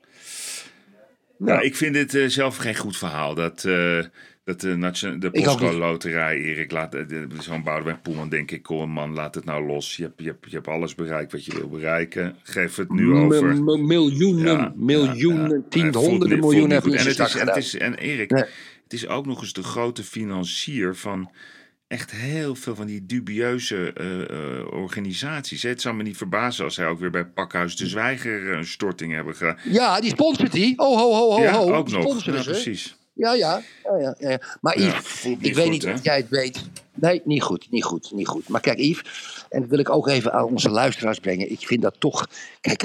[1.39, 1.53] Ja.
[1.53, 3.35] Ja, ik vind dit eh, zelf geen goed verhaal.
[3.35, 3.99] Dat, eh,
[4.45, 5.75] dat de, de Ik ook Postcode niet.
[5.79, 7.03] Loterij, Erik, laat, eh,
[7.39, 9.97] zo'n Boudewijn Poelman, denk ik, kom man, laat het nou los.
[9.97, 12.37] Je hebt, je, hebt, je hebt alles bereikt wat je wil bereiken.
[12.43, 13.55] Geef het nu over.
[13.57, 15.63] M- m- miljoenen, Ja, miljoenen, ja, ja.
[15.69, 17.57] tien, Hij voelt honderden niet- voelt miljoenen En het is, en, het gedaan.
[17.57, 18.43] is, en Erik, Nee.
[18.83, 21.31] het is ook nog eens de grote financier van
[21.93, 25.63] echt heel veel van die dubieuze eh, eh, organisaties.
[25.63, 25.69] hè.
[25.69, 29.15] Het zou me niet verbazen als zij ook weer bij Pakhuis de Zwijger een storting
[29.15, 29.59] hebben gedaan.
[29.65, 30.79] Ja, die sponsort die.
[30.79, 31.73] Oh, ho, ho, ho, ja, ho.
[31.73, 32.25] ook nog.
[32.25, 32.97] Ja, precies.
[33.13, 33.63] Ja, ja.
[34.01, 34.41] ja, ja.
[34.61, 35.93] Maar Yves, ik weet niet hè?
[35.93, 36.65] of jij het weet.
[36.95, 38.49] Nee, niet goed, niet goed, niet goed.
[38.49, 39.03] Maar kijk, Yves,
[39.49, 41.51] en dat wil ik ook even aan onze luisteraars brengen.
[41.51, 42.29] Ik vind dat toch.
[42.61, 42.85] Kijk,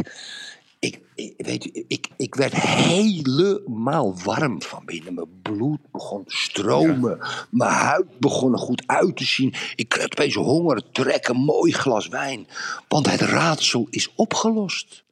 [0.79, 5.13] ik, ik, weet u, ik, ik werd helemaal warm van binnen.
[5.13, 7.19] Mijn bloed begon te stromen.
[7.49, 9.53] Mijn huid begon er goed uit te zien.
[9.75, 12.47] Ik kreeg opeens honger, trek een mooi glas wijn.
[12.87, 15.03] Want het raadsel is opgelost.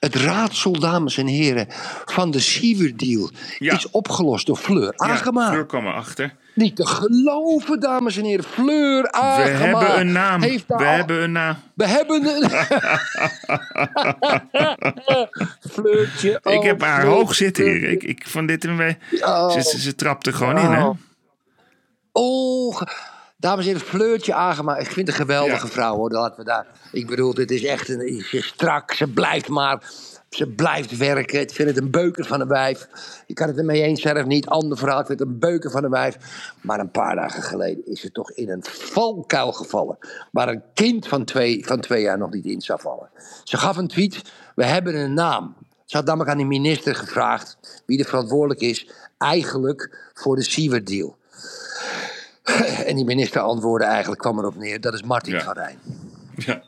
[0.00, 1.66] Het raadsel, dames en heren,
[2.04, 3.74] van de Sieverdeal Ja.
[3.74, 5.48] is opgelost door Fleur Ja, Agema.
[5.50, 6.36] Fleur kwam erachter.
[6.60, 8.44] Niet te geloven, dames en heren.
[8.44, 10.42] Fleur We Agema hebben een naam.
[10.42, 11.56] heeft We al- hebben een naam.
[11.74, 12.50] We hebben een...
[15.70, 16.30] Fleurtje.
[16.42, 17.88] ik oh, heb haar Fleur, hoog zitten hier.
[17.90, 18.96] Ik, ik van dit en we.
[19.20, 19.50] Oh.
[19.50, 20.84] Ze, ze, ze trapt er gewoon in, hè?
[20.84, 20.96] Oh.
[22.12, 22.80] Oh,
[23.36, 24.76] dames en heren, Fleurtje Agema.
[24.76, 25.72] Ik vind een geweldige Ja.
[25.72, 26.10] vrouw, hoor.
[26.10, 26.66] Laten we daar...
[26.92, 28.24] Ik bedoel, dit is echt een...
[28.30, 29.82] Ze strak, ze blijft maar...
[30.30, 31.40] Ze blijft werken.
[31.40, 32.88] Ik vind het een beuker van een wijf.
[33.26, 34.46] Je kan het ermee eens zijn of niet.
[34.46, 35.00] Ander verhaal.
[35.00, 36.16] Ik vind het een beuker van een wijf.
[36.60, 39.98] Maar een paar dagen geleden is ze toch in een valkuil gevallen.
[40.32, 43.10] Waar een kind van twee, van twee jaar nog niet in zou vallen.
[43.44, 44.22] Ze gaf een tweet.
[44.54, 45.56] We hebben een naam.
[45.84, 47.82] Ze had namelijk aan de minister gevraagd.
[47.86, 48.88] Wie er verantwoordelijk is.
[49.18, 51.18] Eigenlijk voor de Siever deal.
[52.84, 55.42] En die minister antwoordde eigenlijk, kwam erop neer, dat is Martin Ja.
[55.42, 55.78] van Rijn.
[56.36, 56.62] Ja.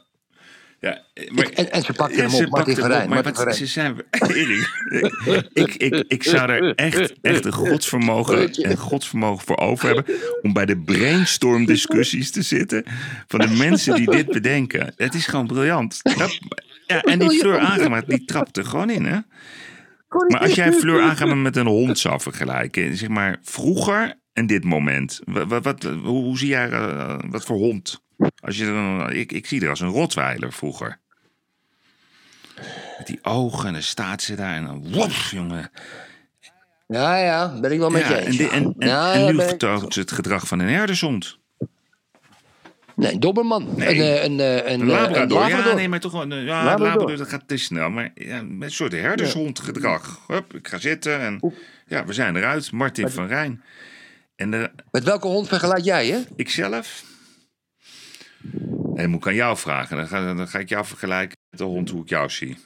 [0.82, 3.56] Ja, maar, en, en ze pakte Ja, hem ze op, Martin op, maar Martin wat,
[3.56, 3.96] ze zijn...
[5.52, 10.04] Ik, ik, ik zou er echt, echt een godsvermogen, en godsvermogen voor over hebben...
[10.42, 12.84] om bij de brainstorm discussies te zitten
[13.26, 14.92] van de mensen die dit bedenken.
[14.96, 16.00] Het is gewoon briljant.
[16.02, 16.38] Dat,
[16.86, 19.18] ja, en die Fleur Agema, die trapt er gewoon in, hè?
[20.28, 24.64] Maar als jij Fleur Agema met een hond zou vergelijken, zeg maar vroeger en dit
[24.64, 25.20] moment.
[25.24, 28.02] Wat, wat, wat- hoe, hoe zie jij, eh, wat voor hond?
[28.40, 30.98] Als je, dan- ik, ik zie er als een rotweiler vroeger.
[32.98, 35.70] Met die ogen en dan staat ze daar en dan wops, jongen.
[36.88, 38.38] Ja, ja, ben ik wel met Ja, je en, eens.
[38.38, 41.38] en, en, Ja, en nu vertoont ze het gedrag van een herdershond.
[42.96, 43.68] Nee, een dobberman.
[43.76, 43.88] Nee.
[43.88, 45.42] Een, eh, een, eh, een, Een eh, labrador.
[45.42, 46.22] een Ja, nee, maar toch wel.
[46.22, 46.86] een- Ja, Labrador.
[46.86, 47.16] labrador.
[47.16, 47.90] dat gaat te snel.
[47.90, 50.20] Maar ja, met een soort herdershondgedrag.
[50.26, 51.54] Hup, ik ga zitten en
[51.86, 52.72] ja, we zijn eruit.
[52.72, 53.62] Martin van Rijn.
[54.36, 56.18] En de, Met welke hond vergelijk jij, hè?
[56.36, 57.04] ikzelf?
[58.42, 59.96] Nee, dat moet ik aan jou vragen.
[59.96, 62.58] Dan ga, dan ga ik jou vergelijken met de hond hoe ik jou zie.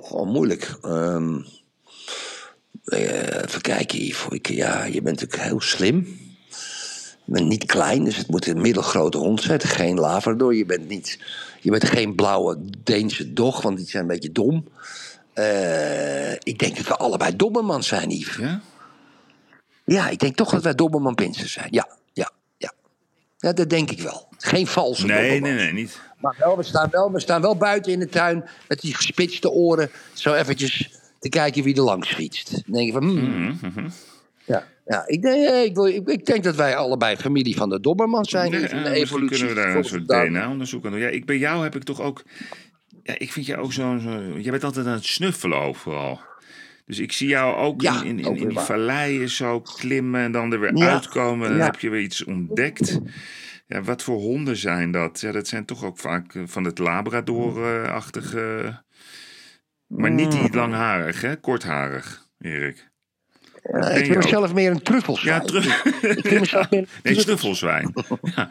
[0.00, 0.78] Gewoon moeilijk.
[2.88, 4.26] Eh, even kijken, Yves.
[4.30, 5.96] Ik, ja, je bent natuurlijk heel slim.
[7.24, 9.60] Je bent niet klein, dus het moet een middelgrote hond zijn.
[9.60, 10.54] Geen labrador.
[10.54, 11.18] Je bent, niet,
[11.60, 14.68] je bent geen blauwe Deense dog, want die zijn een beetje dom.
[15.32, 18.36] Eh, ik denk dat we allebei dobberman zijn, Yves.
[18.36, 18.60] Ja?
[19.88, 21.68] Ja, ik denk toch dat wij dobberman Pinsen zijn.
[21.70, 22.72] Ja, ja, ja.
[23.36, 24.28] Ja, dat denk ik wel.
[24.38, 25.56] Geen valse Nee, dobberman.
[25.56, 26.00] nee, nee, niet.
[26.20, 29.50] Maar wel, we, staan wel, we staan wel buiten in de tuin met die gespitste
[29.50, 29.90] oren.
[30.12, 32.50] Zo eventjes te kijken wie er langs fietst.
[32.50, 33.58] Dan denk je van, hmm.
[33.62, 33.88] Mhm,
[34.44, 37.68] ja, ja ik, denk, eh, ik, wil, ik, ik denk dat wij allebei familie van
[37.68, 38.50] de Dobberman zijn.
[38.50, 39.38] Ja, in de evolutie.
[39.38, 41.00] kunnen we daar een soort DNA-onderzoek aan doen.
[41.00, 42.22] Ja, ik, bij jou heb ik toch ook...
[43.02, 44.00] Ja, ik vind jou ook zo'n...
[44.00, 46.20] Zo, jij bent altijd aan het snuffelen overal.
[46.88, 48.66] Dus ik zie jou ook Ja, in, in, in, ook in weer die waar.
[48.66, 51.48] valleien zo klimmen en dan er weer Ja, uitkomen.
[51.48, 51.64] Dan ja.
[51.64, 52.98] heb je weer iets ontdekt.
[53.66, 55.20] Ja, wat voor honden zijn dat?
[55.20, 58.82] Ja, dat zijn toch ook vaak eh, van het Labrador-achtige...
[59.86, 60.40] Maar niet Mm.
[60.42, 61.36] die langharig, hè?
[61.36, 62.87] Kortharig, Erik.
[63.68, 64.16] Ik ook.
[64.22, 65.40] mezelf meer een truffelswijn.
[65.40, 65.84] Ja, terug.
[65.84, 67.92] Ik vind mezelf meer een Nee, truffel- snuffelswijn.
[68.36, 68.50] Ja,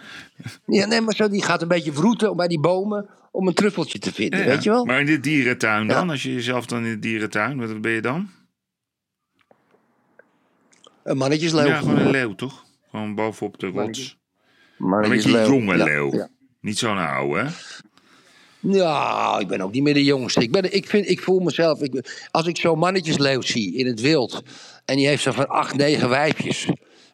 [0.66, 4.00] Ja, nee, maar zo, die gaat een beetje vroeten bij die bomen om een truffeltje
[4.00, 4.86] te vinden, ja, weet je wel?
[4.86, 6.10] Maar in de dierentuin dan?
[6.10, 8.30] Als je jezelf dan in de dierentuin, wat ben je dan?
[11.04, 11.66] Een mannetjesleeuw.
[11.68, 12.66] Ja, gewoon een leeuw, toch?
[12.90, 13.78] Gewoon bovenop de rots.
[13.86, 14.16] Een beetje
[14.78, 15.44] Mannetjesleeuw.
[15.46, 16.28] een jonge leeuw.
[16.62, 17.50] Niet zo'n oude, hè?
[18.60, 20.42] Ja, ik ben ook niet meer de jongste.
[20.42, 21.82] Ik, ben, ik, vind, ik voel mezelf...
[21.82, 24.44] Ik, als ik zo'n mannetjesleeuw zie in het wild...
[24.88, 26.68] en die heeft zo van acht, negen wijfjes...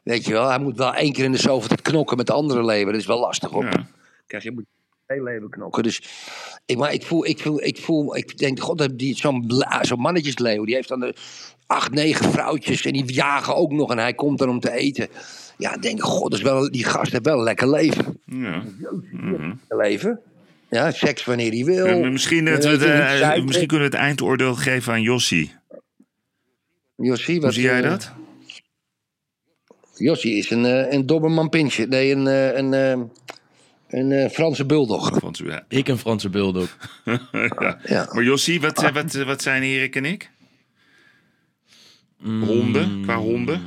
[0.03, 2.33] weet je wel, hij moet wel één keer in de zoveel tijd knokken met de
[2.33, 2.91] andere leeuwen.
[2.91, 3.63] Dat is wel lastig, hoor.
[3.63, 3.87] Ja.
[4.27, 4.65] Krijg je moet
[5.07, 5.83] heel leven knokken.
[5.83, 6.01] Dus,
[6.65, 9.51] ik, maar ik voel, ik voel, ik voel, ik denk, god, dat die- zo'n
[9.81, 11.15] zo'n mannetjesleeuw, die heeft dan de
[11.67, 15.07] acht, negen vrouwtjes en die jagen ook nog en hij komt dan om te eten.
[15.57, 18.19] Ja, ik denk, god, dat is wel, die gast heeft wel een lekker leven.
[18.25, 18.63] Ja.
[18.81, 20.19] Lekker leven.
[20.69, 21.99] Ja, seks wanneer hij wil.
[22.11, 22.79] Misschien, Eh, we- niet
[23.19, 23.45] zuipen.
[23.45, 25.51] misschien kunnen we het eindoordeel geven aan Jossie.
[27.03, 28.11] Jossie, Hoe wat, zie jij eh, dat?
[29.95, 31.87] Jossie is een, eh, een dobberman pintje.
[31.87, 33.01] Nee, een, eh, een, eh,
[33.87, 35.19] een eh, Franse bulldog.
[35.19, 35.65] Want, ja.
[35.67, 36.77] Ik een Franse bulldog.
[37.59, 37.79] ja.
[37.83, 38.09] Ja.
[38.13, 40.31] Maar Jossie, wat, eh, wat, wat zijn Erik en ik?
[42.23, 43.61] Honden, qua honden?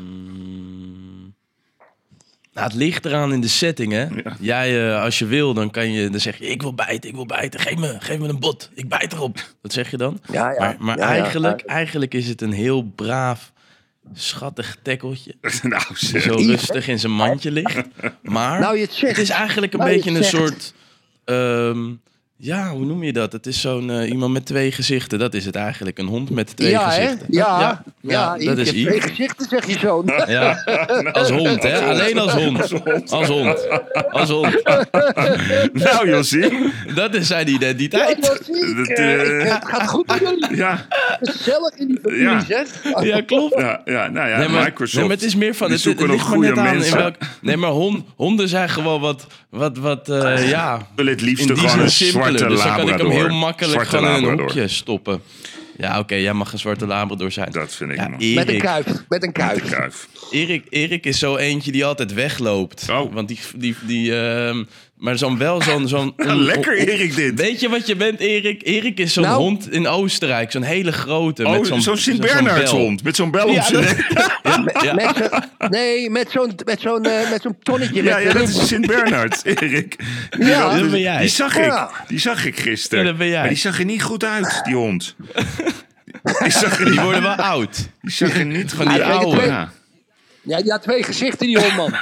[2.57, 4.01] Nou, het ligt eraan in de setting, hè.
[4.03, 4.37] Ja.
[4.41, 6.47] Jij, eh, als je wil, dan kan je dan zeg je...
[6.47, 7.61] ik wil bijten, ik wil bijten.
[7.61, 8.71] Geef me, geef me een bot.
[8.75, 9.39] Ik bijt erop.
[9.63, 10.21] Dat zeg je dan.
[10.33, 10.59] Ja, ja.
[10.59, 11.23] Maar, maar Ja, ja.
[11.23, 13.53] eigenlijk, eigenlijk is het een heel braaf,
[14.15, 15.35] schattig tekkeltje.
[15.63, 15.83] nou.
[15.95, 17.81] Zo rustig in zijn mandje ligt.
[18.23, 20.75] Maar Nou, je het is eigenlijk een Nou, je beetje een soort...
[21.25, 21.93] ehm,
[22.39, 23.33] Ja, hoe noem je dat?
[23.33, 25.19] Het is zo'n eh, iemand met twee gezichten.
[25.19, 25.99] Dat is het eigenlijk.
[25.99, 27.03] Een hond met twee Ja, hè?
[27.03, 27.27] gezichten.
[27.31, 30.05] Ja, ja, ja, dat is twee gezichten, zeg je zo.
[30.27, 30.63] Ja,
[31.13, 31.81] als hond, hè?
[31.81, 32.61] Alleen als hond.
[33.11, 33.67] Als hond.
[34.11, 34.63] Als hond.
[35.73, 36.73] Nou, Josie.
[36.95, 38.23] Dat is zijn identiteit.
[38.27, 38.97] Dat ik-
[39.49, 40.57] Het gaat goed met jullie.
[40.57, 40.87] Ja,
[41.21, 42.45] Gezellig in die familie, Ja.
[42.45, 42.69] zeg.
[43.03, 43.59] Ja, klopt.
[43.61, 44.95] ja, ja, nou ja, Nee maar, Microsoft.
[44.99, 45.67] nee, maar het is meer van...
[45.71, 47.15] Het, het zoeken nog ligt maar net aan in welk...
[47.41, 49.27] Nee, maar hon- honden zijn gewoon wat...
[49.51, 50.87] Wat, wat eh, ja...
[50.97, 51.91] wil het liefst In die gewoon een
[52.33, 53.13] Dus dan kan ik hem labrador.
[53.13, 54.45] heel makkelijk Zwarte gewoon in een labrador.
[54.47, 55.23] hoekje stoppen.
[55.77, 57.51] Ja, oké, jij mag een zwarte labrador zijn.
[57.51, 58.35] Dat vind ik ja.
[58.35, 58.87] Met een kuif.
[59.09, 59.71] Met een kuif.
[59.71, 60.09] Kuif.
[60.31, 62.87] Erik, Erik is zo eentje die altijd wegloopt.
[62.91, 63.13] Oh.
[63.13, 63.39] Want die...
[63.57, 64.65] die, die ehm,
[65.07, 65.89] maar zo'n wel zo'n...
[65.89, 66.15] zo'n
[66.51, 67.41] lekker Erik dit.
[67.41, 68.61] Weet je wat je bent, Erik?
[68.65, 69.37] Erik is zo'n Nou.
[69.37, 70.51] hond in Oostenrijk.
[70.51, 71.45] Zo'n hele grote.
[71.45, 72.67] Oh, met zo'n zo'n bel.
[72.67, 73.03] hond.
[73.03, 74.83] Met zo'n bel op Ja, zijn dat- nek.
[74.85, 74.95] Ja.
[74.95, 78.03] Met zo'n- nee, met zo'n met zo'n eh, met zo'n tonnetje.
[78.03, 78.63] Ja, met ja, dat ribbels.
[78.63, 79.97] is Sint-Bernard, Erik.
[80.31, 81.19] Die, Ja, dat ben jij.
[81.21, 81.65] die zag ik.
[81.65, 81.91] Ja.
[82.09, 83.05] Die zag ik gisteren.
[83.05, 83.41] Ja, dat ben jij.
[83.41, 85.17] Maar die zag er niet goed uit, die hond.
[86.43, 87.89] Die zag er Die niet, worden wel oud.
[88.03, 89.25] die zag er niet Van goed die uit.
[89.25, 89.43] oude.
[89.47, 89.71] Ja.
[90.47, 91.95] Ja, die had twee gezichten, die hondman.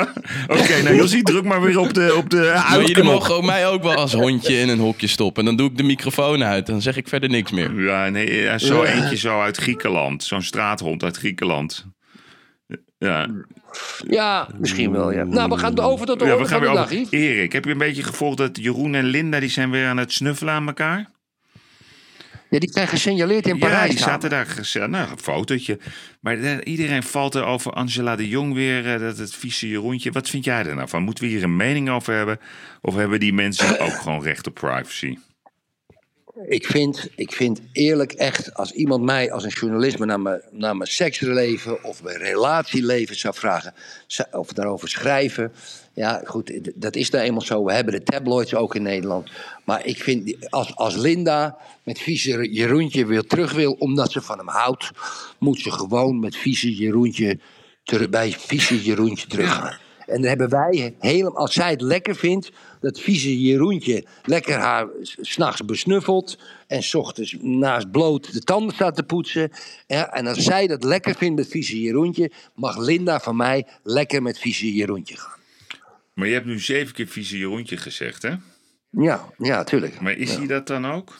[0.58, 3.66] Oké, nou Josie, druk maar weer op de, op de Maar jullie mogen ook mij
[3.66, 5.44] ook wel als hondje in een hokje stoppen.
[5.44, 6.66] Dan doe ik de microfoon uit.
[6.66, 7.82] Dan zeg ik verder niks meer.
[7.82, 10.24] Ja, nee, zo eentje zo uit Griekenland.
[10.24, 11.86] Zo'n straathond uit Griekenland.
[12.98, 13.28] Ja,
[14.08, 15.24] Ja, misschien wel, ja.
[15.24, 17.18] Nou, we gaan over tot de ja we gaan van weer de dag, over.
[17.18, 19.40] Erik, heb je een beetje gevolgd dat Jeroen en Linda...
[19.40, 21.10] die zijn weer aan het snuffelen aan elkaar?
[22.52, 23.90] Ja, die zijn gesignaleerd in Ja, Parijs.
[23.90, 24.30] die samen.
[24.30, 24.30] zaten
[24.74, 24.88] daar.
[24.88, 25.78] Nou, een fotootje.
[26.20, 28.94] Maar eh, iedereen valt er over Angela de Jong weer.
[28.94, 30.12] eh, dat het vieze Jeroentje.
[30.12, 31.02] Wat vind jij er nou van?
[31.02, 32.38] Moeten we hier een mening over hebben?
[32.80, 35.18] Of hebben die mensen ook gewoon recht op privacy?
[36.48, 40.76] Ik vind, ik vind eerlijk echt, als iemand mij als een journalist naar mijn, naar
[40.76, 43.74] mijn seksleven of mijn relatieleven zou vragen,
[44.30, 45.52] of daarover schrijven.
[45.94, 47.64] Ja, goed, dat is nou eenmaal zo.
[47.64, 49.30] We hebben de tabloids ook in Nederland.
[49.64, 54.38] Maar ik vind, als, als Linda met vieze Jeroentje weer terug wil, omdat ze van
[54.38, 54.90] hem houdt,
[55.38, 57.38] moet ze gewoon met vieze Jeroentje,
[57.84, 59.78] ter- bij vieze Jeroentje teruggaan.
[60.06, 64.86] En dan hebben wij helemaal, als zij het lekker vindt, dat vieze Jeroentje lekker haar
[65.02, 66.38] s- s'nachts besnuffelt.
[66.66, 69.50] En s ochtends naast bloot de tanden staat te poetsen.
[69.86, 74.22] Ja, en als zij dat lekker vindt met vieze Jeroentje, mag Linda van mij lekker
[74.22, 75.40] met vieze Jeroentje gaan.
[76.14, 78.34] Maar je hebt nu zeven keer vieze Jeroentje gezegd, hè?
[78.90, 80.00] Ja, ja, tuurlijk.
[80.00, 81.18] Maar is hij dat dan ook?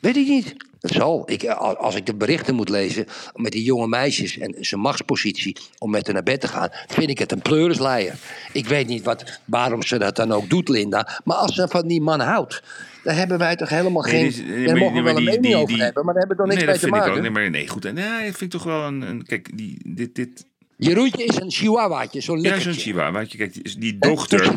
[0.00, 0.54] Weet ik niet.
[0.80, 1.30] Dat zal.
[1.30, 5.56] Ik, eh, als ik de berichten moet lezen met die jonge meisjes en zijn machtspositie
[5.78, 8.14] om met haar naar bed te gaan, vind ik het een pleurisleier.
[8.52, 11.20] Ik weet niet wat, waarom ze dat dan ook doet, Linda.
[11.24, 12.62] Maar als ze van die man houdt,
[13.04, 14.44] daar hebben wij toch helemaal Nee, geen.
[14.44, 16.52] die nee, daar mogen we wel een mening over hebben, maar daar hebben we toch
[16.52, 17.12] niks nee, dat mee te vind ik maken.
[17.12, 17.20] ook.
[17.20, 17.82] Nee, maar nee, goed.
[17.92, 17.94] Nee,
[18.26, 19.00] dat vind ik toch wel een...
[19.02, 20.46] een kijk, die, dit, dit...
[20.80, 23.18] Jeroentje is een chihuahuaatje, zo'n Ja, zo'n chihuahua.
[23.18, 24.54] Weet je, kijk, die, dochter...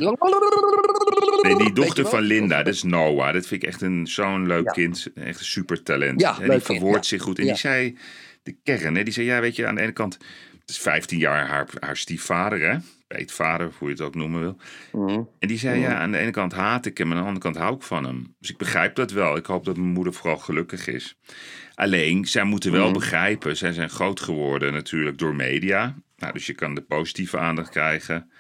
[1.42, 2.22] Nee, die dochter van?
[2.22, 3.34] Linda, dat is Noah.
[3.34, 4.72] Dat vind ik echt een, zo'n leuk Ja.
[4.72, 5.08] kind.
[5.16, 6.22] Echt een super talent.
[6.22, 7.18] Ja, die verwoordt ja.
[7.18, 7.40] zich goed.
[7.40, 7.98] En die zei,
[8.44, 10.18] de kern, hè, die zei, ja, weet je, aan de ene kant...
[10.60, 12.78] Het is 15 jaar haar, haar stiefvader, hè?
[13.08, 14.58] Peetvader, hoe je het ook noemen wil.
[14.92, 15.22] Mhm.
[15.40, 17.08] En die zei, ja, aan de ene kant haat ik hem...
[17.12, 18.36] en aan de andere kant hou ik van hem.
[18.40, 19.36] Dus ik begrijp dat wel.
[19.36, 21.18] Ik hoop dat mijn moeder vooral gelukkig is.
[21.76, 22.94] Alleen, zij moeten wel Mhm.
[22.94, 23.58] begrijpen...
[23.58, 25.96] zij zijn groot geworden natuurlijk door media.
[26.18, 28.32] Nou, dus je kan de positieve aandacht krijgen...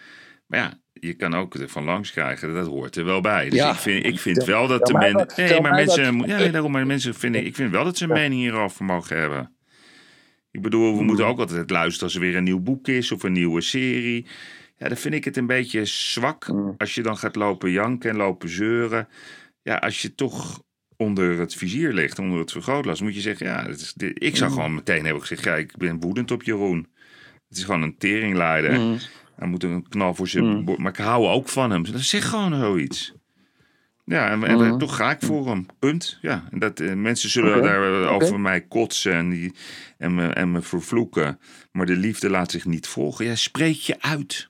[0.47, 2.53] Maar ja, je kan ook er van langs krijgen.
[2.53, 3.49] Dat hoort er wel bij.
[3.49, 3.71] Dus Ja.
[3.71, 5.49] ik vind, ik vind wel dat de mensen.
[5.49, 6.17] Nee, maar mensen.
[6.27, 6.71] Ja, nee, daarom.
[6.71, 7.45] Maar mensen vinden.
[7.45, 9.55] Ik vind wel dat ze een mening hierover mogen hebben.
[10.51, 13.23] Ik bedoel, we moeten ook altijd luisteren als er weer een nieuw boek is of
[13.23, 14.25] een nieuwe serie.
[14.77, 18.15] Ja, dan vind ik het een beetje zwak als je dan gaat lopen janken en
[18.15, 19.07] lopen zeuren.
[19.61, 20.63] Ja, als je toch
[20.97, 24.73] onder het vizier ligt, onder het vergrootglas, moet je zeggen, ja, is, ik zou gewoon
[24.75, 26.87] meteen hebben gezegd, ja, ik ben woedend op Jeroen.
[27.53, 28.79] Het is gewoon een teringleider.
[29.35, 30.65] Hij moet een knal voor zijn...
[30.65, 31.83] bo- Maar ik hou ook van hem.
[31.83, 33.13] Dan zeg gewoon zoiets.
[34.05, 35.65] Ja, en, en toch ga ik voor hem.
[35.79, 36.17] Punt.
[36.21, 39.53] Ja, en dat, eh, mensen zullen daar eh, over mij kotsen en, die,
[39.97, 41.39] en, me, en me vervloeken.
[41.71, 43.25] Maar de liefde laat zich niet volgen.
[43.25, 44.49] Ja, spreek je uit.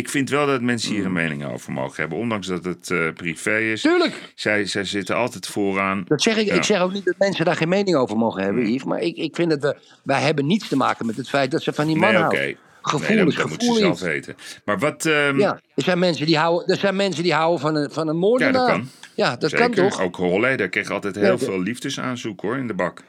[0.00, 2.18] Ik vind wel dat mensen hier een mening over mogen hebben.
[2.18, 3.80] Ondanks dat het eh, privé is.
[3.80, 4.32] Tuurlijk.
[4.34, 6.04] Zij, zij zitten altijd vooraan.
[6.08, 6.54] Dat zeg ik, Ja.
[6.54, 8.84] ik zeg ook niet dat mensen daar geen mening over mogen hebben, Yves.
[8.84, 9.76] Maar ik, ik vind dat we.
[10.02, 12.36] Wij hebben niets te maken met het feit dat ze van die man Nee, oké.
[12.36, 12.56] houden.
[12.82, 14.36] Gevoel Nee, dat, is dat moeten ze zelf weten.
[14.64, 15.06] Maar wat...
[15.06, 18.08] ehm, Ja, er zijn mensen die houden, er zijn mensen die houden van een, van
[18.08, 18.52] een ja, moordenaar.
[18.52, 18.88] dat kan.
[19.14, 19.66] Ja, dat Zeker.
[19.70, 20.00] kan toch?
[20.00, 23.02] Ook Holleder kreeg altijd heel Ja, dat- veel liefdesaanzoek hoor, in de bak.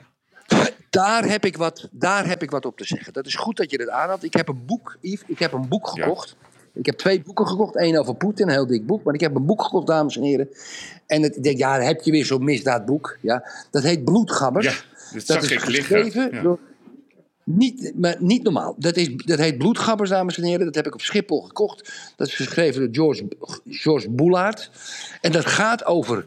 [0.90, 3.14] Daar heb, ik wat, daar heb ik wat op te zeggen.
[3.14, 4.24] Dat is goed dat je dat aanhaalt.
[4.24, 6.06] Ik heb een boek, Yves, ik heb een boek Ja.
[6.74, 7.76] Ik heb twee boeken gekocht.
[7.76, 9.04] Eén over Poetin, een heel dik boek.
[9.04, 10.50] Maar ik heb een boek gekocht, dames en heren.
[11.06, 13.18] En het, ik denk, ja, dan heb je weer zo'n misdaadboek.
[13.22, 13.50] Ja.
[13.72, 14.66] Dat heet Bloedgabbers.
[14.66, 15.60] Ja, dat liggen.
[15.60, 16.42] geschreven Ja.
[16.42, 16.60] door...
[17.44, 18.76] Niet, maar niet normaal.
[18.78, 20.66] Dat, is, dat heet Bloedgabbers, dames en heren.
[20.66, 21.94] Dat heb ik op Schiphol gekocht.
[22.16, 23.28] Dat is geschreven door George,
[23.68, 24.72] George Boulaert.
[25.22, 26.26] En dat gaat over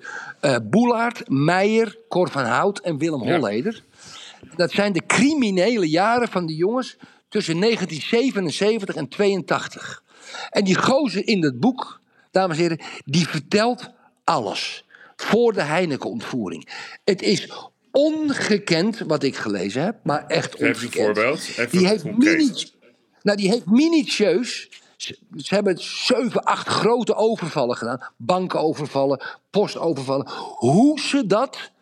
[0.63, 3.39] Boulaert, Meijer, Cor van Hout en Willem Ja.
[3.39, 3.83] Holleder.
[4.57, 6.97] Dat zijn de criminele jaren van die jongens
[7.29, 10.03] tussen 1977 en 82.
[10.51, 13.91] En die gozer in dat boek, dames en heren, die vertelt
[14.25, 14.85] alles.
[15.17, 16.69] Voor de Heineken-ontvoering.
[17.05, 17.53] Het is
[17.91, 21.05] ongekend wat ik gelezen heb, maar echt Geef een ongekend.
[21.05, 21.39] voorbeeld.
[21.39, 22.53] Even Die heeft, mini,
[23.23, 24.69] nou, die heeft minutieus.
[24.97, 28.13] Ze, hebben zeven, acht grote overvallen gedaan.
[28.17, 30.29] Bankenovervallen, postovervallen.
[30.57, 31.73] Hoe ze dat.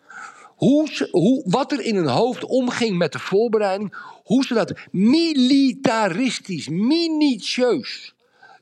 [0.56, 3.94] Hoe ze, hoe, wat er in hun hoofd omging met de voorbereiding.
[4.24, 8.14] Hoe ze dat militaristisch, minutieus.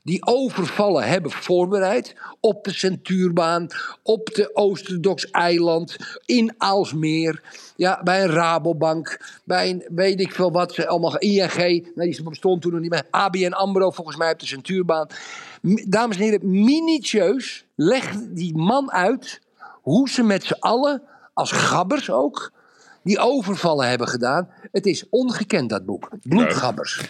[0.03, 2.15] Die overvallen hebben voorbereid.
[2.39, 3.67] Op de Centuurbaan,
[4.03, 5.95] op de Oosterdoks-eiland,
[6.25, 7.41] in Aalsmeer.
[7.75, 11.17] Ja, bij een Rabobank, bij een weet ik veel wat ze allemaal.
[11.17, 13.07] ING, nou, die bestond toen nog niet meer.
[13.09, 15.07] ABN Ambro, volgens mij op de Centuurbaan.
[15.87, 19.41] Dames en heren, minutieus legt die man uit
[19.81, 21.01] hoe ze met z'n allen,
[21.33, 22.51] als gabbers ook,
[23.03, 24.49] die overvallen hebben gedaan.
[24.71, 26.09] Het is ongekend, dat boek.
[26.21, 27.09] Bloedgabbers.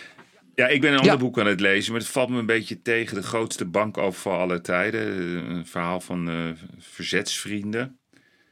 [0.55, 1.19] Ja, ik ben een ander Ja.
[1.19, 3.15] boek aan het lezen, maar het valt me een beetje tegen.
[3.15, 5.01] De grootste bankoverval aller tijden.
[5.01, 6.35] Eh, Een verhaal van eh,
[6.79, 7.99] verzetsvrienden.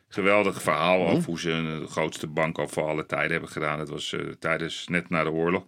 [0.08, 1.12] Geweldig verhaal Mhm.
[1.12, 3.78] over hoe ze een, de grootste bankoverval aller tijden hebben gedaan.
[3.78, 5.66] Dat was eh, tijdens, net na de oorlog.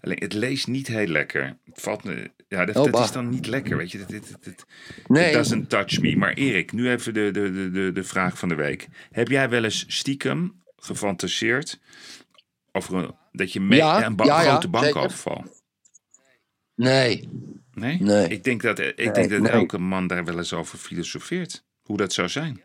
[0.00, 1.56] Alleen, het leest niet heel lekker.
[1.64, 3.98] Het valt me, ja, dat, Oh, dat is dan niet lekker, weet je.
[3.98, 4.64] Dat, dit, dit-
[5.06, 5.26] Nee.
[5.28, 6.16] It doesn't touch me.
[6.16, 8.88] Maar Erik, nu even de, de, de, de, de vraag van de week.
[9.10, 11.80] Heb jij wel eens stiekem gefantaseerd
[12.72, 14.92] over een, dat je mee Ja, een ba- ja, ja, grote zeker.
[14.92, 15.44] bankoverval?
[16.74, 17.28] Nee.
[17.74, 18.00] Nee?
[18.02, 18.28] Nee.
[18.28, 19.50] Ik denk dat, ik Nee, denk dat nee.
[19.50, 21.64] elke man daar wel eens over filosofeert.
[21.82, 22.62] Hoe dat zou zijn.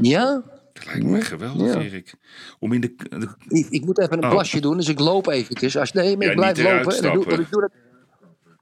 [0.00, 0.42] Ja?
[0.72, 1.80] Dat lijkt me geweldig, Ja.
[1.80, 2.14] Erik.
[2.58, 2.94] Om in de...
[2.96, 4.30] de- Ik, ik moet even een Oh.
[4.30, 5.76] plasje doen, dus ik loop eventjes.
[5.76, 6.96] Als, nee, maar Ja, ik blijf lopen.
[6.96, 7.70] En doe, ik, doe dat,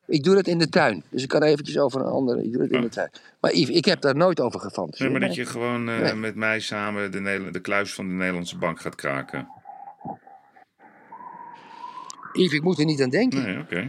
[0.06, 1.02] ik doe dat in de tuin.
[1.10, 2.44] Dus ik kan eventjes over een andere.
[2.44, 2.82] Ik doe het in Oh.
[2.82, 3.10] de tuin.
[3.40, 5.10] Maar Yves, ik heb daar nooit over gefantaseerd.
[5.10, 6.14] Nee, maar dat je gewoon eh, Nee.
[6.14, 9.48] met mij samen de, de kluis van de Nederlandse bank gaat kraken.
[12.32, 13.42] Yves, ik moet er niet aan denken.
[13.42, 13.88] Nee, oké.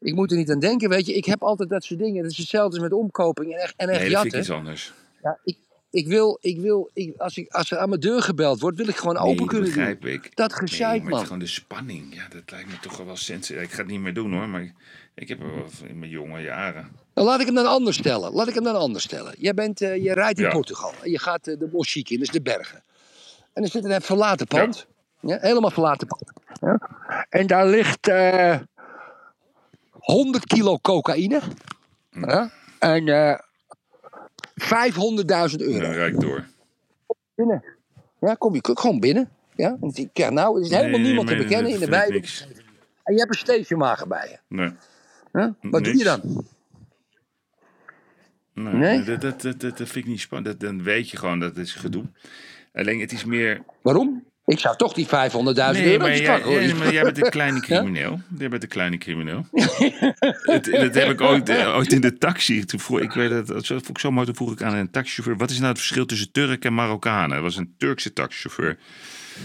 [0.00, 1.14] Ik moet er niet aan denken, weet je.
[1.14, 2.22] Ik heb altijd dat soort dingen.
[2.22, 4.40] Het is hetzelfde als met omkoping en echt, en echt Nee, dat vind ik jatten.
[4.40, 4.92] iets anders.
[5.22, 5.56] Ja, ik,
[5.90, 8.88] ik wil, ik wil ik, als, ik, als er aan mijn deur gebeld wordt, wil
[8.88, 10.10] ik gewoon Nee, open dat kunnen begrijp doen.
[10.10, 10.36] ik.
[10.36, 11.18] Dat Nee, gezeik, maar het man.
[11.20, 12.14] is gewoon de spanning.
[12.14, 13.50] Ja, dat lijkt me toch wel sens.
[13.50, 14.72] Ik ga het niet meer doen hoor, maar ik,
[15.14, 16.88] ik heb er wel in mijn jonge jaren.
[17.14, 18.32] Nou, laat ik hem dan anders stellen.
[18.32, 19.34] Laat ik hem dan anders stellen.
[19.38, 20.50] Jij bent, eh, je rijdt in Ja.
[20.50, 20.92] Portugal.
[21.02, 22.82] En je gaat eh, de boschiek in, dus de bergen.
[23.52, 24.86] En er zit een verlaten pand.
[25.20, 25.38] Ja.
[25.40, 26.32] helemaal verlaten pand.
[26.60, 26.80] Ja.
[27.28, 28.58] En daar ligt eh
[29.90, 31.40] 100 kilo cocaïne.
[32.10, 32.50] Ja.
[32.78, 33.38] En eh
[34.60, 36.04] 500.000 euro.
[36.06, 36.44] Ik door.
[37.34, 37.64] Binnen.
[38.20, 39.30] Ja, kom je gewoon binnen.
[39.56, 42.46] Ja, en ik- ja nou, er is helemaal Nee, niemand te bekennen in de niks.
[43.02, 44.38] En je hebt een stationwagen bij je.
[44.56, 44.72] Nee.
[45.32, 45.48] Huh?
[45.60, 46.46] Wat doe je dan?
[48.52, 49.02] Nee, Nee?
[49.02, 50.60] Dat, dat, dat, dat, dat vind ik niet spannend.
[50.60, 52.04] Dat, dan weet je gewoon dat het is gedoe.
[52.72, 53.62] Alleen het is meer...
[53.82, 54.24] Waarom?
[54.48, 56.62] Ik zou toch die 500.000 Nee, euro maar, jij, hoor.
[56.62, 58.20] ja, maar jij bent een kleine crimineel.
[58.38, 59.46] Jij bent een kleine crimineel.
[60.80, 62.64] dat heb ik ooit, eh, ooit in de taxi.
[62.64, 64.26] Toen vroeg, ik weet dat, dat vond ik zo mooi.
[64.26, 67.30] Toen vroeg ik aan een taxichauffeur: wat is nou het verschil tussen Turk en Marokkanen?
[67.30, 68.78] Dat was een Turkse taxichauffeur.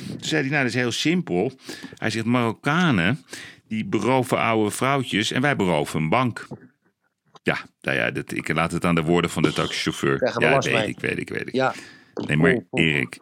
[0.08, 1.52] Toen zei hij: Nou, dat is heel simpel.
[1.96, 3.26] Hij zegt: Marokkanen
[3.68, 6.48] die beroven oude vrouwtjes en wij beroven een bank.
[7.44, 10.34] Ja, nou ja, dat, ik laat het aan de woorden van de taxichauffeur.
[10.40, 11.54] Ja, weet ik, weet ik, weet ik.
[11.54, 11.74] Ja.
[12.14, 12.60] Nee, maar.
[12.72, 13.20] Erik.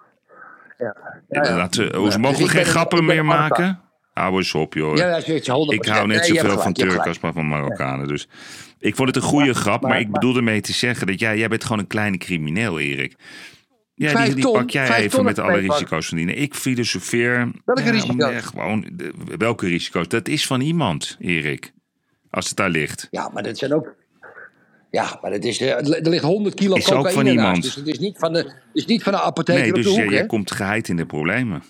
[1.30, 3.80] Laten we, Ja, hoe dus mogen we ik geen grappen meer maken?
[4.14, 4.98] Hou eens op, joh.
[4.98, 5.74] Ja, ja, zeker, 100%.
[5.74, 8.08] Ik hou net zoveel van Turken als maar van Marokkanen.
[8.08, 8.28] Dus
[8.80, 11.48] ik vond het een goede grap, maar, ik bedoelde mee te zeggen dat jij, jij
[11.48, 13.16] bent gewoon een kleine crimineel, Erik.
[13.96, 16.34] Ja, die, die ton, pak jij even met alle risico's van die.
[16.34, 17.52] Ik filosofeer.
[17.66, 18.32] Welke ja, risico's?
[18.32, 20.08] ja, gewoon, de- welke risico's?
[20.08, 21.74] Dat is van iemand, Erik.
[22.30, 23.08] Als het daar ligt.
[23.12, 23.96] Ja, maar dat zijn ook...
[24.92, 27.64] Ja, maar het is, eh, er ligt 100 kilo Is ook cocaïne van naast, iemand.
[27.64, 29.90] Dus het is niet van de, is niet van de apotheker Nee, op dus de
[29.90, 30.26] hoek, jij, jij hè?
[30.26, 31.64] komt geheid in de problemen.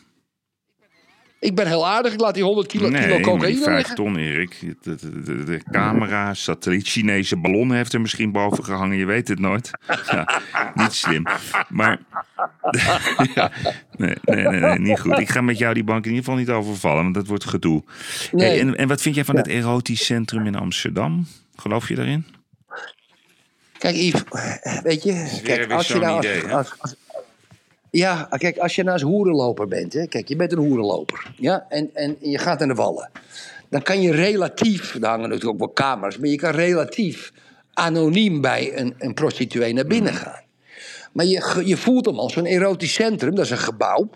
[1.39, 3.77] Ik ben heel aardig, ik laat die 100 kilo, kilo Nee, maar die cocaïne vijf
[3.77, 3.95] liggen.
[3.95, 4.59] ton, Erik.
[4.81, 8.97] De, de, de, de camera, satelliet, Chinese ballon heeft er misschien boven gehangen.
[8.97, 9.71] Je weet het nooit.
[10.11, 10.41] Ja,
[10.73, 11.25] niet slim.
[11.69, 11.99] Maar,
[13.35, 13.51] ja,
[13.97, 15.19] nee, nee, nee, nee, niet goed.
[15.19, 17.83] Ik ga met jou die bank in ieder geval niet overvallen, want dat wordt gedoe.
[18.31, 18.47] Nee.
[18.47, 21.27] Hey, en, en wat vind jij van het erotisch centrum in Amsterdam?
[21.55, 22.25] Geloof je daarin?
[23.81, 24.23] Kijk, Yves,
[24.83, 26.55] weet je, kijk, als je zo'n nou als, idee, hè?
[26.55, 26.95] als- als-
[27.89, 31.89] ja, kijk, als je nou hoerenloper bent, hè, kijk, je bent een hoerenloper, ja, en,
[31.93, 33.09] en je gaat naar de wallen,
[33.69, 37.31] dan kan je relatief, daar hangen natuurlijk ook wel kamers, maar je kan relatief
[37.73, 40.41] anoniem bij een, een prostituee naar binnen gaan.
[41.11, 44.09] Maar je, je voelt hem als een erotisch centrum, dat is een gebouw,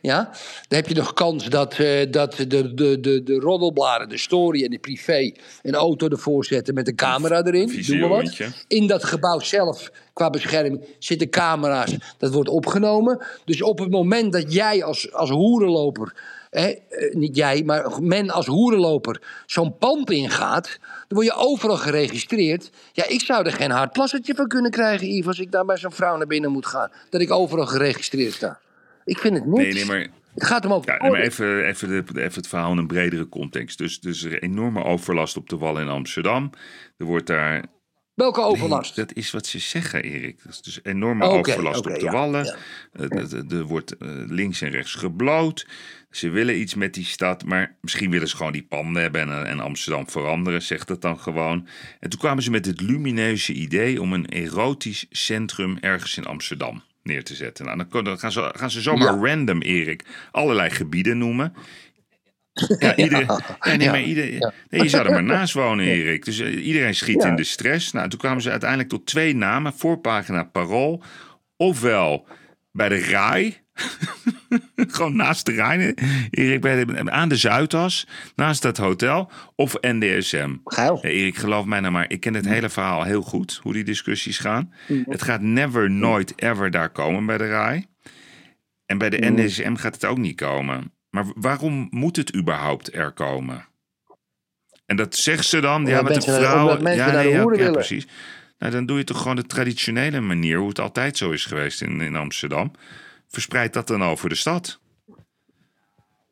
[0.00, 0.24] Ja,
[0.68, 4.64] dan heb je nog kans dat, uh, dat de, de, de, de roddelbladen, de story
[4.64, 5.32] en de privé
[5.62, 7.82] een auto ervoor zetten met een camera erin.
[7.86, 8.38] Doe maar wat.
[8.68, 11.96] In dat gebouw zelf, qua bescherming, zitten camera's.
[12.18, 13.26] Dat wordt opgenomen.
[13.44, 16.14] Dus op het moment dat jij als, als hoerenloper
[16.50, 16.76] eh,
[17.12, 22.70] niet jij, maar men als hoerenloper zo'n pand ingaat, dan word je overal geregistreerd.
[22.92, 25.76] Ja, ik zou er geen hard plassetje van kunnen krijgen, Yves, als ik daar bij
[25.76, 26.90] zo'n vrouw naar binnen moet gaan.
[27.10, 28.58] Dat ik overal geregistreerd sta.
[29.10, 29.56] Ik vind het niet.
[29.56, 30.08] Nee, nee, maar...
[30.34, 30.84] Het gaat hem ook.
[30.84, 33.78] Ja, maar even, even, de, even het verhaal in een bredere context.
[33.78, 36.50] Dus, dus er is enorme overlast op de wal in Amsterdam.
[36.96, 37.64] Er wordt daar
[38.14, 38.96] Welke overlast?
[38.96, 40.42] dat is wat ze zeggen, Erik.
[40.46, 42.56] Dus, dus enorme overlast op de wallen.
[42.92, 45.66] Eh, er wordt eh, links en rechts gebloot.
[46.10, 49.46] Ze willen iets met die stad, maar misschien willen ze gewoon die panden hebben en,
[49.46, 51.66] en Amsterdam veranderen, zegt dat dan gewoon.
[52.00, 56.82] En toen kwamen ze met het lumineuze idee om een erotisch centrum ergens in Amsterdam
[57.02, 57.64] neer te zetten.
[57.64, 61.54] Nou, dan, gaan, ze, gaan ze zomaar random, Erik, allerlei gebieden noemen.
[62.78, 63.26] Ja, iedereen,
[63.60, 66.24] ja, nee, maar iedereen, nee, je zou er maar naast wonen, Erik.
[66.24, 67.92] Dus eh, iedereen schiet in de stress.
[67.92, 69.72] Nou, toen kwamen ze uiteindelijk tot twee namen.
[69.72, 71.02] Voorpagina Parool.
[71.56, 72.26] Ofwel
[72.72, 73.60] bij de RAI.
[74.94, 75.94] Gewoon naast de Rijn.
[76.30, 78.06] Erik, bij aan de Zuidas.
[78.36, 79.30] Naast dat hotel.
[79.54, 80.54] Of NDSM.
[80.64, 80.98] Geil.
[81.02, 82.10] Erik, geloof mij nou maar.
[82.10, 83.60] Ik ken het hele verhaal heel goed.
[83.62, 84.72] Hoe die discussies gaan.
[84.86, 87.86] Het gaat never, nooit, ever daar komen bij de RAI.
[88.86, 90.92] En bij de NDSM gaat het ook niet komen.
[91.10, 93.68] Maar waarom moet het überhaupt er komen?
[94.86, 95.86] En dat zegt ze dan.
[95.86, 96.68] Ja, met de vrouw.
[96.68, 98.06] Ja, nee, ja, ja, precies.
[98.58, 101.82] Nou, dan doe je toch gewoon de traditionele manier, hoe het altijd zo is geweest
[101.82, 102.72] in, in Amsterdam.
[103.30, 104.80] Verspreid dat dan over de stad.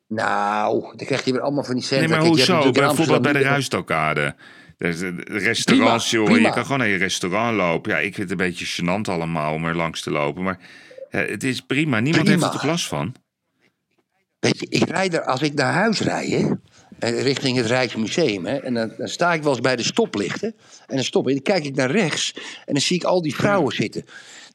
[0.07, 2.07] Nou, dan krijg je weer allemaal van die centra.
[2.07, 2.71] Nee, maar hoezo?
[2.71, 4.35] Bijvoorbeeld bij de Ruistokade.
[4.77, 6.37] Restaurants, joh.
[6.37, 7.91] Je kan gewoon naar je restaurant lopen.
[7.91, 10.43] Ja, ik vind het een beetje gênant allemaal om er langs te lopen.
[10.43, 10.59] Maar
[11.09, 11.99] ja, het is prima.
[11.99, 13.15] Niemand heeft er toch last van?
[14.39, 16.53] Weet je, ik rijd er, als ik naar huis rijd,
[16.99, 18.45] hè, richting het Rijksmuseum.
[18.45, 20.55] Hè, en dan, dan, sta ik wel eens bij de stoplichten.
[20.87, 22.33] En dan stop ik, dan kijk ik naar rechts.
[22.65, 24.05] En dan zie ik al die vrouwen zitten.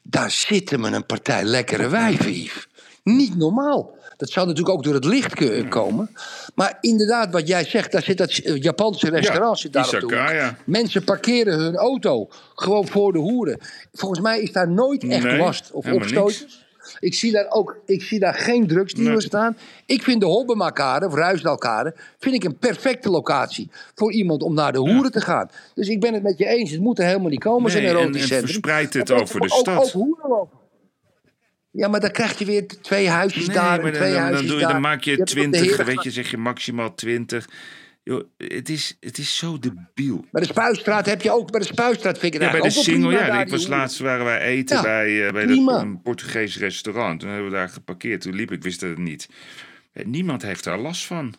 [0.07, 2.49] Daar zitten me een partij lekkere wijven.
[3.03, 3.95] Niet normaal.
[4.17, 6.09] Dat zou natuurlijk ook door het licht komen.
[6.55, 11.03] Maar inderdaad, wat jij zegt, daar zit dat Japanse restaurant zit daar op de Mensen
[11.03, 13.59] parkeren hun auto gewoon voor de hoeren.
[13.93, 16.64] Volgens mij is daar nooit echt nee, last of opstootjes.
[16.99, 19.27] Ik zie daar ook ik zie daar geen drugsdealers nee.
[19.27, 19.57] staan.
[19.85, 24.71] Ik vind de Hobbemakade, of Ruisdalkade, vind ik een perfecte locatie voor iemand om naar
[24.71, 25.49] de hoeren te gaan.
[25.73, 26.71] Dus ik ben het met je eens.
[26.71, 28.47] Het moet er helemaal niet komen, nee, zo'n erotisch centrum.
[28.47, 29.95] verspreid het over de stad.
[29.95, 30.49] Ook,
[31.71, 34.49] Ja, maar dan krijg je weer twee huisjes nee, daar en twee dan, huisjes dan,
[34.49, 37.47] doe je, dan maak je twintig, weet je, zeg je maximaal twintig.
[38.05, 40.25] Joh, het is, het is zo debiel.
[40.31, 42.75] Bij de Spuistraat heb je ook, bij de Spuistraat vind ik het Ja, bij de
[42.75, 43.41] single, ja.
[43.41, 47.19] Ik was laatst waren wij eten bij, uh, bij de, een Portugees restaurant.
[47.19, 48.21] Toen hebben we daar geparkeerd.
[48.21, 49.29] Toen liep ik, wist het niet.
[50.03, 51.35] Niemand heeft daar last van.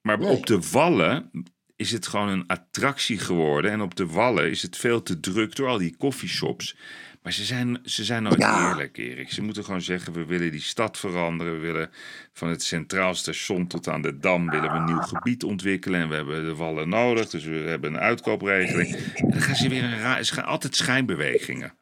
[0.00, 0.28] Maar nee.
[0.28, 1.30] op de Wallen
[1.76, 3.70] is het gewoon een attractie geworden.
[3.70, 6.76] En op de Wallen is het veel te druk door al die coffeeshops.
[7.22, 9.32] Maar ze zijn, ze zijn nooit eerlijk, Erik.
[9.32, 11.52] Ze moeten gewoon zeggen, we willen die stad veranderen.
[11.52, 11.90] We willen
[12.32, 16.00] van het Centraal Station tot aan de Dam willen we een nieuw gebied ontwikkelen.
[16.00, 18.96] En we hebben de wallen nodig, dus we hebben een uitkoopregeling.
[19.14, 20.24] En dan gaan ze weer een raar...
[20.24, 21.72] Ze gaan altijd schijnbewegingen.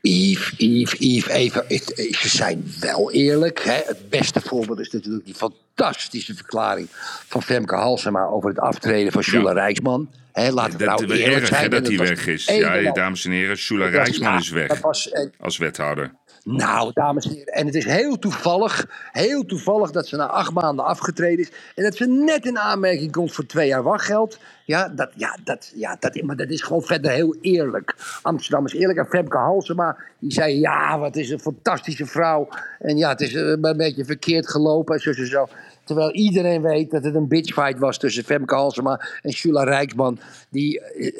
[0.00, 1.64] Yves, Yves, Yves, even,
[2.12, 3.62] ze zijn wel eerlijk.
[3.64, 3.80] Hè?
[3.84, 6.88] Het beste voorbeeld is natuurlijk die fantastische verklaring
[7.26, 9.52] van Femke Halsema over het aftreden van ja.
[9.52, 10.10] Rijksman.
[10.32, 11.70] He, laten we nou eerlijk zijn.
[11.70, 12.44] dat hij weg is.
[12.44, 16.12] Ja, dames en heren, Shula Rijksman is weg was, als wethouder.
[16.44, 20.52] Nou, dames en heren, en het is heel toevallig, heel toevallig dat ze na acht
[20.52, 21.50] maanden afgetreden is.
[21.74, 24.38] En dat ze net in aanmerking komt voor twee jaar wachtgeld.
[24.64, 27.94] Ja, dat, ja, dat, ja dat, maar dat is gewoon verder heel eerlijk.
[28.22, 28.98] Amsterdam is eerlijk.
[28.98, 32.48] En Femke Halsema, die zei, ja, wat is een fantastische vrouw.
[32.78, 35.48] En ja, het is een beetje verkeerd gelopen en zo, zo, zo.
[35.90, 40.18] Terwijl iedereen weet dat het een bitchfight was tussen Femke Halsema en Shula Rijksman.
[40.50, 41.16] Die uh,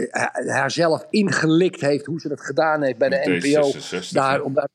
[0.47, 3.73] haarzelf ingelikt heeft hoe ze dat gedaan heeft bij de NPO.
[4.11, 4.68] Daar, om daar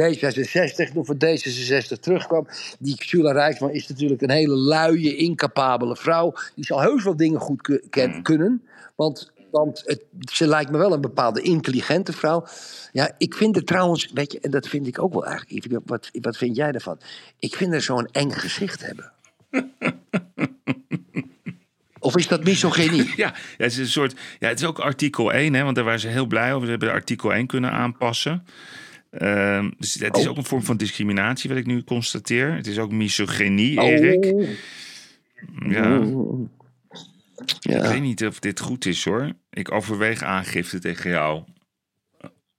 [0.00, 2.46] D66, toen voor D66 terugkwam.
[2.78, 6.32] Die Shula Rijksman is natuurlijk een hele luie, incapabele vrouw.
[6.54, 8.22] Die zal heus wel dingen goed mm.
[8.22, 8.62] kunnen.
[8.94, 12.46] Want want het, ze lijkt me wel een bepaalde intelligente vrouw.
[12.92, 15.80] Ja, ik vind het trouwens, weet je, en dat vind ik ook wel eigenlijk.
[15.84, 16.98] Wat, wat vind jij ervan?
[17.38, 19.12] Ik vind er zo'n eng gezicht hebben.
[21.98, 23.12] Of is dat misogynie?
[23.22, 24.14] Ja, het is een soort.
[24.38, 26.64] Ja, het is ook artikel 1, hè, want daar waren ze heel blij over.
[26.64, 28.46] Ze hebben artikel 1 kunnen aanpassen.
[29.10, 30.30] Uh, dus het is oh.
[30.30, 32.54] ook een vorm van discriminatie, wat ik nu constateer.
[32.54, 33.86] Het is ook misogynie, oh.
[33.86, 34.24] Erik.
[35.68, 35.98] Ja.
[35.98, 36.48] Oh.
[37.60, 37.82] Ja.
[37.82, 39.32] Ik weet niet of dit goed is hoor.
[39.56, 41.42] Ik overweeg aangifte tegen jou.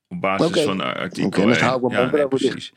[0.07, 1.59] Op basis van artikel Oké, dan 1.
[1.63, 2.73] hou ik mijn Ja, nee, precies.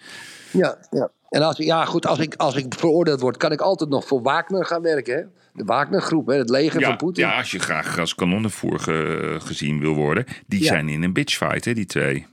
[0.53, 1.11] Ja, ja.
[1.29, 4.23] En als, ja, goed, als ik, als ik veroordeeld word, kan ik altijd nog voor
[4.23, 5.15] Wagner gaan werken.
[5.17, 5.23] Hè?
[5.53, 6.35] De Wagner-groep, hè?
[6.35, 7.25] het leger Ja, van Poetin.
[7.27, 10.25] ja, als je graag als kanonnenvoer ge- gezien wil worden.
[10.47, 10.67] Die Ja.
[10.67, 12.27] zijn in een bitchfight, hè, die twee.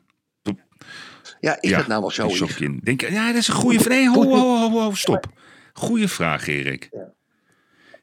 [1.39, 2.29] Ja, is ja, dat nou wel zo?
[2.29, 2.79] Sokkin.
[2.83, 3.97] Denk, je- ja, dat is een goede vraag.
[3.97, 5.25] Nee, ho, ho, ho, ho, stop.
[5.73, 6.89] Goeie vraag, Erik.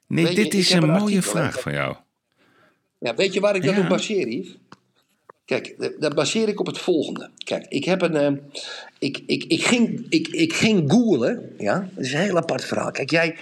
[0.06, 1.96] Nee, Weet dit is een mooie vraag van jou.
[3.04, 3.80] Ja, weet je waar ik dat Ja.
[3.80, 4.56] op baseer, Yves?
[5.44, 7.30] Kijk, dat baseer ik op het volgende.
[7.44, 8.16] Kijk, ik heb een.
[8.16, 8.32] eh,
[8.98, 11.54] ik, ik, ik, ging, ik, ik ging googlen.
[11.58, 12.90] Ja, dat is een heel apart verhaal.
[12.90, 13.36] Kijk, jij.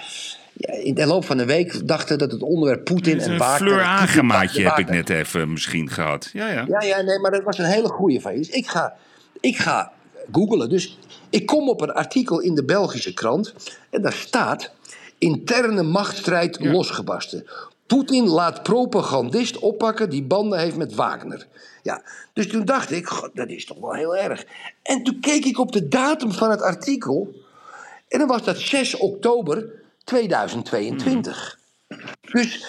[0.82, 3.68] in de loop van de week dachten dat het onderwerp Poetin en Een Wagner...
[3.68, 6.30] Fleur Agemaatje heb ik net even misschien gehad.
[6.32, 6.64] Ja, ja.
[6.68, 8.34] Ja, ja, nee, maar dat was een hele goede van.
[8.36, 8.94] Dus ik ga,
[9.40, 9.92] ik ga
[10.32, 10.68] googlen.
[10.68, 10.98] Dus
[11.30, 13.54] ik kom op een artikel in de Belgische krant.
[13.90, 14.72] En daar staat...
[15.18, 17.44] Interne machtsstrijd losgebarsten.
[17.92, 21.46] Poetin laat propagandist oppakken die banden heeft met Wagner.
[21.82, 22.02] Ja,
[22.32, 24.44] dus toen dacht ik, god, dat is toch wel heel erg.
[24.82, 27.34] En toen keek ik op de datum van het artikel.
[28.08, 29.68] En dan was dat 6 oktober
[30.04, 31.58] 2022.
[32.32, 32.66] Dus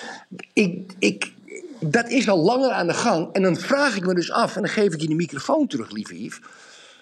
[0.54, 1.34] ik, ik,
[1.80, 3.34] dat is al langer aan de gang.
[3.34, 5.92] En dan vraag ik me dus af, en dan geef ik je de microfoon terug,
[5.92, 6.40] lieve Yves.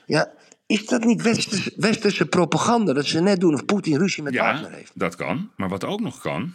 [0.05, 0.31] Ja,
[0.65, 4.69] is dat niet westerse, westerse propaganda dat ze net doen of Poetin ruzie met Wagner
[4.71, 4.91] Ja, heeft?
[4.93, 5.49] dat kan.
[5.55, 6.53] Maar wat ook nog kan,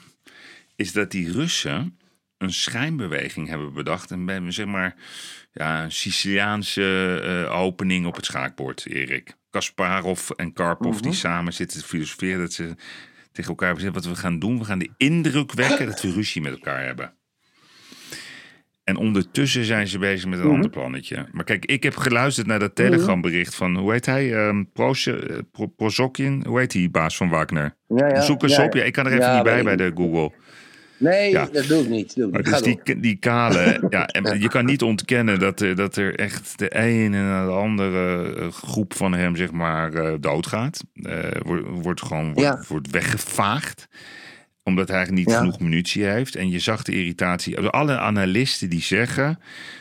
[0.77, 1.99] is dat die Russen
[2.39, 4.11] een schijnbeweging hebben bedacht.
[4.11, 4.95] En zeg maar,
[5.53, 7.21] ja, een Siciliaanse
[7.51, 9.37] eh, opening op het schaakbord, Erik.
[9.51, 11.03] Kasparov en Karpov Mhm.
[11.03, 12.39] die samen zitten te filosoferen.
[12.39, 12.75] Dat ze
[13.33, 14.59] tegen elkaar hebben gezegd, wat we gaan doen.
[14.59, 17.15] We gaan de indruk wekken dat we ruzie met elkaar hebben.
[18.85, 20.55] En ondertussen zijn ze bezig met een Mhm.
[20.55, 21.27] ander plannetje.
[21.33, 24.53] Maar kijk, ik heb geluisterd naar dat telegrambericht van, hoe heet hij?
[25.53, 26.45] Pro- Prozokin?
[26.47, 27.77] Hoe heet die baas van Wagner?
[27.89, 28.21] Ja, ja.
[28.21, 28.75] Zoek eens Ja, op.
[28.75, 30.33] Ja, ik kan er even niet bij bij de Google.
[30.99, 31.49] Nee, Ja.
[31.53, 32.15] dat doe ik niet.
[32.15, 32.65] Doe ik Maar niet.
[32.65, 36.59] dus die, die kale, ja, en je kan niet ontkennen dat er, dat er echt
[36.59, 40.85] de ene na de andere eh, groep van hem, zeg maar, eh, doodgaat.
[40.95, 42.63] Eh, wordt, wordt gewoon wordt, Ja.
[42.69, 43.89] wordt weggevaagd
[44.63, 45.39] omdat hij niet Ja.
[45.39, 46.35] genoeg munitie heeft.
[46.37, 47.57] En je zag de irritatie.
[47.57, 49.39] Also, Alle analisten die zeggen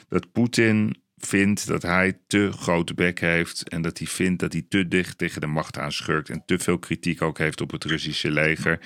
[0.10, 3.70] dat Poetin vindt dat hij te grote bek heeft.
[3.70, 6.30] En dat hij vindt dat hij te dicht tegen de macht aanschurkt.
[6.30, 8.80] En te veel kritiek ook heeft op het Russische leger.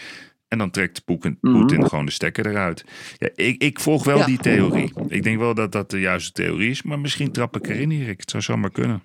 [0.50, 2.84] En dan trekt Poetin, Poetin gewoon de stekker eruit.
[3.18, 4.26] Ja, ik, ik volg wel Ja.
[4.26, 4.94] die theorie.
[5.08, 6.82] Ik denk wel dat dat de juiste theorie is.
[6.84, 8.20] Maar misschien trap ik erin, Erik.
[8.20, 9.04] Het zou zomaar kunnen.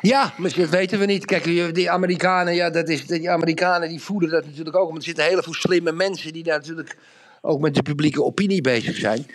[0.00, 1.24] Ja, dat weten we niet.
[1.24, 4.86] Kijk, die- Amerikanen, ja, dat is, die Amerikanen die voeden dat natuurlijk ook.
[4.86, 6.96] Want er zitten heel veel slimme mensen die daar natuurlijk
[7.40, 9.26] ook met de publieke opinie bezig zijn.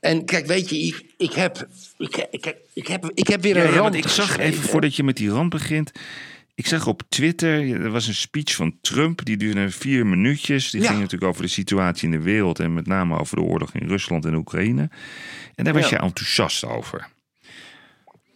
[0.00, 1.66] En kijk, weet je, Yves, ik heb,
[1.98, 4.96] ik, ik, ik heb, ik heb weer Ja, een ja, rand ik zag even voordat
[4.96, 5.90] je met die rand begint.
[6.60, 10.70] Ik zag op Twitter, er was een speech van Trump, die duurde vier minuutjes.
[10.70, 10.86] Die Ja.
[10.86, 13.88] ging natuurlijk over de situatie in de wereld en met name over de oorlog in
[13.88, 14.90] Rusland en Oekraïne.
[15.54, 15.96] En daar was Ja.
[15.96, 17.08] je enthousiast over.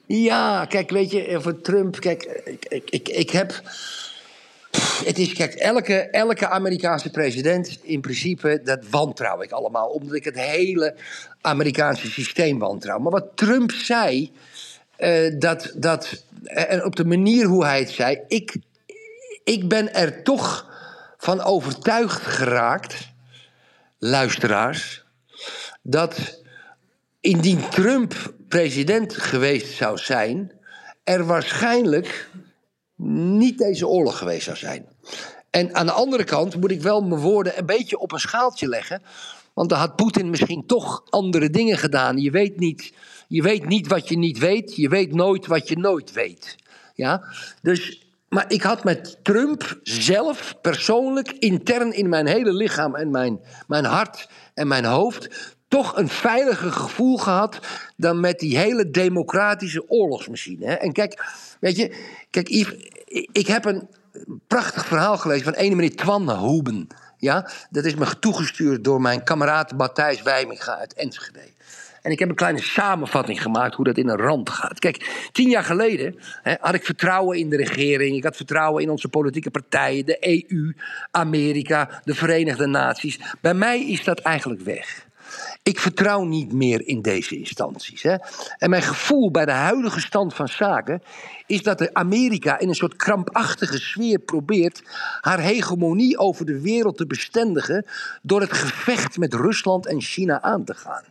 [0.07, 3.63] Ja, kijk, weet je, eh, voor Trump, kijk, ik, ik, ik, ik heb.
[5.05, 9.89] Het is, kijk, elke, elke Amerikaanse president, in principe, dat wantrouw ik allemaal.
[9.89, 10.97] Omdat ik het hele
[11.41, 12.99] Amerikaanse systeem wantrouw.
[12.99, 14.31] Maar wat Trump zei,
[14.97, 18.57] eh, dat, dat, en op de manier hoe hij het zei, ik,
[19.45, 20.73] ik ben er toch
[21.17, 23.13] van overtuigd geraakt,
[23.99, 25.05] luisteraars,
[25.83, 26.43] dat
[27.21, 30.53] indien Trump president geweest zou zijn,
[31.05, 32.31] er waarschijnlijk
[32.97, 34.87] niet deze oorlog geweest zou zijn.
[35.51, 38.69] En aan de andere kant moet ik wel mijn woorden een beetje op een schaaltje
[38.69, 39.03] leggen.
[39.55, 42.19] Want dan had Poetin misschien toch andere dingen gedaan.
[42.19, 42.93] Je weet niet,
[43.29, 44.77] je weet niet wat je niet weet.
[44.77, 46.57] Je weet nooit wat je nooit weet.
[46.95, 47.25] Ja?
[47.63, 53.41] Dus, maar ik had met Trump zelf persoonlijk, intern in mijn hele lichaam en mijn,
[53.67, 57.59] mijn hart en mijn hoofd, toch een veiliger gevoel gehad
[57.97, 60.67] dan met die hele democratische oorlogsmachine.
[60.67, 60.73] Hè?
[60.75, 61.25] En kijk,
[61.61, 61.97] weet je,
[62.31, 62.49] kijk,
[63.33, 63.89] ik heb een
[64.47, 66.87] prachtig verhaal gelezen van ene meneer Twan Hoeben.
[67.19, 71.54] Ja, dat is me toegestuurd door mijn kameraad Matthijs Wijminga uit Enschede.
[72.05, 74.79] En ik heb een kleine samenvatting gemaakt hoe dat in een rand gaat.
[74.79, 78.17] Kijk, tien jaar geleden hè, had ik vertrouwen in de regering.
[78.17, 80.75] Ik had vertrouwen in onze politieke partijen, de EU,
[81.11, 83.21] Amerika, de Verenigde Naties.
[83.41, 85.04] Bij mij is dat eigenlijk weg.
[85.63, 88.03] Ik vertrouw niet meer in deze instanties.
[88.03, 88.17] Hè.
[88.59, 91.03] En mijn gevoel bij de huidige stand van zaken
[91.47, 94.83] is dat de Amerika in een soort krampachtige sfeer probeert
[95.21, 97.87] haar hegemonie over de wereld te bestendigen
[98.23, 101.03] door het gevecht met Rusland en China aan te gaan.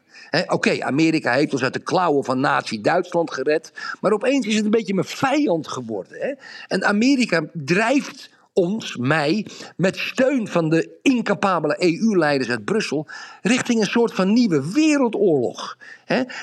[0.47, 3.71] Oké, Amerika heeft ons uit de klauwen van Nazi-Duitsland gered,
[4.01, 6.17] maar opeens is het een beetje mijn vijand geworden.
[6.19, 6.33] Hè?
[6.67, 9.47] En Amerika drijft ons, mij,
[9.77, 13.07] met steun van de incapabele EU-leiders uit Brussel,
[13.41, 15.77] richting een soort van nieuwe wereldoorlog.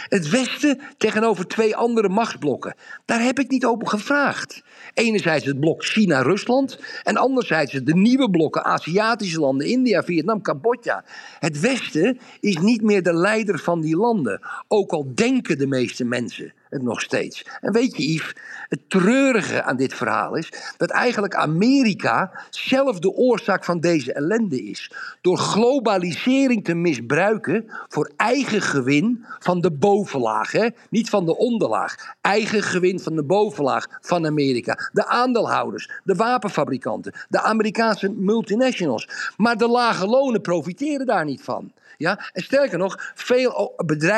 [0.08, 2.74] Het Westen tegenover twee andere machtsblokken.
[3.04, 4.62] Daar heb ik niet open gevraagd.
[4.94, 11.04] Enerzijds het blok China-Rusland en anderzijds de nieuwe blokken Aziatische landen, India, Vietnam, Cambodja.
[11.38, 16.04] Het Westen is niet meer de leider van die landen, ook al denken de meeste
[16.04, 17.46] mensen nog steeds.
[17.60, 18.34] En weet je, Yves,
[18.68, 24.62] het treurige aan dit verhaal is dat eigenlijk Amerika zelf de oorzaak van deze ellende
[24.62, 24.92] is.
[25.20, 30.68] Door globalisering te misbruiken voor eigen gewin van de bovenlaag, hè?
[30.90, 32.14] niet van de onderlaag.
[32.20, 34.90] Eigen gewin van de bovenlaag van Amerika.
[34.92, 39.08] De aandeelhouders, de wapenfabrikanten, de Amerikaanse multinationals.
[39.36, 41.72] Maar de lage lonen profiteren daar niet van.
[42.00, 42.30] Ja?
[42.32, 43.74] En sterker nog, veel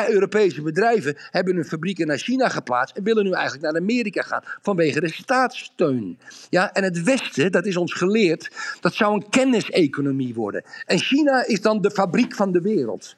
[0.07, 4.43] Europese bedrijven hebben hun fabrieken naar China geplaatst en willen nu eigenlijk naar Amerika gaan
[4.61, 6.19] vanwege de staatssteun.
[6.49, 6.73] Ja?
[6.73, 8.49] En het Westen, dat is ons geleerd,
[8.81, 10.63] dat zou een kenniseconomie worden.
[10.85, 13.15] En China is dan de fabriek van de wereld.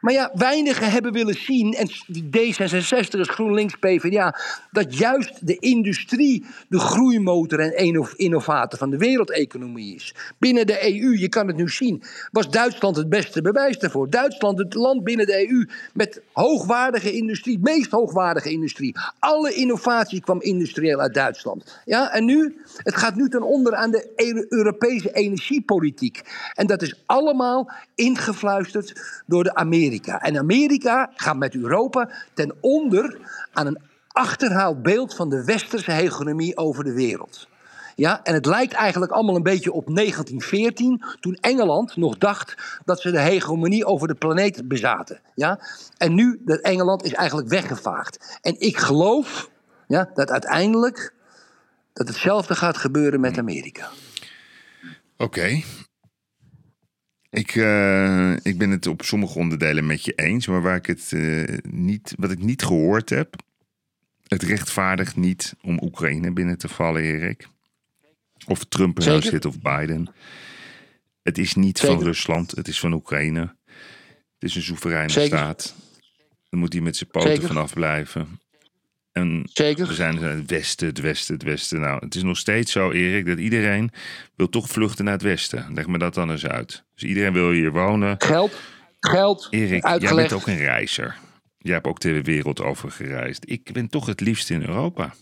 [0.00, 4.38] Maar ja, weinigen hebben willen zien, en D66 is GroenLinks PvdA,
[4.70, 10.14] dat juist de industrie de groeimotor en innovator van de wereldeconomie is.
[10.38, 14.10] Binnen de EU, je kan het nu zien, was Duitsland het beste bewijs daarvoor.
[14.10, 18.96] Duitsland, het land binnen de EU met hoogwaardige industrie, meest hoogwaardige industrie.
[19.18, 21.80] Alle innovatie kwam industrieel uit Duitsland.
[21.84, 26.22] Ja, en nu, het gaat nu ten onder aan de e-, Europese energiepolitiek.
[26.54, 29.54] En dat is allemaal ingefluisterd door de
[29.86, 30.20] Amerikanen.
[30.20, 33.18] En Amerika gaat met Europa ten onder
[33.52, 37.48] aan een achterhaald beeld van de westerse hegemonie over de wereld.
[37.94, 43.00] Ja, en het lijkt eigenlijk allemaal een beetje op 1914, toen Engeland nog dacht dat
[43.00, 45.20] ze de hegemonie over de planeet bezaten.
[45.34, 45.60] Ja?
[45.96, 48.38] En nu, dat Engeland is eigenlijk weggevaagd.
[48.42, 49.50] En ik geloof
[49.86, 51.14] ja, dat uiteindelijk
[51.92, 53.88] dat hetzelfde gaat gebeuren met Amerika.
[55.16, 55.62] Oké,
[57.30, 61.10] ik, uh, ik ben het op sommige onderdelen met je eens, maar waar ik het
[61.14, 63.36] uh, niet, wat ik niet gehoord heb,
[64.26, 67.48] het rechtvaardigt niet om Oekraïne binnen te vallen, Erik.
[68.46, 70.08] Of Trump er nou zit of Biden.
[71.22, 73.54] Het is niet van Rusland, het is van Oekraïne.
[74.38, 75.74] Het is een soevereine staat.
[76.48, 78.40] Dan moet hij met zijn poten vanaf blijven.
[79.16, 79.86] En Zeker.
[79.86, 81.80] we zijn het westen, het westen, het westen.
[81.80, 83.90] Nou, het is nog steeds zo, Erik, dat iedereen
[84.34, 85.74] wil toch vluchten naar het westen.
[85.74, 86.84] Leg me dat dan eens uit.
[86.94, 88.14] Dus iedereen wil hier wonen.
[88.18, 88.60] Geld,
[89.00, 90.02] geld, Erik, uitgelegd.
[90.02, 91.16] jij bent ook een reizer.
[91.58, 93.50] Jij hebt ook de wereld over gereisd.
[93.50, 95.14] Ik ben toch het liefst in Europa.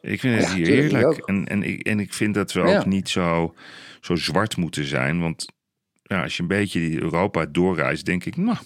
[0.00, 1.16] Ik vind het Ja, hier heerlijk.
[1.18, 2.78] En, en, ik, en ik vind dat we Ja.
[2.78, 3.54] ook niet zo,
[4.00, 5.20] zo zwart moeten zijn.
[5.20, 5.46] Want
[6.02, 8.58] ja, als je een beetje Europa doorreist, denk ik, nou,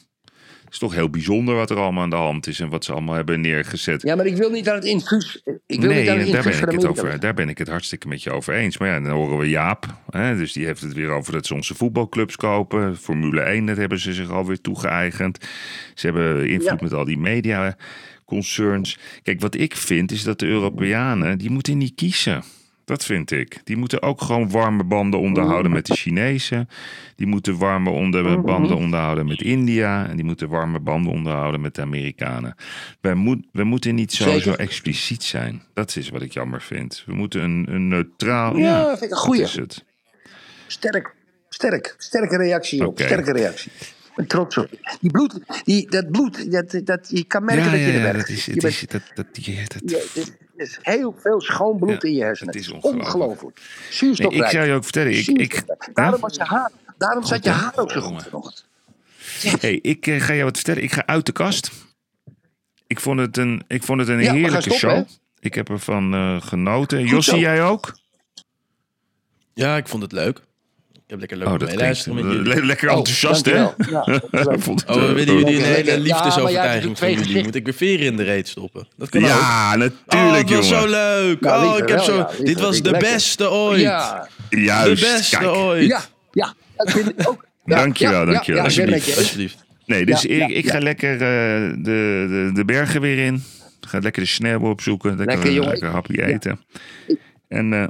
[0.75, 3.15] is toch heel bijzonder wat er allemaal aan de hand is en wat ze allemaal
[3.15, 4.03] hebben neergezet.
[4.03, 5.43] Ja, maar ik wil niet aan het infuus.
[5.67, 7.69] Ik wil nee, niet aan het daar ben, ik het over, daar ben ik het
[7.69, 8.79] hartstikke met je over eens.
[8.79, 9.87] Maar ja, dan horen we Jaap.
[10.11, 12.97] Hè, dus die heeft het weer over dat ze onze voetbalclubs kopen.
[12.97, 15.39] Formule 1, dat hebben ze zich alweer toegeëigend.
[15.95, 16.85] Ze hebben invloed Ja.
[16.85, 17.77] met al die media
[18.25, 18.99] concerns.
[19.23, 22.43] Kijk, wat ik vind is dat de Europeanen, die moeten niet kiezen.
[22.85, 23.61] Dat vind ik.
[23.65, 26.69] Die moeten ook gewoon warme banden onderhouden met de Chinezen.
[27.17, 30.09] Die moeten warme onder, banden onderhouden met India.
[30.09, 32.55] En die moeten warme banden onderhouden met de Amerikanen.
[33.01, 35.63] Wij, moet, we moeten niet zo, zo expliciet zijn.
[35.75, 37.03] Dat is wat ik jammer vind.
[37.07, 38.57] We moeten een, een neutraal.
[38.57, 39.85] Ja, vind ik een is het.
[40.67, 41.15] Sterk,
[41.49, 42.99] sterk, sterke reactie op.
[43.01, 43.73] Sterke reactie.
[44.17, 44.69] Ik trots op.
[45.01, 47.99] Die bloed, die, dat bloed, dat, dat, je kan merken Ja, dat je ja, er
[47.99, 48.19] ja, werkt.
[48.19, 50.25] dat is, je het bent, is, dat, dat, die- dat, er
[50.57, 52.53] is heel veel schoon bloed Ja, in je hersenen.
[52.55, 53.05] het is ongelooflijk.
[53.15, 53.61] ongelooflijk.
[54.01, 55.13] Nee, ik zou je ook vertellen.
[55.19, 55.65] Ik, ik,
[55.95, 58.67] daarom, was je haar, daarom zat je haar ook zo goed vanochtend.
[59.61, 60.83] Hey, ik eh, ga jou wat vertellen.
[60.83, 61.71] Ik ga uit de kast.
[62.87, 65.07] Ik vond het een, ik vond het een Ja, heerlijke stoppen, show.
[65.41, 67.01] Ik heb ervan eh, genoten.
[67.01, 67.41] Goed Jossie, zo.
[67.41, 67.97] jij ook?
[69.55, 70.41] Ja, ik vond het leuk.
[71.15, 72.61] Ik heb lekker leuk Oh, dat klinkt meeluisteren met jullie.
[72.61, 73.63] le- lekker enthousiast, hè?
[73.65, 73.73] Oh.
[73.91, 74.21] Ja.
[74.59, 77.43] Vond het, Oh, eh, willen jullie een hele liefdesovertuiging Ja, van jullie?
[77.43, 78.87] Moet ik weer veren in de reet stoppen?
[78.97, 79.29] Dat kan ook.
[79.29, 80.83] Ja, Oh, natuurlijk, het was jongen.
[80.83, 81.41] zo leuk.
[81.41, 82.27] Nou, oh, ik heb wel, zo...
[82.43, 83.11] dit was de lekker.
[83.13, 83.81] beste ooit.
[83.81, 85.49] Ja, Juist, de beste kijk.
[85.51, 85.87] ooit.
[85.87, 86.01] ja,
[86.33, 87.45] ja, dat vind ik ook.
[87.65, 88.63] Ja, Dankjewel, ja, dankjewel.
[88.65, 89.17] Alsjeblieft, je.
[89.17, 89.65] alsjeblieft.
[89.87, 93.43] Nee, dus Ja, Erik, ja, ik ga lekker eh, de, de, de bergen weer in.
[93.81, 95.17] Ga lekker de sneeuw opzoeken.
[95.17, 96.61] Lekker, Lekker, lekker hapje eten.
[97.49, 97.87] En eh,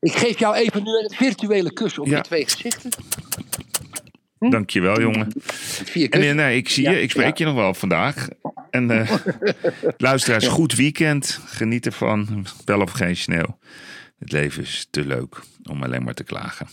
[0.00, 2.16] Ik geef jou even nu een virtuele kus op Ja.
[2.16, 2.90] je twee gezichten.
[4.38, 5.32] dankjewel, jongen.
[5.84, 7.00] Vier En eh, nee, ik zie Ja, je.
[7.00, 7.44] Ik spreek ja.
[7.44, 8.28] je nog wel vandaag.
[8.70, 9.14] En eh
[9.96, 11.40] luisteraars, goed weekend.
[11.46, 12.46] Geniet ervan.
[12.64, 13.58] Wel of geen sneeuw.
[14.18, 16.68] Het leven is te leuk om alleen maar te klagen.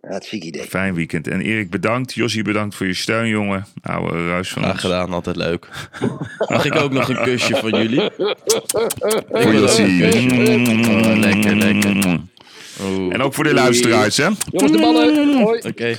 [0.00, 0.62] Hartstikke idee.
[0.62, 1.28] Fijn weekend.
[1.28, 2.14] En Erik, bedankt.
[2.14, 3.66] Jossie, bedankt voor je steun, jongen.
[3.82, 4.82] Oude ruis van Graag ons.
[4.82, 5.68] gedaan, altijd leuk.
[6.48, 8.02] Mag ik ook nog een kusje van jullie?
[8.02, 8.12] Ik
[9.30, 9.82] Voor kusje.
[9.82, 12.20] Oh, lekker, lekker.
[13.10, 14.28] En ook voor de luisteraars, hè?
[14.50, 15.42] Jongens, de ballen.
[15.42, 15.60] Hoi.
[15.66, 15.96] Oké.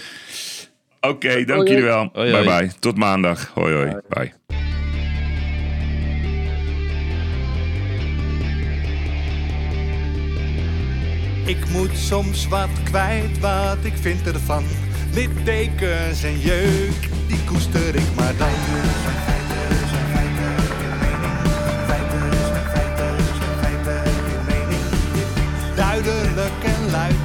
[1.02, 2.10] Oké, dank jullie wel.
[2.14, 2.60] Hoi, bye hoi.
[2.60, 2.72] bye.
[2.80, 3.52] Tot maandag.
[3.54, 3.96] Hoi hoi.
[4.10, 4.34] Bye.
[11.50, 14.64] Ik moet soms wat kwijt, wat ik vind ervan.
[15.14, 18.48] Littekens en jeuk, die koester ik maar dan.
[25.76, 27.16] Duidelijk en luid.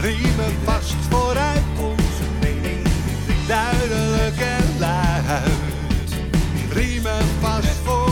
[0.00, 2.86] Riemen vast vooruit, onze mening.
[3.46, 5.52] Duidelijk en luid.
[6.72, 8.05] Riemen vast vooruit.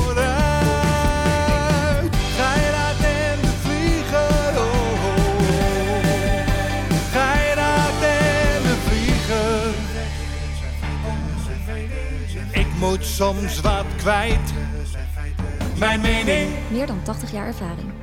[12.90, 14.52] Moet soms wat kwijt.
[15.78, 16.51] Mijn mening.
[16.70, 17.94] Meer dan 80 jaar ervaring.